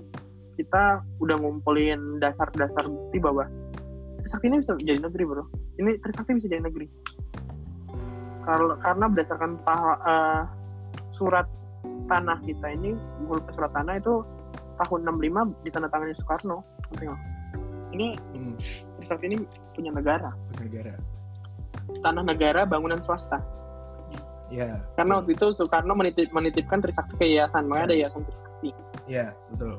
kita 0.55 1.03
udah 1.19 1.36
ngumpulin 1.36 2.23
dasar-dasar 2.23 2.88
bukti 2.88 3.19
bahwa 3.19 3.43
Trisakti 4.23 4.47
ini 4.47 4.63
bisa 4.63 4.79
jadi 4.79 5.03
negeri 5.03 5.27
bro 5.27 5.43
ini 5.75 5.99
Trisakti 5.99 6.39
bisa 6.39 6.47
jadi 6.47 6.63
negeri 6.63 6.88
karena 8.47 8.73
karena 8.79 9.05
berdasarkan 9.11 9.51
uh, 9.67 10.41
surat 11.11 11.43
tanah 12.07 12.39
kita 12.47 12.67
ini 12.71 12.95
surat 13.51 13.71
tanah 13.75 13.99
itu 13.99 14.23
tahun 14.88 14.99
65 15.11 15.67
ditandatangani 15.67 16.13
Soekarno 16.23 16.57
ini 17.91 18.15
hmm. 18.15 18.55
Trisakti 19.06 19.30
ini 19.30 19.38
punya 19.78 19.93
negara. 19.93 20.34
Negara. 20.58 20.97
Tanah 22.01 22.26
negara 22.26 22.66
bangunan 22.66 22.97
swasta. 23.06 23.38
Ya. 24.49 24.82
Karena 24.97 25.22
waktu 25.22 25.38
itu 25.38 25.53
Soekarno 25.53 25.93
menitip, 25.93 26.34
menitipkan 26.34 26.82
Trisakti 26.82 27.14
ke 27.22 27.26
yayasan, 27.30 27.70
makanya 27.70 27.78
ya. 27.78 27.86
ada 27.86 27.95
yayasan 28.01 28.22
Trisakti. 28.26 28.70
Iya, 29.06 29.28
betul. 29.53 29.78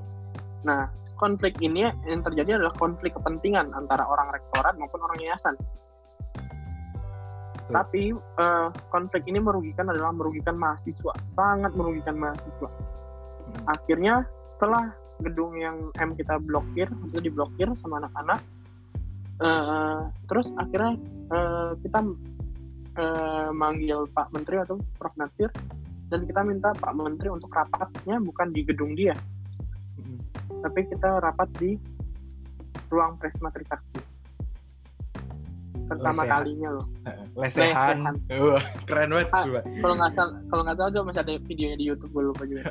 Nah, 0.62 0.87
konflik 1.18 1.59
ini 1.59 1.91
yang 2.07 2.22
terjadi 2.22 2.62
adalah 2.62 2.74
konflik 2.79 3.18
kepentingan 3.18 3.74
antara 3.74 4.07
orang 4.07 4.31
rektorat 4.31 4.79
maupun 4.79 5.03
orang 5.03 5.18
yayasan. 5.22 5.55
Betul. 5.59 7.74
Tapi 7.74 8.03
uh, 8.14 8.70
konflik 8.95 9.27
ini 9.27 9.43
merugikan 9.43 9.91
adalah 9.91 10.14
merugikan 10.14 10.55
mahasiswa, 10.55 11.14
sangat 11.35 11.74
merugikan 11.74 12.14
mahasiswa. 12.14 12.70
Hmm. 12.70 13.74
Akhirnya 13.74 14.22
setelah 14.39 14.95
gedung 15.18 15.59
yang 15.59 15.91
M 15.99 16.14
kita 16.14 16.39
blokir 16.39 16.87
itu 17.11 17.18
diblokir 17.18 17.66
sama 17.81 18.05
anak-anak 18.05 18.39
uh, 19.43 20.09
terus 20.28 20.47
akhirnya 20.57 20.95
uh, 21.32 21.72
kita 21.80 22.01
uh, 23.01 23.49
manggil 23.53 24.09
Pak 24.12 24.32
Menteri 24.32 24.62
atau 24.62 24.80
Prof. 24.97 25.14
Nasir 25.16 25.51
dan 26.12 26.22
kita 26.24 26.41
minta 26.47 26.70
Pak 26.76 26.93
Menteri 26.95 27.32
untuk 27.32 27.51
rapatnya 27.51 28.20
bukan 28.22 28.53
di 28.55 28.62
gedung 28.62 28.95
dia 28.95 29.16
hmm. 29.99 30.18
tapi 30.62 30.87
kita 30.87 31.18
rapat 31.20 31.49
di 31.59 31.76
ruang 32.91 33.18
Presma 33.18 33.51
Trisakti. 33.51 33.99
Pertama 35.87 36.26
lesehan. 36.26 36.34
kalinya 36.34 36.68
loh. 36.74 36.87
Lesehan, 37.39 37.97
lesehan. 38.03 38.14
Uh, 38.26 38.59
keren 38.91 39.11
banget 39.14 39.30
ah, 39.30 39.45
kalau 39.78 39.95
nggak 39.95 40.12
salah 40.14 40.34
kalau 40.51 40.62
nggak 40.66 40.76
salah 40.82 41.05
masih 41.07 41.22
ada 41.22 41.32
videonya 41.47 41.76
di 41.78 41.87
YouTube 41.87 42.11
gue 42.11 42.24
lupa 42.34 42.43
juga. 42.43 42.64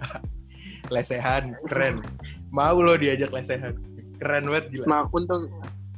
Lesehan 0.94 1.56
keren. 1.72 2.04
Mau 2.52 2.78
lo 2.84 3.00
diajak 3.00 3.32
lesehan. 3.32 3.76
Keren 4.20 4.52
banget 4.52 4.66
gila. 4.72 4.86
Mau 4.88 5.04
untung 5.16 5.48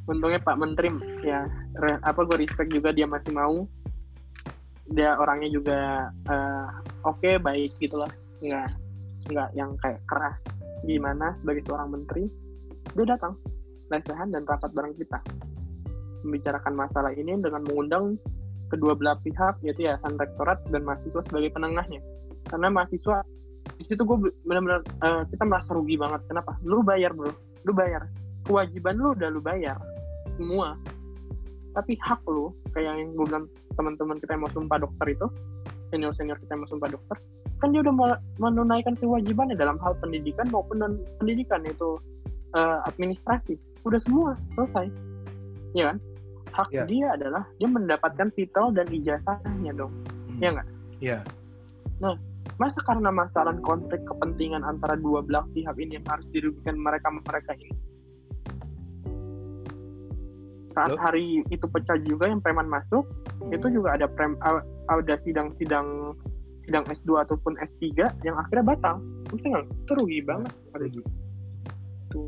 untungnya 0.08 0.40
Pak 0.40 0.58
Menteri 0.58 0.90
ya 1.22 1.44
apa 2.02 2.24
gue 2.24 2.40
respect 2.40 2.72
juga 2.72 2.96
dia 2.96 3.06
masih 3.06 3.36
mau. 3.36 3.68
Dia 4.88 5.20
orangnya 5.20 5.52
juga 5.52 6.10
uh, 6.32 6.68
oke 7.04 7.20
okay, 7.20 7.36
baik 7.36 7.76
gitulah 7.84 8.08
nggak 8.40 8.72
nggak 9.36 9.50
yang 9.54 9.76
kayak 9.84 10.00
keras. 10.08 10.40
Gimana 10.88 11.36
sebagai 11.44 11.68
seorang 11.68 11.92
menteri 11.92 12.32
dia 12.96 13.04
datang 13.04 13.36
lesehan 13.92 14.32
dan 14.32 14.48
rapat 14.48 14.72
bareng 14.72 14.96
kita. 14.96 15.20
Membicarakan 16.24 16.74
masalah 16.74 17.12
ini 17.12 17.36
dengan 17.36 17.68
mengundang 17.68 18.16
kedua 18.72 18.96
belah 18.96 19.20
pihak 19.24 19.60
yaitu 19.64 19.88
yayasan 19.88 20.16
rektorat 20.16 20.64
dan 20.72 20.88
mahasiswa 20.88 21.20
sebagai 21.28 21.52
penengahnya. 21.52 22.00
Karena 22.48 22.72
mahasiswa 22.72 23.28
di 23.76 23.84
situ 23.84 24.08
gue 24.08 24.32
benar-benar 24.48 24.88
uh, 25.04 25.28
kita 25.28 25.44
merasa 25.44 25.76
rugi 25.76 26.00
banget. 26.00 26.24
Kenapa? 26.32 26.56
Lu 26.64 26.80
bayar 26.80 27.12
bro. 27.12 27.36
Lu 27.68 27.76
bayar. 27.76 28.08
Kewajiban 28.48 28.96
lu 28.96 29.12
udah 29.12 29.28
lu 29.28 29.44
bayar 29.44 29.76
semua. 30.38 30.78
Tapi 31.74 31.94
hak 32.00 32.22
lu 32.30 32.54
kayak 32.74 32.94
yang 32.98 33.14
gue 33.14 33.26
bilang 33.26 33.46
teman-teman 33.78 34.18
kita 34.18 34.34
yang 34.34 34.44
mau 34.46 34.54
sumpah 34.54 34.78
dokter 34.82 35.14
itu 35.14 35.28
senior 35.94 36.14
senior 36.18 36.38
kita 36.42 36.58
yang 36.58 36.66
mau 36.66 36.72
sumpah 36.72 36.90
dokter 36.90 37.18
kan 37.58 37.74
dia 37.74 37.82
udah 37.82 38.18
menunaikan 38.38 38.94
kewajibannya 39.02 39.58
dalam 39.58 39.82
hal 39.82 39.98
pendidikan 39.98 40.46
maupun 40.54 40.78
non 40.78 40.94
pendidikan 41.18 41.66
itu 41.66 41.98
uh, 42.54 42.86
administrasi. 42.86 43.58
Udah 43.82 43.98
semua 43.98 44.38
selesai. 44.54 44.94
Ya 45.74 45.94
kan? 45.94 45.98
Hak 46.54 46.70
yeah. 46.74 46.86
dia 46.86 47.08
adalah 47.18 47.44
dia 47.58 47.70
mendapatkan 47.70 48.30
titel 48.38 48.74
dan 48.74 48.86
ijazahnya 48.94 49.74
dong. 49.74 49.94
Hmm. 50.38 50.42
ya 50.42 50.50
nggak? 50.54 50.68
Iya. 51.02 51.20
Yeah. 51.20 51.22
nah 51.98 52.14
masa 52.62 52.78
karena 52.86 53.10
masalah 53.10 53.58
konflik 53.66 54.06
kepentingan 54.06 54.62
antara 54.62 54.94
dua 55.02 55.26
belah 55.26 55.46
pihak 55.58 55.74
ini 55.82 55.98
yang 55.98 56.06
harus 56.06 56.26
dirugikan 56.30 56.78
mereka 56.78 57.10
mereka 57.10 57.58
ini 57.58 57.74
saat 60.78 60.94
Loh? 60.94 61.02
hari 61.02 61.42
itu 61.50 61.66
pecah 61.66 61.98
juga 62.06 62.30
yang 62.30 62.38
preman 62.38 62.70
masuk 62.70 63.10
itu 63.50 63.66
juga 63.74 63.98
ada 63.98 64.06
prem 64.06 64.38
ada 64.86 65.16
sidang-sidang 65.18 66.14
sidang 66.62 66.86
S2 66.86 67.26
ataupun 67.26 67.58
S3 67.58 67.98
yang 68.22 68.38
akhirnya 68.38 68.78
batal 68.78 69.02
itu 69.34 69.42
nggak 69.42 69.66
itu 69.66 69.92
rugi 69.98 70.20
banget 70.22 70.52
pada 70.70 70.86
Rugi. 70.86 71.02
itu 71.02 72.20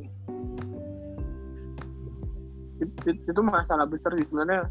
It- 3.06 3.24
itu 3.28 3.42
masalah 3.44 3.86
besar 3.86 4.16
sih 4.18 4.26
sebenarnya 4.26 4.66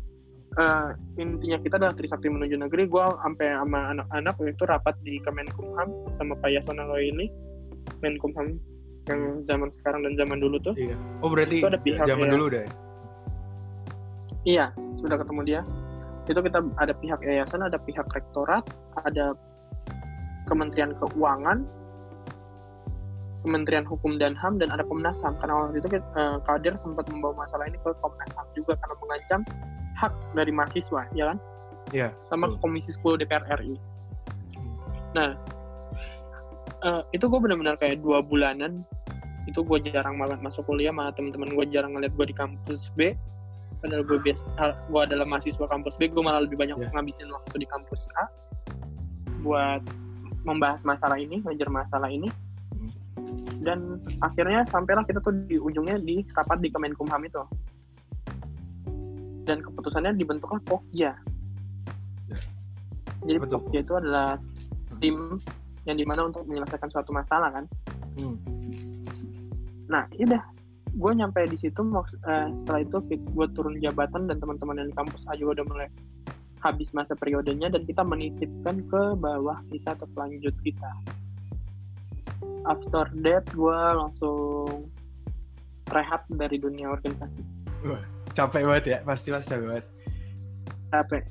eh, 0.59 0.89
intinya 1.21 1.61
kita 1.61 1.77
adalah 1.77 1.95
Trisakti 1.95 2.33
menuju 2.33 2.57
negeri 2.57 2.89
gue 2.89 3.05
sampai 3.21 3.47
sama 3.53 3.81
anak-anak 3.95 4.35
itu 4.49 4.63
rapat 4.65 4.95
di 5.05 5.21
Kemenkumham 5.23 5.89
sama 6.17 6.35
Pak 6.41 6.51
Yasona 6.51 6.89
ini 6.99 7.29
Menkumham 8.01 8.57
yang 9.09 9.21
zaman 9.45 9.69
sekarang 9.73 10.05
dan 10.09 10.17
zaman 10.17 10.41
dulu 10.41 10.57
tuh 10.61 10.75
Iya. 10.75 10.97
Oh 11.21 11.29
berarti 11.29 11.61
Itu 11.61 11.69
ada 11.69 11.81
pihak 11.81 12.05
zaman 12.05 12.27
ya. 12.29 12.33
dulu 12.33 12.45
ya? 12.53 12.65
Iya, 14.49 14.73
sudah 14.97 15.21
ketemu 15.21 15.41
dia. 15.45 15.61
Itu 16.25 16.41
kita 16.41 16.65
ada 16.81 16.97
pihak 16.97 17.21
yayasan, 17.21 17.61
ada 17.61 17.77
pihak 17.77 18.09
rektorat, 18.09 18.65
ada 19.05 19.37
Kementerian 20.49 20.97
Keuangan, 20.97 21.69
Kementerian 23.45 23.85
Hukum 23.85 24.17
dan 24.17 24.33
HAM, 24.33 24.57
dan 24.57 24.73
ada 24.73 24.89
Komnas 24.89 25.21
HAM. 25.21 25.37
Karena 25.37 25.69
waktu 25.69 25.85
itu 25.85 25.89
eh, 26.01 26.37
Kadir 26.49 26.73
sempat 26.81 27.05
membawa 27.13 27.45
masalah 27.45 27.69
ini 27.69 27.77
ke 27.77 27.93
Komnas 28.01 28.33
HAM 28.33 28.49
juga 28.57 28.73
karena 28.81 28.97
mengancam 29.05 29.41
hak 30.01 30.13
dari 30.33 30.53
mahasiswa, 30.53 31.03
ya 31.13 31.25
kan? 31.29 31.39
Iya. 31.93 32.09
Sama 32.33 32.49
betul. 32.49 32.61
Komisi 32.65 32.91
10 32.97 33.21
DPR 33.21 33.45
RI. 33.61 33.77
Nah, 35.13 35.37
eh, 36.89 37.03
itu 37.13 37.25
gue 37.29 37.41
benar-benar 37.41 37.77
kayak 37.77 38.01
dua 38.01 38.25
bulanan 38.25 38.81
itu 39.49 39.65
gue 39.65 39.81
jarang 39.81 40.21
malah 40.21 40.37
masuk 40.45 40.69
kuliah 40.69 40.93
malah 40.93 41.09
teman-teman 41.17 41.49
gue 41.57 41.65
jarang 41.73 41.97
ngeliat 41.97 42.13
gue 42.13 42.27
di 42.29 42.37
kampus 42.37 42.93
B 42.93 43.17
padahal 43.79 44.03
gue 44.03 44.19
biasa 44.19 44.43
gue 44.91 45.01
adalah 45.01 45.27
mahasiswa 45.27 45.67
kampus 45.67 45.95
B 45.97 46.11
gue 46.11 46.23
malah 46.23 46.43
lebih 46.43 46.59
banyak 46.59 46.77
Yeah. 46.79 46.91
ngabisin 46.95 47.31
waktu 47.31 47.63
di 47.63 47.67
kampus 47.67 48.07
A 48.19 48.25
buat 49.41 49.83
membahas 50.43 50.83
masalah 50.83 51.19
ini 51.19 51.39
ngajar 51.43 51.71
masalah 51.71 52.11
ini 52.11 52.27
Hmm. 52.69 52.91
dan 53.67 53.79
akhirnya 54.23 54.63
sampailah 54.63 55.03
kita 55.03 55.19
tuh 55.19 55.35
di 55.47 55.59
ujungnya 55.59 55.99
di 55.99 56.23
rapat 56.31 56.63
di 56.63 56.71
Kemenkumham 56.71 57.23
itu 57.23 57.43
dan 59.43 59.59
keputusannya 59.59 60.15
dibentuklah 60.15 60.61
Pokja 60.63 61.15
Ya. 62.29 62.37
jadi 63.25 63.39
Betul. 63.41 63.63
Pokja 63.65 63.79
itu 63.83 63.95
adalah 63.97 64.37
tim 65.01 65.39
yang 65.87 65.97
di 65.97 66.05
mana 66.05 66.29
untuk 66.29 66.45
menyelesaikan 66.45 66.91
suatu 66.91 67.11
masalah 67.11 67.51
kan 67.51 67.65
Hmm. 68.19 68.35
nah 69.87 70.03
udah 70.15 70.43
gue 70.99 71.13
nyampe 71.15 71.47
di 71.47 71.59
situ 71.63 71.81
eh, 72.27 72.49
setelah 72.59 72.81
itu 72.83 72.99
fix 73.07 73.23
gue 73.23 73.47
turun 73.55 73.79
jabatan 73.79 74.27
dan 74.27 74.43
teman-teman 74.43 74.91
di 74.91 74.95
kampus 74.99 75.23
A 75.31 75.39
juga 75.39 75.63
udah 75.63 75.67
mulai 75.71 75.89
habis 76.59 76.91
masa 76.91 77.15
periodenya 77.15 77.71
dan 77.71 77.87
kita 77.87 78.03
menitipkan 78.03 78.83
ke 78.91 79.03
bawah 79.15 79.63
kita 79.71 79.95
atau 79.95 80.11
pelanjut 80.11 80.55
kita. 80.67 80.91
After 82.67 83.07
that 83.23 83.47
gue 83.55 83.81
langsung 83.95 84.91
rehat 85.95 86.27
dari 86.35 86.59
dunia 86.59 86.91
organisasi. 86.91 87.47
Capek 88.35 88.67
banget 88.67 88.85
ya, 88.87 88.99
pasti 89.07 89.31
pasti 89.31 89.55
capek 89.55 89.67
banget. 89.71 89.87
capek. 90.91 91.23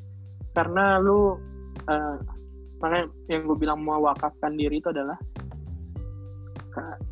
Karena 0.56 0.98
lu 1.04 1.36
eh, 1.92 2.18
makanya 2.80 3.06
yang 3.28 3.44
gue 3.52 3.58
bilang 3.60 3.84
mewakafkan 3.84 4.56
diri 4.56 4.80
itu 4.80 4.90
adalah 4.96 5.20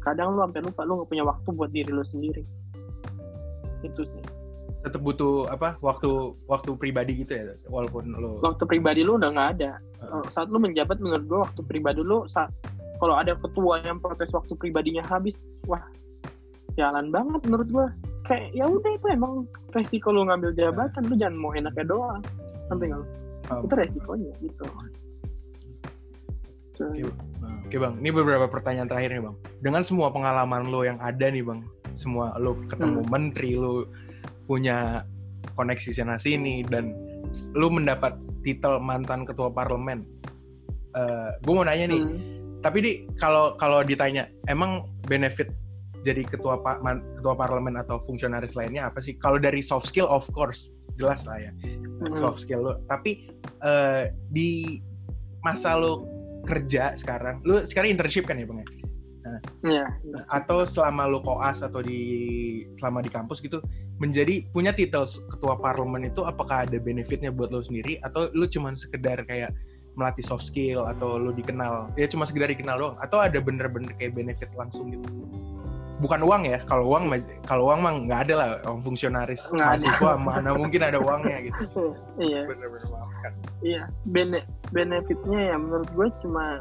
kadang 0.02 0.36
lu 0.36 0.44
sampai 0.46 0.62
lupa 0.64 0.82
lu 0.86 1.02
nggak 1.02 1.10
punya 1.10 1.24
waktu 1.26 1.50
buat 1.54 1.72
diri 1.74 1.92
lu 1.92 2.06
sendiri 2.06 2.44
itu 3.84 4.04
sih 4.06 4.24
Tetap 4.86 5.02
butuh 5.02 5.50
apa? 5.50 5.82
Waktu 5.82 6.38
waktu 6.46 6.78
pribadi 6.78 7.26
gitu 7.26 7.34
ya, 7.34 7.58
walaupun 7.74 8.06
lo. 8.22 8.38
waktu 8.46 8.70
pribadi 8.70 9.02
lu 9.02 9.18
udah 9.18 9.34
nggak 9.34 9.50
ada. 9.58 9.82
Eh, 9.98 10.26
saat 10.30 10.46
lu 10.54 10.62
menjabat 10.62 11.02
menurut 11.02 11.26
gue 11.26 11.40
waktu 11.42 11.62
pribadi 11.66 12.06
lu 12.06 12.30
saat 12.30 12.54
kalau 13.02 13.18
ada 13.18 13.34
ketua 13.34 13.82
yang 13.82 13.98
protes 13.98 14.30
waktu 14.30 14.54
pribadinya 14.54 15.02
habis 15.10 15.50
wah 15.66 15.82
jalan 16.78 17.10
banget 17.10 17.42
menurut 17.50 17.68
gue 17.74 17.88
kayak 18.30 18.54
ya 18.54 18.70
udah 18.70 18.92
itu 18.94 19.08
emang 19.10 19.50
resiko 19.74 20.14
lu 20.14 20.30
ngambil 20.30 20.54
jabatan 20.54 21.02
lu 21.10 21.16
jangan 21.18 21.38
mau 21.38 21.52
enaknya 21.58 21.86
doang 21.90 22.22
nanti 22.70 22.84
nggak 22.86 23.00
lu? 23.02 23.08
Um, 23.46 23.62
itu 23.66 23.74
resikonya 23.74 24.32
gitu 24.42 24.64
So, 26.76 26.92
Oke, 26.92 27.08
Oke 27.66 27.78
bang, 27.80 27.98
ini 27.98 28.10
beberapa 28.12 28.46
pertanyaan 28.46 28.86
terakhir 28.92 29.16
nih 29.16 29.24
bang. 29.24 29.36
Dengan 29.64 29.82
semua 29.82 30.12
pengalaman 30.12 30.68
lo 30.68 30.84
yang 30.84 31.00
ada 31.00 31.32
nih 31.32 31.42
bang, 31.42 31.64
semua 31.96 32.36
lo 32.36 32.60
ketemu 32.68 33.02
Hmm. 33.02 33.10
menteri, 33.10 33.56
lo 33.56 33.88
punya 34.46 35.08
koneksi 35.56 35.90
sana 35.96 36.20
sini 36.20 36.62
dan 36.62 36.92
lo 37.56 37.72
mendapat 37.72 38.16
titel 38.44 38.78
mantan 38.80 39.24
ketua 39.24 39.50
parlemen. 39.50 40.04
gue 41.44 41.52
mau 41.52 41.68
nanya 41.68 41.92
nih, 41.92 42.00
hmm. 42.00 42.64
tapi 42.64 42.78
di 42.80 42.92
kalau 43.20 43.60
kalau 43.60 43.84
ditanya, 43.84 44.32
emang 44.48 44.88
benefit 45.04 45.52
jadi 46.08 46.24
ketua 46.24 46.64
pa- 46.64 46.80
man- 46.80 47.04
ketua 47.20 47.36
parlemen 47.36 47.76
atau 47.76 48.00
fungsionaris 48.08 48.56
lainnya 48.56 48.88
apa 48.88 49.04
sih? 49.04 49.20
Kalau 49.20 49.36
dari 49.36 49.60
soft 49.60 49.92
skill, 49.92 50.08
of 50.08 50.24
course, 50.32 50.72
jelas 50.96 51.28
lah 51.28 51.36
ya 51.36 51.52
Hmm. 52.00 52.16
soft 52.16 52.40
skill 52.40 52.64
lo. 52.64 52.74
Tapi 52.88 53.28
eh, 53.60 54.08
di 54.32 54.80
masa 55.44 55.76
lo 55.76 56.08
kerja 56.46 56.94
sekarang, 56.96 57.42
lo 57.44 57.66
sekarang 57.66 57.92
internship 57.98 58.30
kan 58.30 58.38
ya 58.38 58.46
bang 58.46 58.62
ya? 58.62 58.68
Iya, 59.66 59.86
Atau 60.30 60.70
selama 60.70 61.10
lo 61.10 61.20
koas 61.26 61.66
atau 61.66 61.82
di 61.82 62.02
selama 62.78 63.02
di 63.02 63.10
kampus 63.10 63.42
gitu, 63.42 63.58
menjadi 63.98 64.46
punya 64.54 64.70
titel 64.70 65.02
ketua 65.34 65.58
parlemen 65.58 66.14
itu 66.14 66.22
apakah 66.22 66.70
ada 66.70 66.78
benefitnya 66.78 67.34
buat 67.34 67.50
lo 67.50 67.66
sendiri? 67.66 67.98
Atau 68.06 68.30
lo 68.38 68.46
cuman 68.46 68.78
sekedar 68.78 69.26
kayak 69.26 69.50
melatih 69.98 70.22
soft 70.22 70.46
skill 70.46 70.86
atau 70.86 71.18
lo 71.18 71.34
dikenal 71.34 71.90
ya 71.98 72.06
cuma 72.06 72.30
sekedar 72.30 72.54
dikenal 72.54 72.78
doang? 72.78 72.96
Atau 73.02 73.18
ada 73.18 73.42
bener-bener 73.42 73.98
kayak 73.98 74.14
benefit 74.14 74.54
langsung 74.54 74.94
gitu 74.94 75.10
bukan 76.04 76.22
uang 76.28 76.44
ya 76.44 76.60
kalau 76.68 76.92
uang 76.92 77.08
kalau 77.48 77.72
uang 77.72 77.80
mah 77.80 77.94
nggak 78.04 78.20
ada 78.28 78.34
lah 78.36 78.50
orang 78.68 78.84
fungsionaris 78.84 79.48
Nggak 79.48 79.64
ada. 79.64 79.80
mahasiswa 79.80 80.12
mana 80.20 80.50
mungkin 80.52 80.82
ada 80.84 81.00
uangnya 81.00 81.38
gitu 81.48 81.96
iya, 82.20 82.44
bener-bener 82.44 82.88
maafkan 82.92 83.32
iya. 83.64 83.82
Bene 84.04 84.44
benefitnya 84.76 85.54
ya 85.54 85.56
menurut 85.56 85.88
gue 85.96 86.08
cuma 86.20 86.60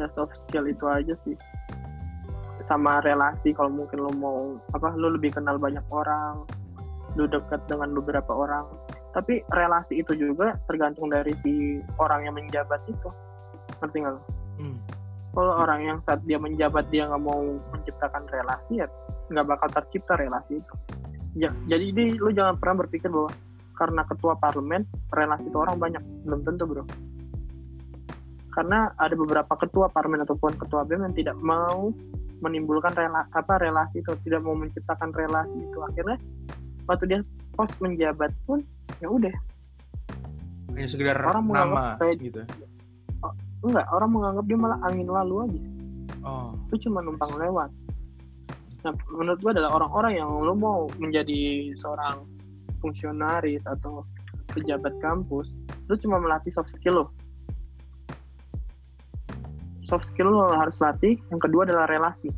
ya 0.00 0.06
soft 0.08 0.36
skill 0.36 0.64
itu 0.68 0.84
aja 0.88 1.14
sih. 1.20 1.36
Sama 2.60 3.00
relasi 3.00 3.56
kalau 3.56 3.72
mungkin 3.72 4.04
lo 4.04 4.12
mau 4.12 4.38
apa, 4.76 4.92
lo 4.96 5.16
lebih 5.16 5.32
kenal 5.32 5.56
banyak 5.56 5.82
orang, 5.88 6.44
lo 7.16 7.24
dekat 7.28 7.64
dengan 7.68 7.92
beberapa 7.96 8.32
orang. 8.32 8.68
Tapi 9.16 9.42
relasi 9.50 10.04
itu 10.04 10.12
juga 10.14 10.56
tergantung 10.68 11.10
dari 11.10 11.32
si 11.40 11.80
orang 12.00 12.28
yang 12.28 12.34
menjabat 12.36 12.84
itu. 12.86 13.08
Ngerti 13.80 13.96
nggak 14.04 14.12
lo? 14.12 14.22
Hmm. 14.60 14.78
Kalau 15.30 15.54
orang 15.54 15.80
yang 15.86 15.98
saat 16.02 16.20
dia 16.26 16.36
menjabat 16.36 16.90
dia 16.90 17.06
nggak 17.06 17.22
mau 17.22 17.38
menciptakan 17.70 18.26
relasi 18.28 18.82
ya 18.82 18.86
nggak 19.30 19.46
bakal 19.46 19.68
tercipta 19.70 20.18
relasi 20.18 20.58
itu. 20.58 20.74
Ja- 21.38 21.54
jadi 21.70 21.86
di, 21.94 22.04
lu 22.18 22.34
jangan 22.34 22.58
pernah 22.58 22.82
berpikir 22.82 23.06
bahwa 23.06 23.30
karena 23.78 24.02
ketua 24.04 24.34
parlemen 24.36 24.82
relasi 25.14 25.46
itu 25.46 25.56
orang 25.56 25.78
banyak 25.78 26.02
belum 26.26 26.40
tentu 26.42 26.66
bro. 26.66 26.82
Karena 28.50 28.90
ada 28.98 29.14
beberapa 29.14 29.54
ketua 29.54 29.86
parlemen 29.86 30.26
ataupun 30.26 30.58
ketua 30.58 30.82
BEM 30.82 31.06
yang 31.06 31.14
tidak 31.14 31.36
mau 31.38 31.94
menimbulkan 32.42 32.90
rela, 32.98 33.22
apa 33.30 33.62
relasi 33.62 34.02
itu, 34.02 34.10
tidak 34.26 34.42
mau 34.42 34.58
menciptakan 34.58 35.14
relasi 35.14 35.54
itu. 35.54 35.78
Akhirnya 35.86 36.18
waktu 36.90 37.04
dia 37.06 37.20
pos 37.54 37.70
menjabat 37.78 38.34
pun 38.50 38.58
ya 38.98 39.06
udah 39.06 39.30
hanya 40.74 40.86
sekedar 40.86 41.18
Orang 41.22 41.50
nama 41.50 41.98
kayak- 41.98 42.18
gitu 42.18 42.40
enggak 43.60 43.86
orang 43.92 44.10
menganggap 44.10 44.44
dia 44.48 44.58
malah 44.58 44.78
angin 44.88 45.08
lalu 45.08 45.34
aja. 45.44 45.60
oh 46.24 46.50
itu 46.70 46.86
cuma 46.86 47.02
numpang 47.02 47.34
lewat. 47.34 47.70
Nah, 48.86 48.94
menurut 49.12 49.42
gua 49.42 49.52
adalah 49.52 49.82
orang-orang 49.82 50.22
yang 50.22 50.30
lo 50.30 50.54
mau 50.54 50.86
menjadi 50.96 51.74
seorang 51.76 52.24
fungsionaris 52.80 53.66
atau 53.66 54.06
pejabat 54.54 54.94
kampus, 55.02 55.50
lo 55.90 55.94
cuma 55.98 56.22
melatih 56.22 56.54
soft 56.54 56.70
skill 56.70 57.04
lo. 57.04 57.06
Soft 59.84 60.06
skill 60.06 60.30
lo 60.30 60.54
harus 60.54 60.78
latih. 60.78 61.18
Yang 61.34 61.50
kedua 61.50 61.66
adalah 61.66 61.90
relasi. 61.90 62.30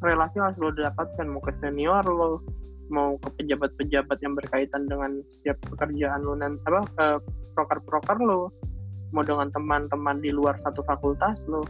Relasi 0.00 0.40
harus 0.40 0.56
lo 0.56 0.72
dapatkan 0.72 1.28
mau 1.28 1.44
ke 1.44 1.52
senior 1.60 2.02
lo, 2.08 2.40
mau 2.88 3.20
ke 3.20 3.44
pejabat-pejabat 3.44 4.18
yang 4.24 4.34
berkaitan 4.34 4.88
dengan 4.88 5.20
setiap 5.38 5.60
pekerjaan 5.68 6.24
lo 6.24 6.34
dan 6.34 6.56
apa 6.64 6.80
eh, 6.98 7.18
proker-proker 7.52 8.18
lo, 8.24 8.50
mau 9.14 9.22
dengan 9.22 9.48
teman-teman 9.54 10.18
di 10.18 10.34
luar 10.34 10.58
satu 10.58 10.82
fakultas 10.82 11.38
lo, 11.46 11.62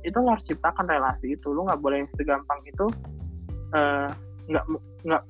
itu 0.00 0.16
lo 0.16 0.32
harus 0.32 0.44
ciptakan 0.48 0.88
relasi 0.88 1.36
itu. 1.36 1.52
Lo 1.52 1.68
nggak 1.68 1.80
boleh 1.84 2.08
segampang 2.16 2.58
itu 2.64 2.88
eh, 3.76 4.08
nggak 4.48 4.64
nggak 5.04 5.22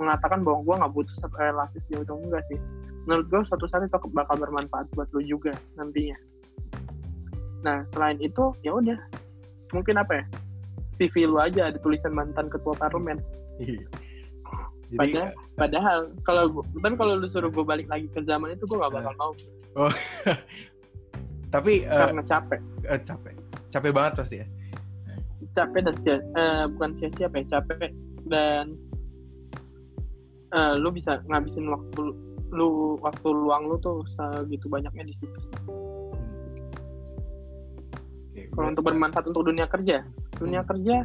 mengatakan 0.00 0.40
bahwa 0.40 0.64
gue 0.64 0.74
nggak 0.80 0.92
butuh 0.96 1.14
satu 1.20 1.36
relasi 1.36 1.76
sejauh 1.84 2.02
itu 2.02 2.14
enggak 2.24 2.42
sih. 2.48 2.58
Menurut 3.04 3.26
gue 3.28 3.40
suatu 3.44 3.68
saat 3.68 3.84
itu 3.84 3.96
bakal 4.16 4.40
bermanfaat 4.40 4.88
buat 4.96 5.08
lo 5.12 5.20
juga 5.20 5.52
nantinya. 5.76 6.16
Nah 7.62 7.84
selain 7.92 8.16
itu 8.24 8.56
ya 8.64 8.72
udah. 8.72 8.96
Mungkin 9.76 10.00
apa 10.00 10.24
ya? 10.24 10.24
CV 10.94 11.26
lu 11.26 11.42
aja 11.42 11.74
ada 11.74 11.78
tulisan 11.82 12.14
mantan 12.14 12.46
ketua 12.46 12.72
parlemen. 12.78 13.18
Iya. 13.58 13.82
Jadi 14.94 14.98
padahal 15.00 15.28
padahal 15.58 15.98
kalau 16.22 16.44
tapi 16.78 16.94
kalau 16.94 17.12
lu 17.18 17.26
suruh 17.26 17.50
gue 17.50 17.64
balik 17.66 17.88
lagi 17.90 18.06
ke 18.14 18.22
zaman 18.22 18.54
itu 18.54 18.62
gue 18.68 18.78
gak 18.78 18.94
bakal 18.94 19.12
mau 19.18 19.32
tapi 21.54 21.86
eh, 21.86 21.94
karena 21.94 22.22
capek 22.26 22.60
eh, 22.90 23.00
capek. 23.06 23.34
Capek 23.70 23.90
banget 23.94 24.12
pasti 24.18 24.36
ya. 24.42 24.46
capek 25.54 25.86
dan 25.86 25.94
sia 26.02 26.16
eh, 26.18 26.64
bukan 26.66 26.90
sia-sia 26.98 27.30
apa 27.30 27.36
ya 27.38 27.46
capek 27.58 27.90
dan 28.26 28.74
eh, 30.50 30.74
lu 30.82 30.90
bisa 30.90 31.22
ngabisin 31.30 31.70
waktu 31.70 32.10
lu 32.50 32.98
waktu 32.98 33.28
luang 33.30 33.70
lu 33.70 33.78
tuh 33.78 34.02
segitu 34.18 34.66
banyaknya 34.66 35.06
di 35.06 35.14
situ. 35.14 35.38
Oke, 38.30 38.42
kalau 38.50 38.66
untuk 38.74 38.82
bermanfaat 38.86 39.30
untuk 39.30 39.46
dunia 39.46 39.70
kerja 39.70 40.02
dunia 40.34 40.62
Hmm. 40.62 40.70
kerja 40.74 40.96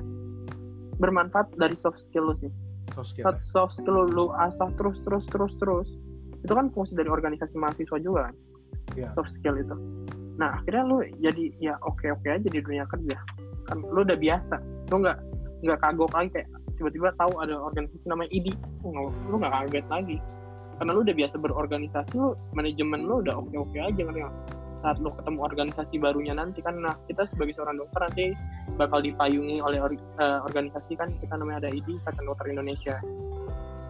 bermanfaat 0.98 1.54
dari 1.56 1.78
soft 1.78 2.02
skill 2.02 2.30
lu 2.30 2.36
sih 2.36 2.50
soft 2.94 3.14
skill. 3.14 3.24
Saat 3.30 3.38
soft 3.46 3.74
skill 3.78 4.10
lu, 4.10 4.10
lu 4.10 4.26
asah 4.34 4.70
terus 4.82 4.98
terus 5.06 5.30
terus 5.30 5.54
terus 5.62 5.88
itu 6.42 6.54
kan 6.54 6.74
fungsi 6.74 6.98
dari 6.98 7.10
organisasi 7.12 7.54
mahasiswa 7.54 7.98
juga 8.02 8.30
kan 8.30 8.36
Iya. 8.98 9.14
soft 9.14 9.38
skill 9.38 9.54
itu 9.62 9.76
nah 10.40 10.56
akhirnya 10.56 10.84
lu 10.88 11.04
jadi 11.20 11.52
ya 11.60 11.76
oke 11.84 12.08
oke 12.08 12.28
aja 12.28 12.48
di 12.48 12.60
dunia 12.64 12.88
kerja. 12.88 13.18
Kan 13.68 13.84
lu 13.84 14.02
udah 14.08 14.16
biasa. 14.16 14.56
Lu 14.90 15.04
nggak 15.04 15.18
nggak 15.68 15.80
kagok 15.84 16.12
lagi 16.16 16.30
kayak 16.40 16.48
tiba-tiba 16.80 17.12
tahu 17.20 17.36
ada 17.44 17.60
organisasi 17.60 18.08
namanya 18.08 18.32
ID 18.32 18.56
lu 19.28 19.36
nggak 19.36 19.52
kaget 19.52 19.86
lagi. 19.92 20.18
Karena 20.80 20.92
lu 20.96 21.04
udah 21.04 21.16
biasa 21.16 21.36
berorganisasi 21.36 22.14
lu 22.16 22.40
manajemen 22.56 23.04
lu 23.04 23.20
udah 23.20 23.36
oke 23.36 23.52
oke 23.52 23.78
aja 23.78 24.00
nggak? 24.00 24.34
saat 24.80 24.98
lu 25.04 25.12
ketemu 25.12 25.40
organisasi 25.44 25.96
barunya 26.00 26.32
nanti 26.32 26.64
kan 26.64 26.80
nah 26.80 26.96
kita 27.08 27.28
sebagai 27.28 27.60
seorang 27.60 27.76
dokter 27.76 28.00
nanti 28.00 28.26
bakal 28.80 29.04
dipayungi 29.04 29.60
oleh 29.60 29.80
or- 29.84 30.00
eh, 30.00 30.40
organisasi 30.48 30.96
kan 30.96 31.12
kita 31.20 31.36
namanya 31.36 31.68
ada 31.68 31.70
ID 31.76 32.00
Ikatan 32.00 32.24
Dokter 32.24 32.48
Indonesia. 32.48 32.96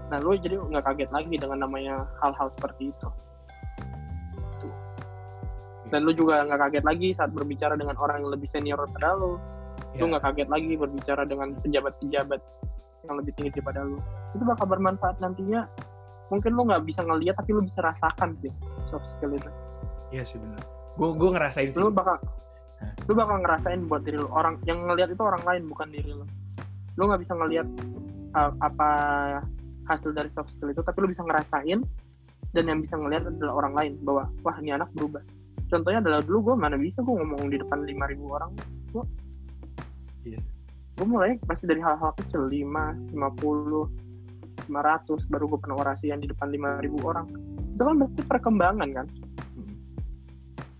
Nah 0.10 0.18
lu 0.18 0.34
jadi 0.34 0.58
nggak 0.58 0.84
kaget 0.90 1.10
lagi 1.14 1.36
dengan 1.38 1.70
namanya 1.70 2.10
hal-hal 2.26 2.50
seperti 2.58 2.90
itu. 2.90 3.08
Dan 5.90 6.06
lu 6.06 6.14
juga 6.14 6.46
nggak 6.46 6.60
kaget 6.60 6.86
lagi 6.86 7.08
saat 7.12 7.32
berbicara 7.34 7.74
dengan 7.74 7.98
orang 7.98 8.22
yang 8.22 8.32
lebih 8.32 8.48
senior 8.48 8.78
daripada 8.80 9.14
lu 9.16 9.34
Ya. 9.90 10.06
lu 10.06 10.14
nggak 10.14 10.22
kaget 10.22 10.50
lagi 10.54 10.74
berbicara 10.78 11.24
dengan 11.26 11.56
pejabat-pejabat 11.66 12.42
yang 13.08 13.16
lebih 13.18 13.32
tinggi 13.34 13.58
daripada 13.58 13.82
lu 13.82 13.98
itu 14.38 14.44
bakal 14.46 14.66
bermanfaat 14.70 15.18
nantinya 15.18 15.66
mungkin 16.30 16.54
lu 16.54 16.62
nggak 16.70 16.86
bisa 16.86 17.02
ngeliat 17.02 17.34
tapi 17.34 17.58
lu 17.58 17.66
bisa 17.66 17.82
rasakan 17.82 18.38
sih 18.38 18.54
soft 18.86 19.10
skill 19.10 19.34
itu 19.34 19.50
Iya 20.10 20.22
sih 20.26 20.38
benar. 20.38 20.62
Gue 20.94 21.10
gue 21.14 21.30
ngerasain 21.32 21.70
sih. 21.74 21.80
lu 21.82 21.90
bakal 21.90 22.22
Hah? 22.82 22.92
lu 23.10 23.14
bakal 23.18 23.42
ngerasain 23.42 23.82
buat 23.88 24.06
diri 24.06 24.22
lu 24.22 24.30
orang 24.30 24.62
yang 24.70 24.78
ngelihat 24.86 25.10
itu 25.10 25.22
orang 25.26 25.42
lain 25.42 25.64
bukan 25.66 25.88
diri 25.90 26.12
lu 26.14 26.26
lu 26.94 27.04
nggak 27.10 27.22
bisa 27.26 27.34
ngelihat 27.34 27.68
uh, 28.38 28.52
apa 28.62 28.90
hasil 29.90 30.14
dari 30.14 30.30
soft 30.30 30.54
skill 30.54 30.70
itu 30.70 30.86
tapi 30.86 31.02
lu 31.02 31.10
bisa 31.10 31.26
ngerasain 31.26 31.82
dan 32.54 32.64
yang 32.66 32.78
bisa 32.78 32.94
ngelihat 32.94 33.26
adalah 33.26 33.54
orang 33.58 33.74
lain 33.74 33.94
bahwa 34.06 34.30
wah 34.46 34.56
ini 34.62 34.76
anak 34.76 34.90
berubah 34.94 35.22
contohnya 35.70 36.00
adalah 36.02 36.22
dulu 36.26 36.52
gue 36.52 36.56
mana 36.58 36.76
bisa 36.76 37.00
gue 37.06 37.14
ngomong 37.14 37.48
di 37.54 37.58
depan 37.62 37.86
5000 37.86 38.36
orang. 38.36 38.52
Gue 38.92 39.06
Iya. 40.28 40.40
gue 41.00 41.08
mulai 41.08 41.40
pasti 41.48 41.64
dari 41.64 41.80
hal-hal 41.80 42.12
kecil 42.20 42.52
5, 42.52 43.16
50, 43.16 43.88
500 44.68 45.32
baru 45.32 45.46
gue 45.48 45.60
pernah 45.64 45.78
orasian 45.80 46.20
di 46.20 46.28
depan 46.28 46.52
5000 46.52 47.00
orang. 47.08 47.26
Itu 47.78 47.82
kan 47.88 47.96
berarti 47.96 48.22
perkembangan 48.28 48.90
kan? 48.92 49.08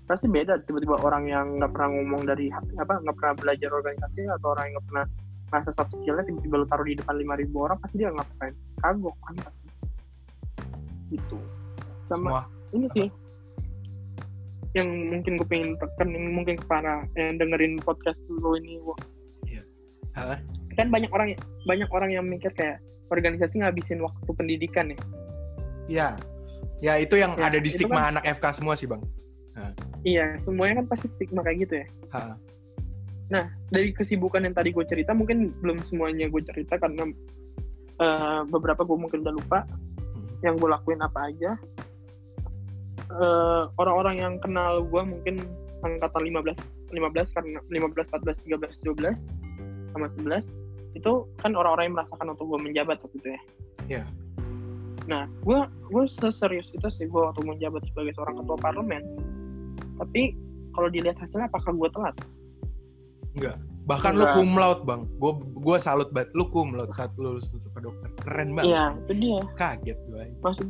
Pasti 0.10 0.26
beda 0.28 0.60
tiba-tiba 0.66 1.00
orang 1.06 1.30
yang 1.30 1.46
nggak 1.62 1.72
pernah 1.72 1.90
ngomong 1.96 2.26
dari 2.28 2.50
apa 2.52 2.98
nggak 3.00 3.16
pernah 3.16 3.34
belajar 3.38 3.70
organisasi 3.72 4.22
atau 4.28 4.48
orang 4.58 4.64
yang 4.68 4.74
nggak 4.82 4.88
pernah 4.90 5.06
ngasah 5.50 5.74
soft 5.74 5.92
skillnya 5.96 6.26
tiba-tiba 6.28 6.56
lu 6.62 6.68
taruh 6.68 6.86
di 6.86 6.98
depan 6.98 7.16
5000 7.16 7.66
orang 7.66 7.78
pasti 7.80 7.96
dia 8.02 8.10
ngapain? 8.12 8.54
Kagok 8.84 9.16
kan 9.24 9.36
pasti 9.40 9.68
gitu. 11.10 11.38
Sama 12.06 12.26
Semua. 12.26 12.42
ini 12.74 12.88
sih 12.94 13.08
yang 14.72 14.86
mungkin 15.10 15.34
gue 15.36 15.48
pengen 15.48 15.74
tekan 15.76 16.08
mungkin 16.30 16.54
ke 16.54 16.66
para 16.66 17.02
yang 17.14 17.38
dengerin 17.38 17.78
podcast 17.80 18.22
lu 18.30 18.54
ini 18.56 18.78
Wo. 18.80 18.94
Hah? 20.14 20.38
kan 20.74 20.88
banyak 20.88 21.12
orang 21.12 21.36
banyak 21.64 21.90
orang 21.90 22.10
yang 22.10 22.24
mikir 22.24 22.50
kayak 22.52 22.80
organisasi 23.08 23.60
ngabisin 23.60 24.00
waktu 24.00 24.30
pendidikan 24.32 24.90
ya 24.90 25.00
Ya. 25.90 26.08
Ya 26.80 26.94
itu 26.96 27.14
yang 27.14 27.34
Ya, 27.36 27.50
ada 27.50 27.58
di 27.58 27.68
stigma 27.68 28.00
kan- 28.00 28.10
anak 28.16 28.24
FK 28.32 28.46
semua 28.56 28.74
sih 28.74 28.86
bang. 28.86 29.02
iya 30.02 30.40
semuanya 30.40 30.80
kan 30.80 30.88
pasti 30.88 31.10
stigma 31.10 31.42
kayak 31.42 31.58
gitu 31.62 31.74
ya 31.84 31.88
Ha. 32.10 32.20
Nah, 33.30 33.46
dari 33.70 33.92
kesibukan 33.92 34.42
yang 34.42 34.58
tadi 34.58 34.74
gue 34.74 34.82
cerita, 34.84 35.14
mungkin 35.14 35.54
belum 35.62 35.86
semuanya 35.86 36.26
gue 36.26 36.42
cerita 36.42 36.76
karena 36.76 37.06
eh, 37.96 38.42
beberapa 38.48 38.82
gue 38.82 38.98
mungkin 38.98 39.22
udah 39.22 39.36
lupa 39.36 39.60
Hmm. 40.10 40.26
yang 40.42 40.56
gue 40.56 40.66
lakuin 40.66 40.98
apa 40.98 41.30
aja. 41.30 41.54
Eh, 43.10 43.64
orang-orang 43.82 44.22
yang 44.22 44.34
kenal 44.38 44.86
gue 44.86 45.02
mungkin 45.02 45.42
angkatan 45.82 46.30
15, 46.30 46.62
15 46.94 47.34
karena 47.34 47.58
15, 47.74 48.06
14, 48.06 48.38
13, 48.46 48.86
12 48.86 49.26
sama 49.90 50.06
11 50.14 50.54
itu 50.94 51.26
kan 51.42 51.58
orang-orang 51.58 51.90
yang 51.90 51.96
merasakan 51.98 52.30
waktu 52.34 52.44
gue 52.46 52.60
menjabat 52.62 52.98
waktu 53.02 53.18
itu 53.18 53.30
ya. 53.34 53.42
Iya. 53.90 54.04
Nah, 55.10 55.26
gue 55.42 55.60
gue 55.90 56.04
seserius 56.22 56.70
itu 56.70 56.86
sih 56.94 57.10
gue 57.10 57.22
waktu 57.22 57.42
menjabat 57.42 57.82
sebagai 57.90 58.14
seorang 58.14 58.38
ketua 58.46 58.58
parlemen. 58.62 59.02
Tapi 59.98 60.38
kalau 60.78 60.90
dilihat 60.94 61.18
hasilnya 61.18 61.50
apakah 61.50 61.74
gue 61.74 61.90
telat? 61.90 62.16
Bahkan 63.90 64.14
lu 64.14 64.26
Enggak. 64.30 64.38
cum 64.38 64.52
laude 64.54 64.84
bang. 64.86 65.02
Gue 65.18 65.34
gue 65.42 65.78
salut 65.82 66.14
banget. 66.14 66.30
Lu 66.38 66.46
cum 66.54 66.78
laude 66.78 66.94
saat 66.94 67.10
lulus 67.18 67.50
untuk 67.50 67.74
ke 67.74 67.82
dokter. 67.82 68.10
Keren 68.22 68.54
banget. 68.54 68.70
Iya, 68.70 68.86
itu 69.02 69.14
dia. 69.18 69.42
Kaget 69.58 69.98
gue. 70.06 70.24
maksud 70.46 70.68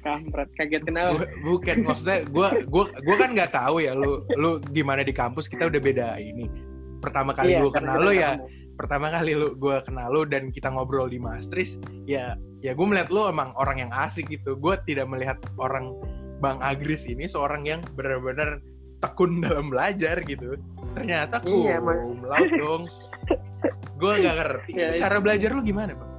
kampret 0.00 0.48
kaget 0.54 0.82
kenapa 0.82 1.10
Bu- 1.14 1.30
bukan 1.56 1.76
maksudnya 1.82 2.18
gue 2.24 2.48
gue 2.64 2.84
gue 2.90 3.16
kan 3.16 3.30
nggak 3.32 3.52
tahu 3.52 3.76
ya 3.78 3.92
lu 3.92 4.22
lu 4.34 4.58
gimana 4.70 5.00
di 5.00 5.10
kampus 5.10 5.46
kita 5.46 5.66
udah 5.66 5.80
beda 5.80 6.08
ini. 6.16 6.46
Pertama 6.98 7.32
kali 7.32 7.52
Iya, 7.52 7.60
gue 7.60 7.70
kenal 7.70 7.96
lu 7.98 8.12
ya 8.12 8.30
ketemu. 8.34 8.74
pertama 8.74 9.06
kali 9.08 9.32
lu 9.32 9.48
gue 9.54 9.76
kenal 9.82 10.08
lu 10.08 10.22
dan 10.24 10.48
kita 10.48 10.68
ngobrol 10.68 11.06
di 11.06 11.16
Mastris 11.16 11.78
ya 12.04 12.34
ya 12.58 12.72
gue 12.72 12.86
melihat 12.86 13.08
lu 13.08 13.26
emang 13.26 13.52
orang 13.54 13.78
yang 13.78 13.92
asik 13.92 14.26
gitu. 14.26 14.54
Gue 14.54 14.74
tidak 14.82 15.06
melihat 15.06 15.36
orang 15.56 15.92
Bang 16.38 16.58
Agris 16.58 17.04
ini 17.04 17.24
seorang 17.24 17.64
yang 17.64 17.80
benar-benar 17.92 18.58
tekun 18.98 19.40
dalam 19.40 19.68
belajar 19.68 20.18
gitu. 20.22 20.56
Ternyata 20.92 21.40
cum 21.40 21.64
Iya, 21.64 21.78
laude 22.20 22.52
dong. 22.54 22.82
Gue 23.94 24.12
nggak 24.18 24.36
ngerti. 24.36 24.70
Ya, 24.80 24.88
cara 24.98 25.16
belajar 25.18 25.52
lu 25.52 25.62
gimana 25.62 25.92
bang? 25.92 26.10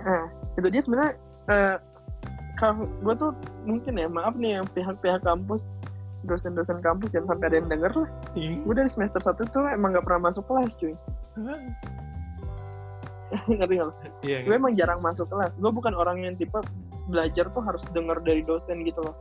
Nah 0.00 0.24
itu 0.54 0.68
dia 0.68 0.82
sebenarnya 0.82 1.14
eh, 1.50 1.76
kalau 2.60 2.86
gue 3.02 3.14
tuh 3.18 3.30
mungkin 3.66 3.98
ya 3.98 4.08
maaf 4.08 4.34
nih 4.38 4.60
yang 4.60 4.66
pihak-pihak 4.72 5.24
kampus 5.26 5.68
dosen-dosen 6.24 6.80
kampus 6.80 7.12
jangan 7.12 7.36
sampai 7.36 7.46
ada 7.52 7.56
yang 7.60 7.68
denger 7.68 7.92
lah. 7.92 8.10
Gue 8.36 8.74
dari 8.74 8.88
semester 8.88 9.20
satu 9.20 9.44
tuh 9.52 9.68
emang 9.68 9.92
gak 9.92 10.04
pernah 10.08 10.32
masuk 10.32 10.44
kelas 10.48 10.72
cuy. 10.80 10.94
Ngerti 13.50 13.74
gak 13.76 13.86
lo? 13.90 13.94
iya 14.22 14.46
gue 14.46 14.54
emang 14.54 14.72
jarang 14.78 15.04
masuk 15.04 15.28
kelas. 15.28 15.52
Gue 15.60 15.70
bukan 15.74 15.92
orang 15.92 16.24
yang 16.24 16.34
tipe 16.38 16.56
belajar 17.12 17.52
tuh 17.52 17.60
harus 17.60 17.84
denger 17.92 18.16
dari 18.24 18.40
dosen 18.46 18.80
gitu 18.88 19.04
loh. 19.04 19.16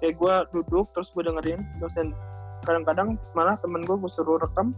Kayak 0.00 0.16
gue 0.16 0.34
duduk 0.60 0.88
terus 0.96 1.12
gue 1.12 1.22
dengerin 1.26 1.60
dosen. 1.82 2.16
Kadang-kadang 2.64 3.20
malah 3.36 3.60
temen 3.60 3.84
gue 3.84 3.96
gue 3.98 4.10
suruh 4.16 4.40
rekam 4.40 4.72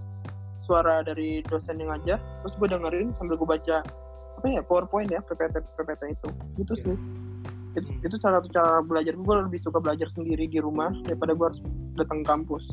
suara 0.67 1.07
dari 1.07 1.47
dosen 1.47 1.79
yang 1.79 1.95
ngajar 1.95 2.19
terus 2.43 2.55
gue 2.59 2.69
dengerin 2.75 3.15
sambil 3.15 3.39
gue 3.39 3.47
baca 3.47 3.87
apa 4.37 4.47
ya 4.47 4.61
powerpoint 4.61 5.09
ya 5.09 5.21
ppt 5.21 5.55
ppt 5.75 6.03
itu 6.13 6.29
gitu 6.57 6.73
Oke. 6.73 6.83
sih 6.83 6.97
itu, 7.77 7.89
Hmm. 7.93 8.01
itu 8.01 8.17
salah 8.17 8.41
satu 8.41 8.49
cara 8.51 8.81
belajar 8.81 9.13
gue 9.13 9.35
lebih 9.43 9.61
suka 9.61 9.77
belajar 9.77 10.09
sendiri 10.09 10.45
di 10.45 10.57
rumah 10.59 10.89
daripada 11.05 11.33
gue 11.33 11.45
harus 11.45 11.61
datang 11.93 12.21
ke 12.21 12.27
kampus 12.27 12.65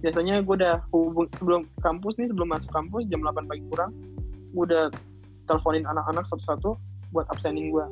biasanya 0.00 0.44
gue 0.44 0.54
udah 0.54 0.84
hubung 0.92 1.24
sebelum 1.34 1.64
kampus 1.80 2.12
nih 2.16 2.28
sebelum 2.28 2.52
masuk 2.52 2.68
kampus 2.68 3.08
jam 3.08 3.24
8 3.24 3.40
pagi 3.44 3.64
kurang 3.68 3.96
gue 4.52 4.64
udah 4.64 4.92
teleponin 5.44 5.84
anak-anak 5.84 6.28
satu-satu 6.28 6.76
buat 7.08 7.24
absenin 7.28 7.72
gue. 7.72 7.84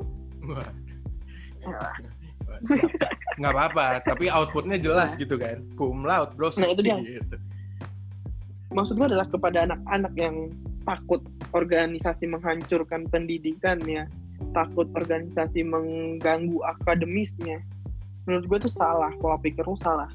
Siap. 1.62 1.94
nggak 3.40 3.48
apa-apa 3.50 4.04
tapi 4.04 4.28
outputnya 4.28 4.76
jelas 4.76 5.16
gitu 5.16 5.40
kan 5.40 5.64
cum 5.74 6.04
laude 6.04 6.36
bro 6.36 6.52
Nah, 6.52 6.68
itu 6.68 6.82
dia. 6.84 7.00
gitu. 7.00 7.36
maksud 8.70 8.92
gue 8.92 9.06
adalah 9.08 9.24
kepada 9.26 9.64
anak-anak 9.64 10.12
yang 10.14 10.52
takut 10.84 11.22
organisasi 11.52 12.28
menghancurkan 12.28 13.06
pendidikan 13.08 13.78
ya. 13.84 14.08
Takut 14.52 14.90
organisasi 14.92 15.62
mengganggu 15.62 16.58
akademisnya. 16.66 17.62
Menurut 18.26 18.44
gue 18.46 18.58
itu 18.66 18.70
salah 18.70 19.10
pola 19.18 19.38
pikir 19.38 19.62
lu 19.66 19.78
salah. 19.78 20.10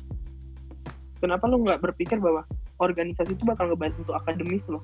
Kenapa 1.19 1.49
lu 1.49 1.65
nggak 1.65 1.81
berpikir 1.81 2.21
bahwa 2.21 2.45
organisasi 2.77 3.33
itu 3.33 3.43
bakal 3.43 3.73
ngebantu 3.73 4.13
akademis 4.13 4.69
lo? 4.69 4.83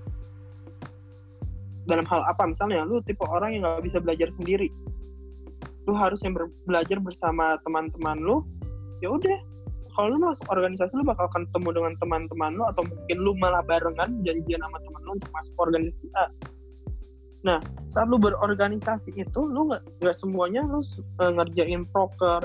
Dalam 1.86 2.08
hal 2.08 2.24
apa? 2.26 2.48
Misalnya 2.48 2.88
lu 2.88 3.04
tipe 3.04 3.22
orang 3.28 3.60
yang 3.60 3.62
nggak 3.68 3.86
bisa 3.86 4.00
belajar 4.00 4.32
sendiri. 4.34 4.72
Lu 5.86 5.94
harus 5.94 6.24
yang 6.24 6.34
belajar 6.64 6.98
bersama 7.04 7.60
teman-teman 7.68 8.18
lu 8.24 8.48
ya 9.04 9.12
udah 9.12 9.53
kalau 9.94 10.18
lu 10.18 10.20
masuk 10.22 10.46
organisasi 10.50 10.92
lu 10.94 11.06
bakal 11.06 11.28
ketemu 11.32 11.70
dengan 11.72 11.94
teman-teman 12.02 12.52
lu 12.58 12.64
atau 12.70 12.84
mungkin 12.86 13.18
lu 13.22 13.32
malah 13.38 13.62
barengan 13.66 14.10
janjian 14.26 14.60
sama 14.62 14.78
teman 14.82 15.02
lu 15.06 15.12
untuk 15.18 15.32
masuk 15.32 15.56
organisasi 15.58 16.06
A 16.18 16.26
nah 17.44 17.60
saat 17.92 18.08
lu 18.08 18.18
berorganisasi 18.18 19.14
itu 19.16 19.40
lu 19.44 19.72
nggak 19.72 19.84
nggak 20.02 20.16
semuanya 20.16 20.64
lu 20.64 20.82
uh, 21.20 21.32
ngerjain 21.34 21.84
proker 21.92 22.42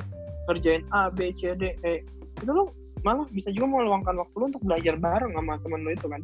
ngerjain 0.50 0.82
A 0.90 1.08
B 1.08 1.30
C 1.36 1.54
D 1.54 1.74
E 1.86 2.02
itu 2.42 2.50
lu 2.50 2.70
malah 3.06 3.24
bisa 3.30 3.54
juga 3.54 3.70
meluangkan 3.78 4.18
waktu 4.18 4.34
lu 4.34 4.44
untuk 4.50 4.64
belajar 4.66 4.94
bareng 4.98 5.32
sama 5.32 5.54
temen 5.62 5.80
lu 5.86 5.90
itu 5.94 6.06
kan 6.10 6.22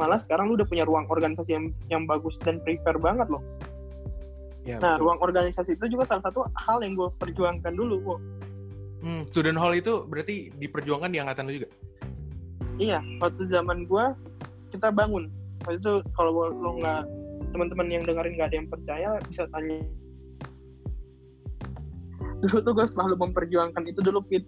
malah 0.00 0.16
sekarang 0.16 0.48
lu 0.48 0.56
udah 0.56 0.68
punya 0.68 0.86
ruang 0.86 1.04
organisasi 1.10 1.50
yang 1.52 1.66
yang 1.90 2.02
bagus 2.06 2.38
dan 2.38 2.62
prepare 2.62 2.96
banget 3.02 3.26
loh 3.28 3.42
Ya, 4.62 4.78
nah, 4.78 4.94
betul. 4.94 5.10
ruang 5.10 5.18
organisasi 5.18 5.74
itu 5.74 5.84
juga 5.90 6.06
salah 6.06 6.22
satu 6.30 6.46
hal 6.54 6.86
yang 6.86 6.94
gue 6.94 7.10
perjuangkan 7.18 7.74
dulu. 7.74 7.98
Hmm, 9.02 9.26
student 9.26 9.58
hall 9.58 9.74
itu 9.74 10.06
berarti 10.06 10.54
diperjuangkan 10.62 11.10
di 11.10 11.18
angkatan 11.18 11.50
lu 11.50 11.58
juga? 11.58 11.68
Iya, 12.78 13.02
waktu 13.18 13.50
zaman 13.50 13.90
gue 13.90 14.04
kita 14.70 14.94
bangun. 14.94 15.26
Waktu 15.66 15.82
itu 15.82 15.92
kalau 16.14 16.54
lo 16.54 16.78
nggak 16.78 17.02
teman-teman 17.50 17.90
yang 17.90 18.02
dengerin 18.06 18.38
nggak 18.38 18.48
ada 18.54 18.56
yang 18.62 18.70
percaya 18.70 19.08
bisa 19.26 19.50
tanya. 19.50 19.82
Dulu 22.46 22.58
tuh 22.62 22.72
gue 22.78 22.86
selalu 22.86 23.14
memperjuangkan 23.18 23.90
itu 23.90 24.00
dulu 24.00 24.22
Pit. 24.30 24.46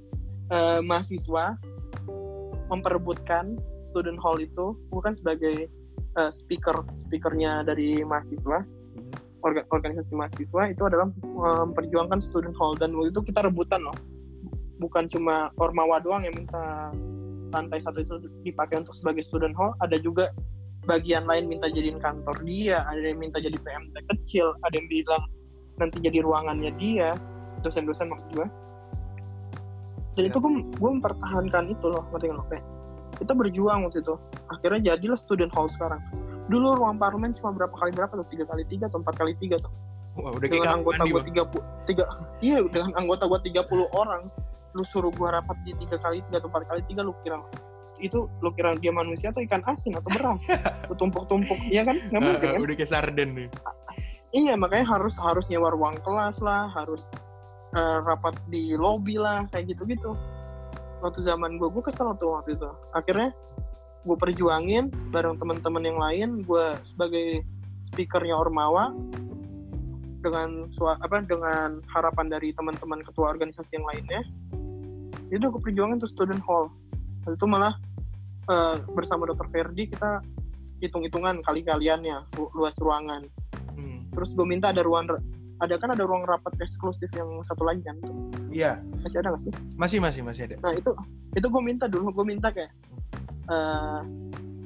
Uh, 0.53 0.85
mahasiswa 0.85 1.57
memperebutkan 2.69 3.57
student 3.81 4.21
hall 4.21 4.37
itu 4.37 4.77
bukan 4.93 5.17
sebagai 5.17 5.73
uh, 6.21 6.29
speaker 6.29 6.85
speakernya 7.01 7.65
dari 7.65 8.05
mahasiswa 8.05 8.61
orga, 9.41 9.65
organisasi 9.73 10.13
mahasiswa 10.13 10.69
itu 10.69 10.85
adalah 10.85 11.09
memperjuangkan 11.25 12.21
student 12.21 12.53
hall 12.61 12.77
dan 12.77 12.93
waktu 12.93 13.09
itu 13.17 13.25
kita 13.25 13.49
rebutan 13.49 13.89
loh 13.89 13.97
bukan 14.79 15.07
cuma 15.11 15.51
Ormawa 15.59 16.03
doang 16.03 16.27
yang 16.27 16.35
minta 16.35 16.91
lantai 17.55 17.79
satu 17.79 18.03
itu 18.03 18.15
dipakai 18.43 18.83
untuk 18.83 18.99
sebagai 18.99 19.23
student 19.27 19.55
hall 19.55 19.79
ada 19.79 19.95
juga 19.99 20.35
bagian 20.85 21.25
lain 21.25 21.49
minta 21.49 21.71
jadiin 21.71 22.03
kantor 22.03 22.37
dia 22.45 22.83
ada 22.85 23.01
yang 23.01 23.23
minta 23.23 23.41
jadi 23.41 23.57
PMT 23.57 23.95
kecil 24.11 24.53
ada 24.67 24.75
yang 24.75 24.89
bilang 24.91 25.23
nanti 25.79 25.97
jadi 26.03 26.21
ruangannya 26.21 26.75
dia 26.77 27.15
dosen-dosen 27.63 28.11
maksud 28.11 28.29
gue 28.35 28.47
dan 30.15 30.23
ya. 30.27 30.31
itu 30.31 30.39
gue 30.39 30.53
gue 30.77 30.91
mempertahankan 31.01 31.73
itu 31.73 31.87
loh 31.89 32.05
ngerti 32.13 32.27
nggak 32.31 32.49
kayak 32.51 32.67
kita 33.19 33.33
berjuang 33.33 33.87
waktu 33.87 34.03
itu. 34.03 34.15
Akhirnya 34.51 34.95
jadilah 34.95 35.19
student 35.19 35.51
hall 35.55 35.71
sekarang. 35.71 36.03
Dulu 36.51 36.77
ruang 36.77 36.99
parlemen 36.99 37.33
cuma 37.39 37.55
berapa 37.55 37.73
kali 37.73 37.95
berapa 37.95 38.13
tuh? 38.13 38.27
Tiga 38.29 38.45
kali 38.45 38.67
tiga 38.69 38.91
atau 38.91 39.01
empat 39.01 39.15
kali 39.17 39.33
tiga 39.39 39.57
tuh? 39.63 39.73
Wah, 40.15 40.31
udah 40.31 40.47
dengan 40.47 40.79
anggota 40.79 41.03
gue 41.11 41.23
tiga 41.27 41.43
puluh 41.43 41.67
tiga 41.91 42.07
iya 42.47 42.63
dengan 42.71 42.95
anggota 42.95 43.27
gue 43.27 43.51
tiga 43.51 43.67
puluh 43.67 43.91
orang 43.99 44.31
lu 44.75 44.83
suruh 44.83 45.15
gua 45.15 45.41
rapat 45.41 45.57
di 45.63 45.73
tiga 45.79 45.97
kali 46.03 46.21
tiga 46.29 46.43
atau 46.43 46.51
empat 46.51 46.67
kali 46.67 46.81
tiga 46.91 47.07
lu 47.07 47.15
kira 47.23 47.39
itu 48.03 48.27
lu 48.43 48.51
kira 48.53 48.75
dia 48.79 48.91
manusia 48.91 49.31
atau 49.31 49.41
ikan 49.47 49.63
asin 49.71 49.95
atau 49.95 50.11
beras? 50.11 50.43
Lu 50.91 50.95
tumpuk-tumpuk 50.99 51.57
iya 51.71 51.87
kan? 51.87 51.97
Nggak 52.11 52.23
mungkin 52.27 52.49
kan? 52.51 52.61
udah 52.61 52.77
kayak 52.77 52.91
sarden 52.91 53.31
nih. 53.39 53.49
Iya 54.35 54.59
makanya 54.59 54.99
harus 54.99 55.15
harus 55.15 55.47
nyewa 55.47 55.71
ruang 55.71 55.95
kelas 56.03 56.43
lah 56.43 56.67
harus 56.75 57.07
uh, 57.79 58.03
rapat 58.03 58.35
di 58.51 58.75
lobby 58.75 59.15
lah 59.15 59.47
kayak 59.55 59.73
gitu-gitu. 59.73 60.19
Waktu 61.07 61.23
zaman 61.23 61.57
gue 61.63 61.71
gue 61.71 61.83
kesel 61.87 62.19
tuh 62.19 62.35
waktu 62.35 62.59
itu. 62.59 62.71
Akhirnya 62.99 63.31
gue 64.05 64.17
perjuangin 64.19 64.93
bareng 65.15 65.39
teman-teman 65.39 65.83
yang 65.87 65.99
lain 66.03 66.29
gue 66.45 66.67
sebagai 66.93 67.47
speakernya 67.87 68.37
Ormawa 68.37 68.93
dengan 70.25 70.73
apa 70.81 71.21
dengan 71.21 71.85
harapan 71.93 72.33
dari 72.33 72.57
teman-teman 72.57 73.05
ketua 73.05 73.33
organisasi 73.37 73.77
yang 73.77 73.85
lainnya 73.85 74.25
itu 75.33 75.45
aku 75.45 75.59
perjuangin 75.63 76.01
tuh 76.01 76.11
student 76.11 76.41
hall. 76.45 76.69
Lalu 77.25 77.37
itu 77.37 77.47
malah 77.49 77.75
uh, 78.51 78.77
bersama 78.93 79.25
dokter 79.25 79.49
Ferdi 79.49 79.89
kita 79.89 80.21
hitung-hitungan 80.83 81.41
kali-kaliannya 81.47 82.29
luas 82.53 82.77
ruangan. 82.83 83.25
Hmm. 83.75 84.07
terus 84.15 84.31
gue 84.39 84.47
minta 84.47 84.71
ada 84.71 84.87
ruang 84.87 85.11
ada 85.59 85.75
kan 85.75 85.91
ada 85.91 86.07
ruang 86.07 86.23
rapat 86.23 86.55
eksklusif 86.63 87.11
yang 87.17 87.43
satu 87.49 87.67
lagi 87.67 87.83
kan? 87.83 87.97
Iya. 88.55 88.79
Masih 89.03 89.19
ada 89.19 89.35
nggak 89.35 89.43
sih? 89.43 89.53
Masih 89.75 89.99
masih 89.99 90.21
masih 90.23 90.43
ada. 90.51 90.57
Nah 90.63 90.73
itu 90.77 90.91
itu 91.35 91.47
gue 91.47 91.63
minta 91.63 91.91
dulu 91.91 92.15
gue 92.15 92.27
minta 92.27 92.55
kayak 92.55 92.71
uh, 93.51 94.07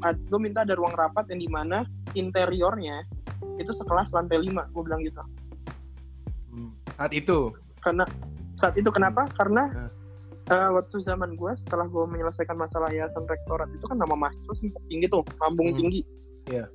eh, 0.04 0.14
gue 0.28 0.40
minta 0.40 0.66
ada 0.66 0.76
ruang 0.76 0.92
rapat 0.92 1.30
yang 1.32 1.40
di 1.40 1.48
mana 1.48 1.88
interiornya 2.12 3.04
itu 3.56 3.70
sekelas 3.72 4.12
lantai 4.12 4.42
5 4.42 4.74
gue 4.74 4.82
bilang 4.84 5.00
gitu. 5.06 5.22
Hmm. 6.52 6.72
saat 6.98 7.12
itu? 7.14 7.54
Karena 7.80 8.04
saat 8.58 8.74
itu 8.76 8.90
kenapa? 8.92 9.24
Karena 9.38 9.70
uh 9.72 9.97
uh, 10.50 10.70
waktu 10.74 10.96
zaman 11.04 11.36
gue 11.36 11.52
setelah 11.64 11.86
gue 11.86 12.04
menyelesaikan 12.08 12.56
masalah 12.56 12.88
yayasan 12.90 13.24
rektorat 13.28 13.68
itu 13.72 13.84
kan 13.84 13.98
nama 14.00 14.14
mahasiswa 14.16 14.54
sempat 14.56 14.82
tinggi 14.88 15.06
tuh 15.08 15.22
lambung 15.40 15.72
hmm. 15.72 15.78
tinggi 15.78 16.00
yeah. 16.48 16.66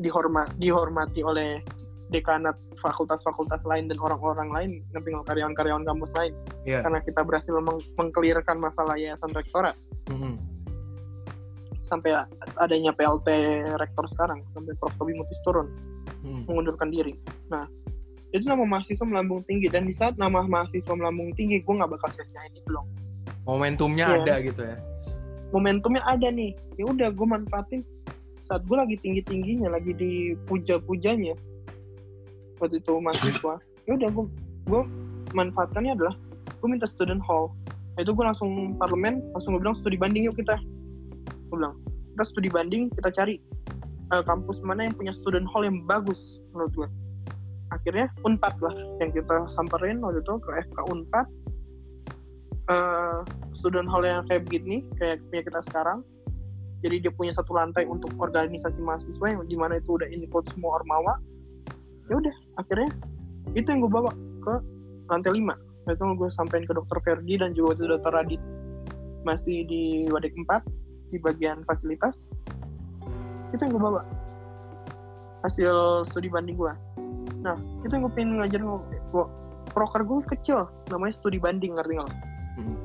dihormat 0.00 0.48
dihormati 0.56 1.20
oleh 1.22 1.60
dekanat 2.08 2.56
fakultas-fakultas 2.80 3.60
lain 3.68 3.90
dan 3.92 3.98
orang-orang 4.00 4.48
lain 4.48 4.70
ngeping 4.96 5.20
karyawan-karyawan 5.28 5.84
kampus 5.84 6.10
lain 6.16 6.32
yeah. 6.64 6.80
karena 6.80 7.04
kita 7.04 7.20
berhasil 7.20 7.52
meng 7.60 7.80
mengkelirkan 8.00 8.56
masalah 8.56 8.96
yayasan 8.96 9.28
rektorat 9.36 9.76
-hmm. 10.08 10.40
sampai 11.84 12.16
adanya 12.56 12.96
PLT 12.96 13.28
rektor 13.76 14.08
sekarang 14.08 14.40
sampai 14.56 14.72
Prof 14.80 14.96
Tobi 14.96 15.12
Mutis 15.12 15.36
turun 15.44 15.68
mm. 16.24 16.48
mengundurkan 16.48 16.88
diri 16.88 17.12
nah 17.52 17.68
itu 18.32 18.44
nama 18.44 18.64
mahasiswa 18.64 19.04
melambung 19.08 19.40
tinggi 19.48 19.72
dan 19.72 19.88
di 19.88 19.92
saat 19.96 20.20
nama 20.20 20.44
mahasiswa 20.44 20.92
melambung 20.92 21.32
tinggi 21.32 21.64
gue 21.64 21.74
nggak 21.76 21.92
bakal 21.92 22.08
sia-siain 22.12 22.52
itu 22.56 22.68
loh 22.72 22.84
momentumnya 23.48 24.06
yeah. 24.06 24.18
ada 24.20 24.34
gitu 24.44 24.60
ya? 24.60 24.76
Momentumnya 25.50 26.04
ada 26.04 26.28
nih. 26.28 26.52
Ya 26.76 26.84
udah 26.84 27.08
gue 27.08 27.26
manfaatin. 27.26 27.80
Saat 28.44 28.68
gue 28.68 28.76
lagi 28.76 28.96
tinggi 29.00 29.24
tingginya 29.24 29.72
lagi 29.72 29.96
di 29.96 30.36
puja 30.48 30.76
pujanya 30.80 31.36
waktu 32.58 32.82
itu 32.82 32.98
mahasiswa 32.98 33.54
ya 33.86 33.90
udah 33.94 34.08
gue 34.10 34.24
gue 34.66 34.82
manfaatkannya 35.30 35.94
adalah 35.94 36.14
gue 36.60 36.68
minta 36.68 36.84
student 36.84 37.22
hall. 37.24 37.54
Nah, 37.96 38.06
itu 38.06 38.12
gue 38.14 38.24
langsung 38.24 38.76
parlemen 38.76 39.24
langsung 39.32 39.56
gue 39.56 39.62
bilang 39.62 39.78
studi 39.78 39.96
banding 39.96 40.28
yuk 40.28 40.36
kita. 40.36 40.56
Gue 41.48 41.56
bilang 41.56 41.76
kita 42.16 42.24
studi 42.28 42.50
banding 42.52 42.92
kita 42.92 43.14
cari 43.14 43.40
uh, 44.12 44.24
kampus 44.24 44.60
mana 44.64 44.88
yang 44.88 44.94
punya 44.96 45.12
student 45.14 45.46
hall 45.48 45.64
yang 45.64 45.84
bagus 45.86 46.40
menurut 46.52 46.72
gue 46.74 46.88
akhirnya 47.68 48.08
unpad 48.24 48.54
lah 48.64 48.74
yang 49.00 49.12
kita 49.12 49.44
samperin 49.52 50.00
waktu 50.00 50.24
itu 50.24 50.34
ke 50.40 50.50
FK 50.72 50.78
unpad 50.88 51.26
uh, 52.68 53.24
student 53.56 53.88
hall 53.90 54.04
yang 54.04 54.24
kayak 54.28 54.46
begini 54.46 54.84
kayak 54.96 55.24
punya 55.28 55.42
kita 55.44 55.60
sekarang. 55.72 56.00
Jadi 56.78 57.02
dia 57.02 57.12
punya 57.12 57.34
satu 57.34 57.58
lantai 57.58 57.90
untuk 57.90 58.14
organisasi 58.22 58.78
mahasiswa 58.78 59.26
yang 59.26 59.42
di 59.50 59.58
mana 59.58 59.82
itu 59.82 59.98
udah 59.98 60.06
include 60.14 60.46
semua 60.54 60.78
ormawa. 60.78 61.18
Ya 62.06 62.22
udah 62.22 62.34
akhirnya 62.62 62.90
itu 63.52 63.66
yang 63.66 63.82
gue 63.82 63.92
bawa 63.92 64.14
ke 64.14 64.54
lantai 65.08 65.40
5 65.40 65.42
nah, 65.42 65.92
itu 65.96 66.04
gue 66.04 66.28
sampein 66.36 66.68
ke 66.68 66.76
dokter 66.76 67.00
Ferdi 67.00 67.34
dan 67.40 67.56
juga 67.56 67.82
itu 67.82 67.90
dokter 67.90 68.12
Radit. 68.14 68.42
Masih 69.26 69.66
di 69.66 70.06
Wadik 70.14 70.36
4 70.38 70.62
di 71.10 71.18
bagian 71.18 71.66
fasilitas. 71.66 72.22
Itu 73.50 73.60
yang 73.60 73.74
gue 73.74 73.82
bawa. 73.82 74.06
Hasil 75.42 76.06
studi 76.06 76.30
banding 76.30 76.54
gue 76.54 76.72
nah 77.38 77.56
itu 77.86 77.92
yang 77.94 78.02
gue 78.06 78.12
pengen 78.14 78.30
ngajarin 78.42 78.66
gue 79.14 79.24
proker 79.70 80.02
gue 80.02 80.18
kecil 80.34 80.66
namanya 80.90 81.14
studi 81.14 81.38
banding 81.38 81.78
ngerti 81.78 82.02
nggak 82.02 82.12
hmm. 82.58 82.76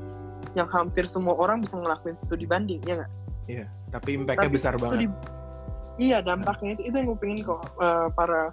yang 0.54 0.68
hampir 0.70 1.10
semua 1.10 1.34
orang 1.34 1.60
bisa 1.60 1.74
ngelakuin 1.74 2.14
studi 2.22 2.46
banding 2.46 2.78
ya 2.86 3.02
nggak? 3.02 3.12
Iya 3.44 3.66
tapi 3.94 4.18
impactnya 4.18 4.50
tapi 4.50 4.56
besar 4.58 4.74
banget. 4.74 5.06
iya 6.02 6.18
dampaknya 6.18 6.74
itu 6.74 6.90
itu 6.90 6.94
yang 6.98 7.06
gue 7.14 7.18
pengen 7.22 7.38
kok 7.46 7.62
uh, 7.78 8.10
para 8.10 8.50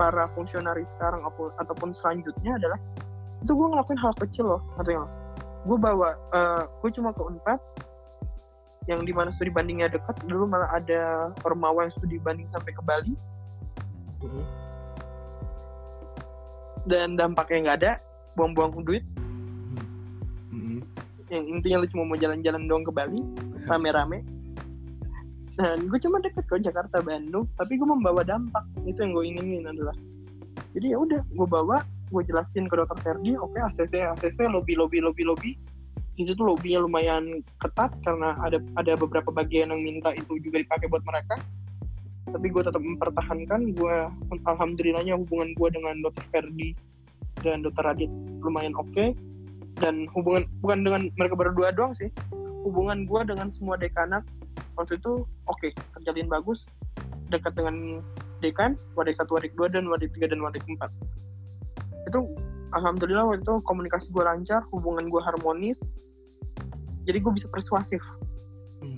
para 0.00 0.24
fungsionaris 0.32 0.96
sekarang 0.96 1.20
ataupun 1.60 1.92
selanjutnya 1.92 2.56
adalah 2.56 2.80
itu 3.44 3.52
gue 3.52 3.68
ngelakuin 3.68 4.00
hal 4.00 4.12
kecil 4.16 4.56
loh 4.56 4.62
artinya 4.80 5.04
gue 5.68 5.76
bawa 5.76 6.16
uh, 6.32 6.64
gue 6.80 6.90
cuma 6.96 7.12
ke 7.12 7.20
unpad 7.20 7.60
yang 8.88 9.04
di 9.04 9.12
mana 9.12 9.28
studi 9.28 9.52
bandingnya 9.52 9.92
dekat 9.92 10.16
dulu 10.24 10.48
malah 10.48 10.72
ada 10.72 11.28
ormawa 11.44 11.84
yang 11.84 11.92
studi 11.92 12.16
banding 12.16 12.48
sampai 12.48 12.72
ke 12.72 12.80
Bali. 12.80 13.12
Mm-hmm. 14.18 14.46
dan 16.90 17.14
dampaknya 17.14 17.70
nggak 17.70 17.78
ada 17.84 17.92
buang-buang 18.34 18.82
duit 18.82 19.06
yang 21.28 21.44
intinya 21.44 21.84
lu 21.84 21.86
cuma 21.92 22.04
mau 22.08 22.16
jalan-jalan 22.16 22.64
doang 22.64 22.84
ke 22.84 22.92
Bali 22.92 23.20
rame-rame. 23.68 24.24
Dan 25.58 25.90
gue 25.90 25.98
cuma 25.98 26.22
deket 26.22 26.46
ke 26.46 26.56
Jakarta 26.62 27.02
Bandung 27.02 27.44
tapi 27.58 27.76
gue 27.76 27.88
membawa 27.88 28.22
dampak. 28.24 28.64
Itu 28.86 29.04
yang 29.04 29.12
gue 29.12 29.24
inginin 29.26 29.64
adalah. 29.68 29.96
Jadi 30.72 30.94
ya 30.94 30.98
udah 31.02 31.20
gue 31.20 31.48
bawa 31.48 31.82
gue 32.08 32.22
jelasin 32.24 32.70
ke 32.70 32.74
dokter 32.78 32.96
Ferdi 33.04 33.36
oke 33.36 33.52
okay, 33.52 33.84
ACC 33.84 33.94
ACC 34.00 34.38
lobby 34.48 34.78
lobby 34.78 35.02
lobby 35.02 35.24
lobby. 35.26 35.52
Di 36.18 36.26
situ 36.26 36.42
lobbynya 36.42 36.82
lumayan 36.82 37.44
ketat 37.62 37.94
karena 38.02 38.34
ada 38.42 38.58
ada 38.74 38.92
beberapa 38.98 39.30
bagian 39.30 39.70
yang 39.70 39.82
minta 39.82 40.10
itu 40.16 40.40
juga 40.40 40.62
dipakai 40.62 40.88
buat 40.88 41.04
mereka. 41.04 41.36
Tapi 42.28 42.46
gue 42.48 42.62
tetap 42.62 42.80
mempertahankan 42.80 43.60
gue 43.76 43.96
alhamdulillahnya 44.46 45.16
hubungan 45.16 45.52
gue 45.52 45.68
dengan 45.74 45.94
dokter 46.04 46.24
Ferdi 46.30 46.76
dan 47.42 47.62
dokter 47.66 47.82
Radit 47.84 48.10
lumayan 48.40 48.72
oke. 48.78 48.88
okay 48.94 49.12
dan 49.78 50.10
hubungan 50.12 50.44
bukan 50.60 50.82
dengan 50.82 51.02
mereka 51.14 51.34
berdua 51.38 51.70
doang 51.74 51.94
sih. 51.94 52.10
Hubungan 52.66 53.06
gue 53.06 53.20
dengan 53.24 53.48
semua 53.48 53.78
dekanat 53.78 54.26
waktu 54.74 54.98
itu 54.98 55.24
oke 55.46 55.58
okay, 55.58 55.70
terjalin 55.98 56.28
bagus. 56.28 56.66
Dekat 57.28 57.54
dengan 57.54 58.00
dekan 58.40 58.78
wadik 58.94 59.18
satu 59.18 59.36
wadik 59.36 59.52
dua 59.58 59.68
dan 59.68 59.86
wadik 59.90 60.10
tiga 60.14 60.30
dan 60.30 60.42
wadik 60.42 60.62
empat. 60.66 60.90
Itu 62.06 62.26
alhamdulillah 62.74 63.24
waktu 63.26 63.42
itu 63.44 63.54
komunikasi 63.64 64.10
gue 64.10 64.24
lancar 64.24 64.64
hubungan 64.74 65.08
gue 65.08 65.22
harmonis. 65.22 65.78
Jadi 67.06 67.18
gue 67.22 67.32
bisa 67.32 67.48
persuasif. 67.48 68.02
Hmm. 68.78 68.94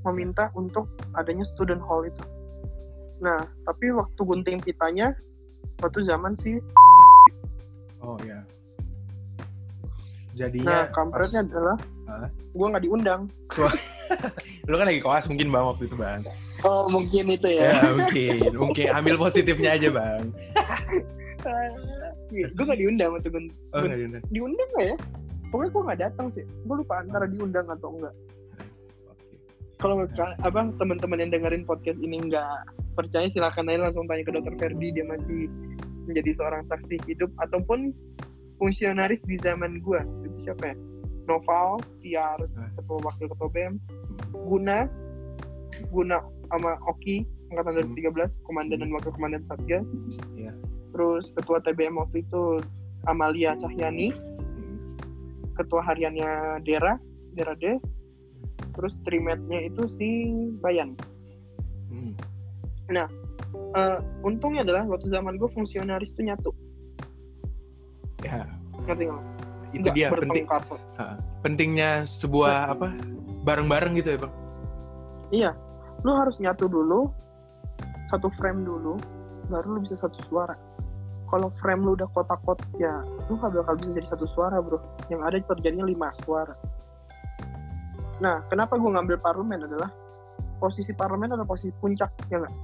meminta 0.00 0.48
untuk 0.56 0.88
adanya 1.12 1.44
student 1.44 1.84
hall 1.84 2.08
itu. 2.08 2.24
Nah 3.20 3.44
tapi 3.68 3.92
waktu 3.92 4.16
gunting 4.16 4.56
pitanya 4.64 5.12
waktu 5.84 6.08
zaman 6.08 6.32
si 6.40 6.56
Oh 8.00 8.16
ya. 8.24 8.40
nah 8.40 8.59
Jadinya 10.32 10.86
kampretnya 10.90 11.42
adalah 11.42 11.76
Hah? 12.06 12.26
gue 12.28 12.66
nggak 12.66 12.84
diundang 12.84 13.20
pas- 13.46 13.82
lu 14.68 14.74
kan 14.74 14.86
lagi 14.86 14.98
koas 14.98 15.26
mungkin 15.26 15.48
bang 15.48 15.64
waktu 15.64 15.86
itu 15.86 15.94
bang. 15.94 16.20
oh 16.60 16.86
mungkin 16.86 17.24
itu 17.28 17.48
Ya, 17.48 17.78
mungkin, 17.88 18.34
mungkin 18.52 18.86
ambil 18.92 19.14
positifnya 19.16 19.74
aja 19.74 19.88
bang. 19.88 20.22
gue 22.30 22.64
nggak 22.64 22.78
diundang 22.78 23.10
waktu 23.12 23.28
gun- 23.28 23.54
Oh 23.72 23.80
nggak 23.80 23.98
diundang. 23.98 24.22
diundang 24.28 24.68
nggak 24.70 24.86
ya 24.86 24.96
pokoknya 25.50 25.70
gue 25.70 25.82
nggak 25.82 26.00
datang 26.00 26.26
sih 26.30 26.44
gue 26.46 26.76
lupa 26.76 26.94
antara 26.98 27.26
diundang 27.26 27.66
atau 27.66 27.88
enggak 27.90 28.14
Oke. 29.08 29.26
kalau 29.78 29.94
ka- 30.08 30.38
apa 30.40 30.60
teman-teman 30.76 31.18
yang 31.18 31.30
dengerin 31.32 31.64
podcast 31.64 31.98
ini 31.98 32.22
nggak 32.22 32.54
percaya 32.92 33.26
silahkan 33.30 33.66
aja 33.66 33.78
langsung 33.82 34.06
tanya 34.06 34.22
ke 34.22 34.32
dokter 34.32 34.54
Ferdi 34.56 34.88
dia 34.90 35.04
masih 35.04 35.50
menjadi 36.06 36.30
seorang 36.32 36.62
saksi 36.66 36.96
hidup 37.04 37.30
ataupun 37.40 37.90
fungsionaris 38.60 39.24
di 39.24 39.40
zaman 39.40 39.80
gua. 39.80 40.04
Itu 40.28 40.44
siapa 40.44 40.70
ya? 40.70 40.76
Noval 41.24 41.80
Tiar 42.04 42.38
ketua 42.76 42.98
wakil 43.06 43.26
ketua 43.30 43.48
BEM 43.54 43.78
Guna 44.34 44.90
Guna 45.88 46.18
sama 46.50 46.76
Oki 46.90 47.24
angkatan 47.50 47.94
2013 47.94 48.46
komandan 48.46 48.82
dan 48.84 48.90
wakil 48.94 49.10
komandan 49.14 49.42
Satgas. 49.46 49.88
Iya. 50.38 50.52
terus 50.90 51.30
ketua 51.38 51.62
TBM 51.62 52.02
waktu 52.02 52.26
itu 52.26 52.58
Amalia 53.06 53.54
Cahyani. 53.56 54.10
Hmm. 54.10 54.98
ketua 55.54 55.80
hariannya 55.86 56.60
Dera 56.66 56.98
Dera 57.38 57.54
Des. 57.56 57.80
Terus 58.74 58.94
trimetnya 59.06 59.66
itu 59.66 59.86
si 59.98 60.08
Bayan. 60.62 60.98
Hmm. 61.90 62.12
Eh, 62.90 63.98
untungnya 64.26 64.66
adalah 64.66 64.82
waktu 64.90 65.10
zaman 65.14 65.38
gue 65.38 65.46
fungsionaris 65.54 66.10
itu 66.14 66.26
nyatu 66.26 66.50
Ya, 68.20 68.44
ngerti 68.84 69.04
nggak? 69.06 69.22
itu 69.70 69.80
Nggak 69.80 69.94
dia 69.94 70.08
penting 70.10 70.44
bertengkar. 70.44 70.62
pentingnya 71.40 71.90
sebuah 72.04 72.74
apa? 72.74 72.86
Bareng-bareng 73.40 73.96
gitu 73.96 74.08
ya 74.10 74.18
bang. 74.20 74.34
iya. 75.30 75.50
Lu 76.00 76.12
harus 76.12 76.36
nyatu 76.36 76.64
dulu 76.64 77.12
satu 78.08 78.26
frame 78.34 78.64
dulu 78.64 78.96
baru 79.46 79.76
lu 79.76 79.84
bisa 79.84 79.96
satu 79.96 80.18
suara. 80.26 80.56
Kalau 81.26 81.46
frame 81.54 81.86
lu 81.86 81.94
udah 81.94 82.08
kotak-kotak 82.10 82.66
ya 82.76 82.98
lu 83.26 83.38
gak 83.38 83.54
bakal 83.54 83.78
bisa 83.78 83.90
jadi 83.94 84.08
satu 84.08 84.26
suara 84.26 84.58
bro. 84.58 84.80
Yang 85.06 85.20
ada 85.22 85.36
terjadinya 85.54 85.86
lima 85.86 86.08
suara. 86.24 86.52
Nah 88.18 88.42
kenapa 88.48 88.74
gue 88.74 88.90
ngambil 88.90 89.16
parlemen 89.16 89.62
adalah 89.62 89.88
posisi 90.58 90.92
parlemen 90.92 91.30
adalah 91.30 91.46
posisi 91.46 91.70
puncak 91.72 92.10
ya 92.28 92.42
nggak? 92.42 92.54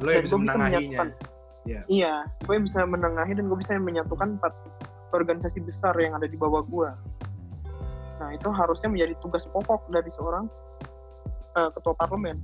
Lo 0.00 0.08
yang 0.10 0.24
bisa 0.24 0.34
menengahinya. 0.34 0.98
menyatukan- 1.04 1.30
Iya. 1.62 1.82
Iya, 1.86 2.14
gue 2.42 2.56
bisa 2.58 2.82
menengahi 2.82 3.38
dan 3.38 3.46
gue 3.46 3.58
bisa 3.58 3.78
menyatukan 3.78 4.38
empat 4.38 4.52
organisasi 5.14 5.62
besar 5.62 5.94
yang 6.00 6.18
ada 6.18 6.26
di 6.26 6.34
bawah 6.34 6.64
gue. 6.66 6.90
Nah, 8.18 8.30
itu 8.34 8.48
harusnya 8.50 8.90
menjadi 8.90 9.14
tugas 9.22 9.46
pokok 9.50 9.86
dari 9.90 10.10
seorang 10.14 10.50
eh, 11.54 11.70
ketua 11.74 11.94
parlemen. 11.94 12.38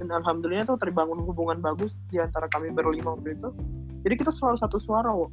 Dan 0.00 0.08
alhamdulillah 0.12 0.64
tuh 0.64 0.80
terbangun 0.80 1.24
hubungan 1.28 1.60
bagus 1.60 1.92
di 2.08 2.16
antara 2.16 2.48
kami 2.48 2.72
berlima 2.72 3.16
waktu 3.16 3.36
itu. 3.36 3.52
Jadi 4.00 4.14
kita 4.16 4.32
selalu 4.32 4.56
satu 4.56 4.80
suara, 4.80 5.12
wo, 5.12 5.28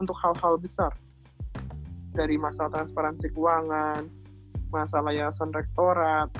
untuk 0.00 0.16
hal-hal 0.16 0.56
besar. 0.56 0.92
Dari 2.16 2.40
masalah 2.40 2.72
transparansi 2.72 3.36
keuangan, 3.36 4.08
masalah 4.72 5.12
yayasan 5.12 5.52
rektorat, 5.52 6.32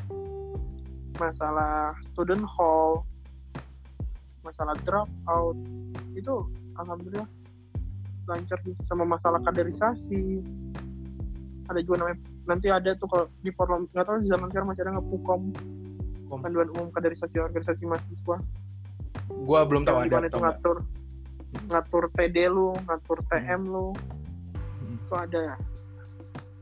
masalah 1.21 1.93
student 2.13 2.45
hall, 2.49 3.05
masalah 4.47 4.79
drop 4.87 5.11
out 5.27 5.59
itu 6.15 6.47
alhamdulillah 6.79 7.27
lancar 8.27 8.59
sih 8.67 8.75
sama 8.91 9.07
masalah 9.07 9.39
kaderisasi. 9.43 10.43
Ada 11.67 11.83
juga 11.83 12.07
namanya 12.07 12.19
nanti 12.47 12.71
ada 12.71 12.95
tuh 12.95 13.11
kalau 13.11 13.27
di 13.43 13.51
forum 13.55 13.91
nggak 13.91 14.07
tahu 14.07 14.23
di 14.23 14.29
zaman 14.31 14.47
sekarang 14.51 14.69
masih 14.71 14.83
ada 14.87 14.93
nggak 14.99 15.09
pukom. 15.11 15.43
Kom. 16.27 16.43
panduan 16.43 16.71
umum 16.75 16.91
kaderisasi 16.91 17.39
organisasi 17.39 17.87
mahasiswa. 17.87 18.37
Gua 19.47 19.61
belum 19.63 19.87
tahu 19.87 20.07
ada 20.07 20.07
itu 20.07 20.15
atau 20.15 20.39
enggak. 20.43 20.59
ngatur 20.59 20.77
ngatur 21.71 22.05
TD 22.19 22.37
lu 22.51 22.75
ngatur 22.87 23.19
TM 23.31 23.63
lu. 23.67 23.89
Hmm. 23.95 24.99
itu 24.99 25.15
ada. 25.15 25.45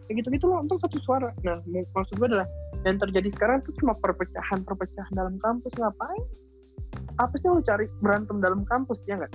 Ya 0.05 0.13
gitu 0.21 0.29
gitu 0.29 0.45
loh 0.53 0.61
untuk 0.61 0.81
satu 0.85 1.01
suara. 1.01 1.33
Nah 1.45 1.65
mak- 1.65 1.89
maksud 1.97 2.21
gue 2.21 2.29
adalah 2.29 2.49
yang 2.85 3.01
terjadi 3.01 3.29
sekarang 3.33 3.65
itu 3.65 3.73
cuma 3.81 3.97
perpecahan 3.97 4.61
perpecahan 4.61 5.13
dalam 5.17 5.41
kampus. 5.41 5.73
Ngapain 5.81 6.44
apa 7.17 7.35
sih 7.35 7.47
yang 7.47 7.55
lu 7.55 7.63
cari 7.63 7.85
berantem 7.99 8.37
dalam 8.39 8.63
kampus 8.65 9.03
ya 9.05 9.17
nggak 9.17 9.33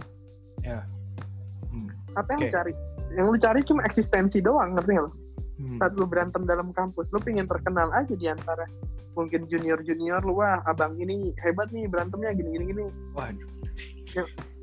Hmm. 1.70 1.88
apa 2.14 2.28
yang 2.34 2.40
lu 2.40 2.48
Oke. 2.48 2.54
cari 2.54 2.74
yang 3.12 3.28
lu 3.28 3.38
cari 3.38 3.60
cuma 3.62 3.82
eksistensi 3.84 4.40
doang 4.40 4.74
ngerti 4.74 4.92
nggak 4.92 5.06
lo 5.06 5.12
Hmm. 5.56 5.76
saat 5.76 5.92
lu 5.94 6.04
berantem 6.04 6.44
dalam 6.44 6.72
kampus 6.72 7.10
lu 7.10 7.20
pengen 7.20 7.44
terkenal 7.44 7.92
aja 7.92 8.10
di 8.10 8.26
antara 8.26 8.64
mungkin 9.12 9.44
junior 9.46 9.80
junior 9.80 10.20
lu 10.20 10.36
wah 10.36 10.64
abang 10.64 10.96
ini 10.96 11.36
hebat 11.38 11.68
nih 11.70 11.84
berantemnya 11.86 12.32
gini 12.32 12.50
gini 12.54 12.66
gini 12.70 12.84
Waduh, 13.12 13.48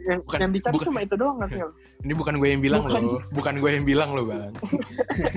yang 0.03 0.21
Bukan- 0.23 0.41
yang 0.41 0.53
dicari 0.53 0.73
bukan- 0.73 0.89
cuma 0.89 1.01
itu 1.03 1.15
doang 1.15 1.37
ngerti 1.39 1.57
nggak 1.59 1.73
ini 2.05 2.13
bukan 2.15 2.35
gue 2.37 2.49
yang 2.49 2.63
bilang 2.63 2.83
Bukan. 2.83 3.03
loh, 3.03 3.21
bukan 3.31 3.55
gue 3.57 3.71
yang 3.73 3.85
bilang 3.85 4.11
loh 4.13 4.25
bang. 4.25 4.53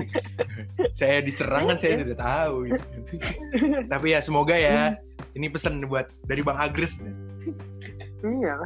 saya 0.92 1.18
diserang 1.20 1.66
kan 1.66 1.76
saya 1.76 1.94
tidak 1.98 2.16
tahu. 2.16 2.68
Gitu. 2.68 2.86
Tapi 3.92 4.06
ya 4.08 4.20
semoga 4.20 4.54
ya 4.54 4.94
ini 5.32 5.46
pesan 5.48 5.82
buat 5.84 6.08
dari 6.22 6.40
bang 6.40 6.56
Agres. 6.56 7.00
Iya. 8.24 8.56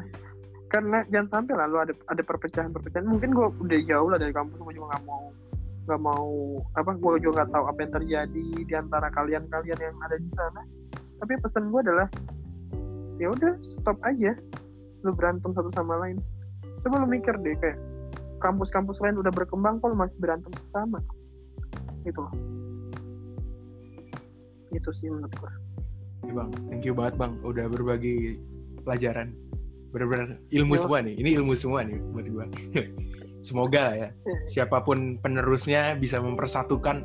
Karena 0.70 1.06
jangan 1.06 1.28
sampai 1.40 1.54
lah 1.54 1.66
lu 1.70 1.78
ada 1.78 1.94
ada 2.10 2.22
perpecahan 2.26 2.74
perpecahan 2.74 3.06
mungkin 3.06 3.30
gue 3.30 3.46
udah 3.46 3.80
jauh 3.86 4.08
lah 4.10 4.18
dari 4.18 4.34
kampus 4.34 4.58
gue 4.58 4.74
juga 4.74 4.96
nggak 4.96 5.04
mau 5.06 5.26
nggak 5.84 6.00
mau 6.00 6.28
apa 6.80 6.96
gue 6.96 7.12
juga 7.20 7.44
nggak 7.44 7.50
tahu 7.52 7.64
apa 7.68 7.78
yang 7.84 7.92
terjadi 7.92 8.46
di 8.64 8.74
antara 8.74 9.12
kalian 9.12 9.44
kalian 9.52 9.78
yang 9.78 9.96
ada 10.02 10.16
di 10.18 10.30
sana. 10.34 10.62
Tapi 11.22 11.32
pesan 11.38 11.70
gue 11.70 11.80
adalah 11.84 12.08
ya 13.22 13.30
udah 13.30 13.52
stop 13.80 13.98
aja. 14.02 14.34
Lu 15.06 15.14
berantem 15.14 15.52
satu 15.54 15.70
sama 15.76 16.00
lain. 16.02 16.18
Coba 16.82 17.04
lu 17.04 17.08
mikir 17.08 17.36
deh 17.38 17.54
kayak 17.60 17.78
kampus-kampus 18.42 19.00
lain 19.00 19.16
udah 19.16 19.32
berkembang 19.32 19.80
kok 19.80 19.88
lu 19.88 19.96
masih 19.96 20.18
berantem 20.20 20.52
sama 20.74 21.00
gitu 22.04 22.20
loh. 22.20 22.34
Itu 24.74 24.90
sih 25.00 25.08
menurut 25.08 25.32
gue 25.38 25.52
Ya, 26.24 26.32
bang, 26.32 26.50
thank 26.72 26.88
you 26.88 26.96
banget 26.96 27.20
bang, 27.20 27.36
udah 27.44 27.68
berbagi 27.68 28.40
pelajaran. 28.80 29.36
Bener-bener 29.94 30.42
ilmu 30.50 30.74
Yo. 30.74 30.80
semua 30.82 30.98
nih, 31.06 31.14
ini 31.14 31.30
ilmu 31.38 31.54
semua 31.54 31.86
nih 31.86 32.02
buat 32.10 32.26
gue. 32.26 32.46
Semoga 33.46 33.94
ya, 33.94 34.08
siapa 34.50 34.82
pun 34.82 35.20
penerusnya 35.22 35.94
bisa 35.94 36.18
mempersatukan, 36.18 37.04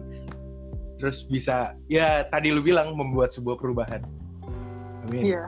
terus 0.97 1.27
bisa, 1.27 1.77
ya 1.85 2.25
tadi 2.25 2.49
lu 2.49 2.65
bilang 2.65 2.95
membuat 2.97 3.29
sebuah 3.29 3.59
perubahan. 3.59 4.01
Amin. 5.05 5.35
Iya. 5.35 5.45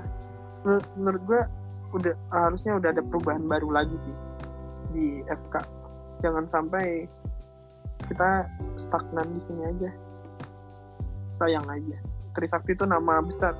Menur- 0.62 0.92
Menurut 1.00 1.24
gue 1.26 1.42
udah 1.98 2.14
harusnya 2.30 2.78
udah 2.78 2.90
ada 2.94 3.02
perubahan 3.02 3.42
baru 3.48 3.72
lagi 3.72 3.96
sih 4.04 4.16
di 4.92 5.06
FK. 5.26 5.56
Jangan 6.22 6.46
sampai 6.52 7.08
kita 8.06 8.46
stagnan 8.78 9.26
di 9.32 9.42
sini 9.48 9.62
aja. 9.66 9.90
Sayang 11.40 11.66
aja. 11.66 11.98
Trisakti 12.38 12.76
itu 12.76 12.86
nama 12.86 13.24
besar. 13.24 13.56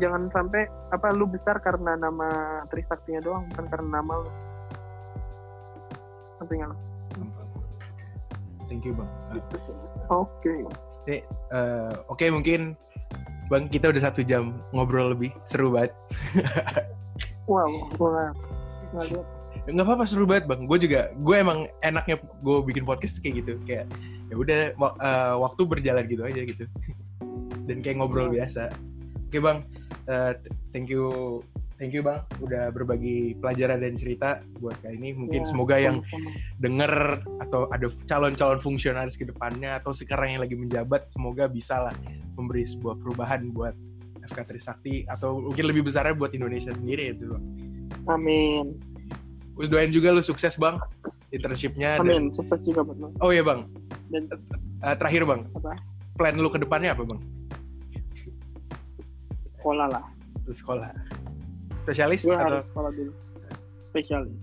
Jangan 0.00 0.32
sampai 0.32 0.68
apa 0.88 1.12
lu 1.12 1.28
besar 1.28 1.60
karena 1.60 1.96
nama 1.96 2.62
Trisaktinya 2.72 3.20
doang, 3.20 3.44
bukan 3.52 3.66
karena 3.68 3.88
nama 4.00 4.12
lu. 4.24 4.30
Ngerti 6.40 6.54
nggak? 6.58 6.80
Thank 8.70 8.84
you 8.88 8.96
bang. 8.96 9.10
Gitu 9.36 9.56
sih. 9.68 9.74
Oke. 10.08 10.52
Eh, 11.08 11.22
Oke 12.08 12.32
mungkin 12.32 12.78
bang 13.52 13.68
kita 13.68 13.92
udah 13.92 14.02
satu 14.08 14.24
jam 14.24 14.64
ngobrol 14.72 15.12
lebih, 15.12 15.32
seru 15.44 15.72
banget. 15.72 15.92
Wow, 17.50 17.90
gua 17.98 18.30
nggak 19.62 19.86
apa-apa 19.86 20.04
seru 20.10 20.26
banget 20.26 20.50
bang 20.50 20.66
gue 20.66 20.78
juga 20.82 21.00
gue 21.14 21.36
emang 21.38 21.70
enaknya 21.86 22.18
gue 22.42 22.56
bikin 22.66 22.82
podcast 22.82 23.22
kayak 23.22 23.46
gitu 23.46 23.52
kayak 23.62 23.86
ya 24.26 24.34
udah 24.34 24.60
eh, 24.74 25.34
waktu 25.38 25.62
berjalan 25.62 26.04
gitu 26.10 26.22
aja 26.26 26.40
gitu 26.42 26.64
dan 27.70 27.78
kayak 27.78 28.02
ngobrol 28.02 28.26
biasa 28.26 28.74
oke 29.30 29.38
bang 29.38 29.62
eh, 30.04 30.32
t- 30.34 30.50
thank 30.70 30.86
you 30.86 31.38
thank 31.76 31.90
you 31.90 32.00
bang 32.00 32.22
udah 32.38 32.70
berbagi 32.70 33.34
pelajaran 33.36 33.78
dan 33.78 33.94
cerita 33.94 34.28
buat 34.56 34.78
kali 34.78 34.94
ini 34.96 35.10
mungkin 35.12 35.42
Ya, 35.42 35.48
semoga 35.48 35.76
yang 35.76 35.98
denger 36.56 36.92
atau 37.40 37.66
ada 37.68 37.86
calon-calon 38.04 38.58
fungsionaris 38.58 39.14
ke 39.14 39.24
depannya 39.24 39.76
atau 39.76 39.90
sekarang 39.90 40.32
yang 40.32 40.40
lagi 40.40 40.54
menjabat 40.54 41.08
semoga 41.08 41.46
bisa 41.46 41.80
lah 41.80 41.94
memberi 42.32 42.62
sebuah 42.62 42.96
perubahan 42.96 43.50
buat 43.50 43.74
FK 44.22 44.38
Trisakti 44.46 45.02
atau 45.04 45.42
mungkin 45.42 45.66
lebih 45.66 45.82
besarnya 45.84 46.14
buat 46.14 46.30
Indonesia 46.30 46.70
sendiri 46.70 47.10
itu 47.10 47.26
bang. 47.28 47.44
amin 48.08 48.78
Terus 49.52 49.68
doain 49.68 49.90
juga 49.90 50.08
lu 50.10 50.22
sukses 50.22 50.54
bang 50.56 50.78
internshipnya. 51.28 51.98
dan- 51.98 52.04
amin 52.04 52.22
sukses 52.30 52.62
juga 52.62 52.82
buat 52.82 52.96
lo 52.96 53.08
oh 53.18 53.30
iya 53.30 53.42
bang. 53.42 53.66
dan 54.08 54.26
Eh, 54.82 54.96
terakhir 54.98 55.22
bang. 55.22 55.46
Apa? 55.52 55.78
Plan 56.12 56.34
lu 56.34 56.50
ke 56.50 56.58
depannya 56.58 56.90
apa 56.90 57.06
bang? 57.06 57.20
Sekolah 59.62 59.86
lah 59.88 60.04
Di 60.42 60.50
sekolah. 60.52 60.90
Spesialis 61.82 62.20
gue 62.20 62.34
atau 62.34 62.46
harus 62.58 62.66
sekolah 62.68 62.90
dulu 62.90 63.12
spesialis 63.86 64.34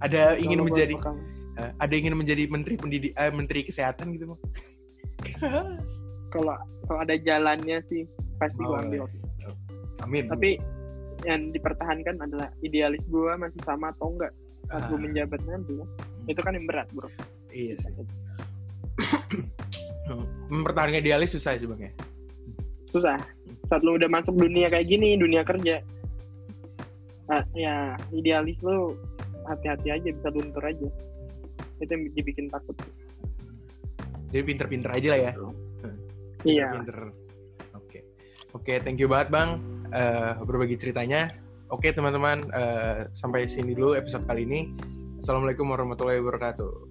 ada 0.00 0.34
ingin 0.34 0.58
Kalau 0.58 0.64
gua 0.64 0.68
menjadi 0.72 0.94
eh, 1.56 1.70
ada 1.76 1.94
ingin 1.94 2.14
menjadi 2.14 2.42
menteri 2.46 2.74
pendidik 2.74 3.12
eh, 3.14 3.30
menteri 3.30 3.60
kesehatan 3.62 4.10
gitu 4.14 4.24
bang? 4.30 4.40
kalau 6.34 6.54
kalau 6.84 7.00
ada 7.00 7.14
jalannya 7.16 7.78
sih 7.86 8.02
pasti 8.36 8.58
gue 8.58 8.70
Oh, 8.70 8.80
ambil 8.80 9.04
Amin. 10.00 10.24
tapi 10.26 10.56
yang 11.22 11.52
dipertahankan 11.52 12.16
adalah 12.18 12.48
idealis 12.60 13.04
gue 13.04 13.32
masih 13.36 13.60
sama 13.60 13.92
atau 13.92 14.10
enggak 14.10 14.32
saat 14.66 14.88
gue 14.88 14.96
Ah. 14.96 15.02
menjabat 15.02 15.40
nanti 15.44 15.76
ya. 15.76 15.84
itu 16.26 16.40
kan 16.40 16.54
yang 16.54 16.64
berat 16.64 16.88
bro 16.90 17.10
Iya 17.50 17.74
sih. 17.76 17.90
Mempertahankan 20.50 20.98
idealis 20.98 21.30
susah 21.30 21.54
sih 21.54 21.66
bang 21.66 21.90
ya. 21.90 21.92
susah 22.86 23.14
saat 23.70 23.86
lu 23.86 23.94
udah 23.94 24.10
masuk 24.10 24.34
dunia 24.34 24.66
kayak 24.66 24.90
gini 24.90 25.14
dunia 25.14 25.46
kerja 25.46 25.78
ah, 27.30 27.46
ya 27.54 27.94
idealis 28.10 28.58
lu 28.66 28.98
hati-hati 29.46 29.94
aja 29.94 30.08
bisa 30.10 30.28
luntur 30.34 30.66
aja 30.66 30.90
itu 31.78 31.90
yang 31.94 32.02
dibikin 32.12 32.50
takut 32.50 32.74
Jadi 34.30 34.46
pinter-pinter 34.46 34.90
aja 34.94 35.08
lah 35.10 35.20
ya. 35.26 35.32
iya 36.46 36.70
Pinter. 36.70 37.10
Oke. 37.74 37.98
Oke, 38.54 38.78
thank 38.78 39.02
you 39.02 39.10
banget 39.10 39.34
Bang 39.34 39.58
eh, 39.90 40.38
berbagi 40.38 40.78
ceritanya. 40.78 41.26
Oke, 41.70 41.90
teman-teman, 41.90 42.46
eh, 42.50 43.10
sampai 43.10 43.50
sini 43.50 43.74
dulu 43.74 43.98
episode 43.98 44.26
kali 44.30 44.46
ini. 44.46 44.70
Assalamualaikum 45.18 45.66
warahmatullahi 45.66 46.22
wabarakatuh. 46.22 46.89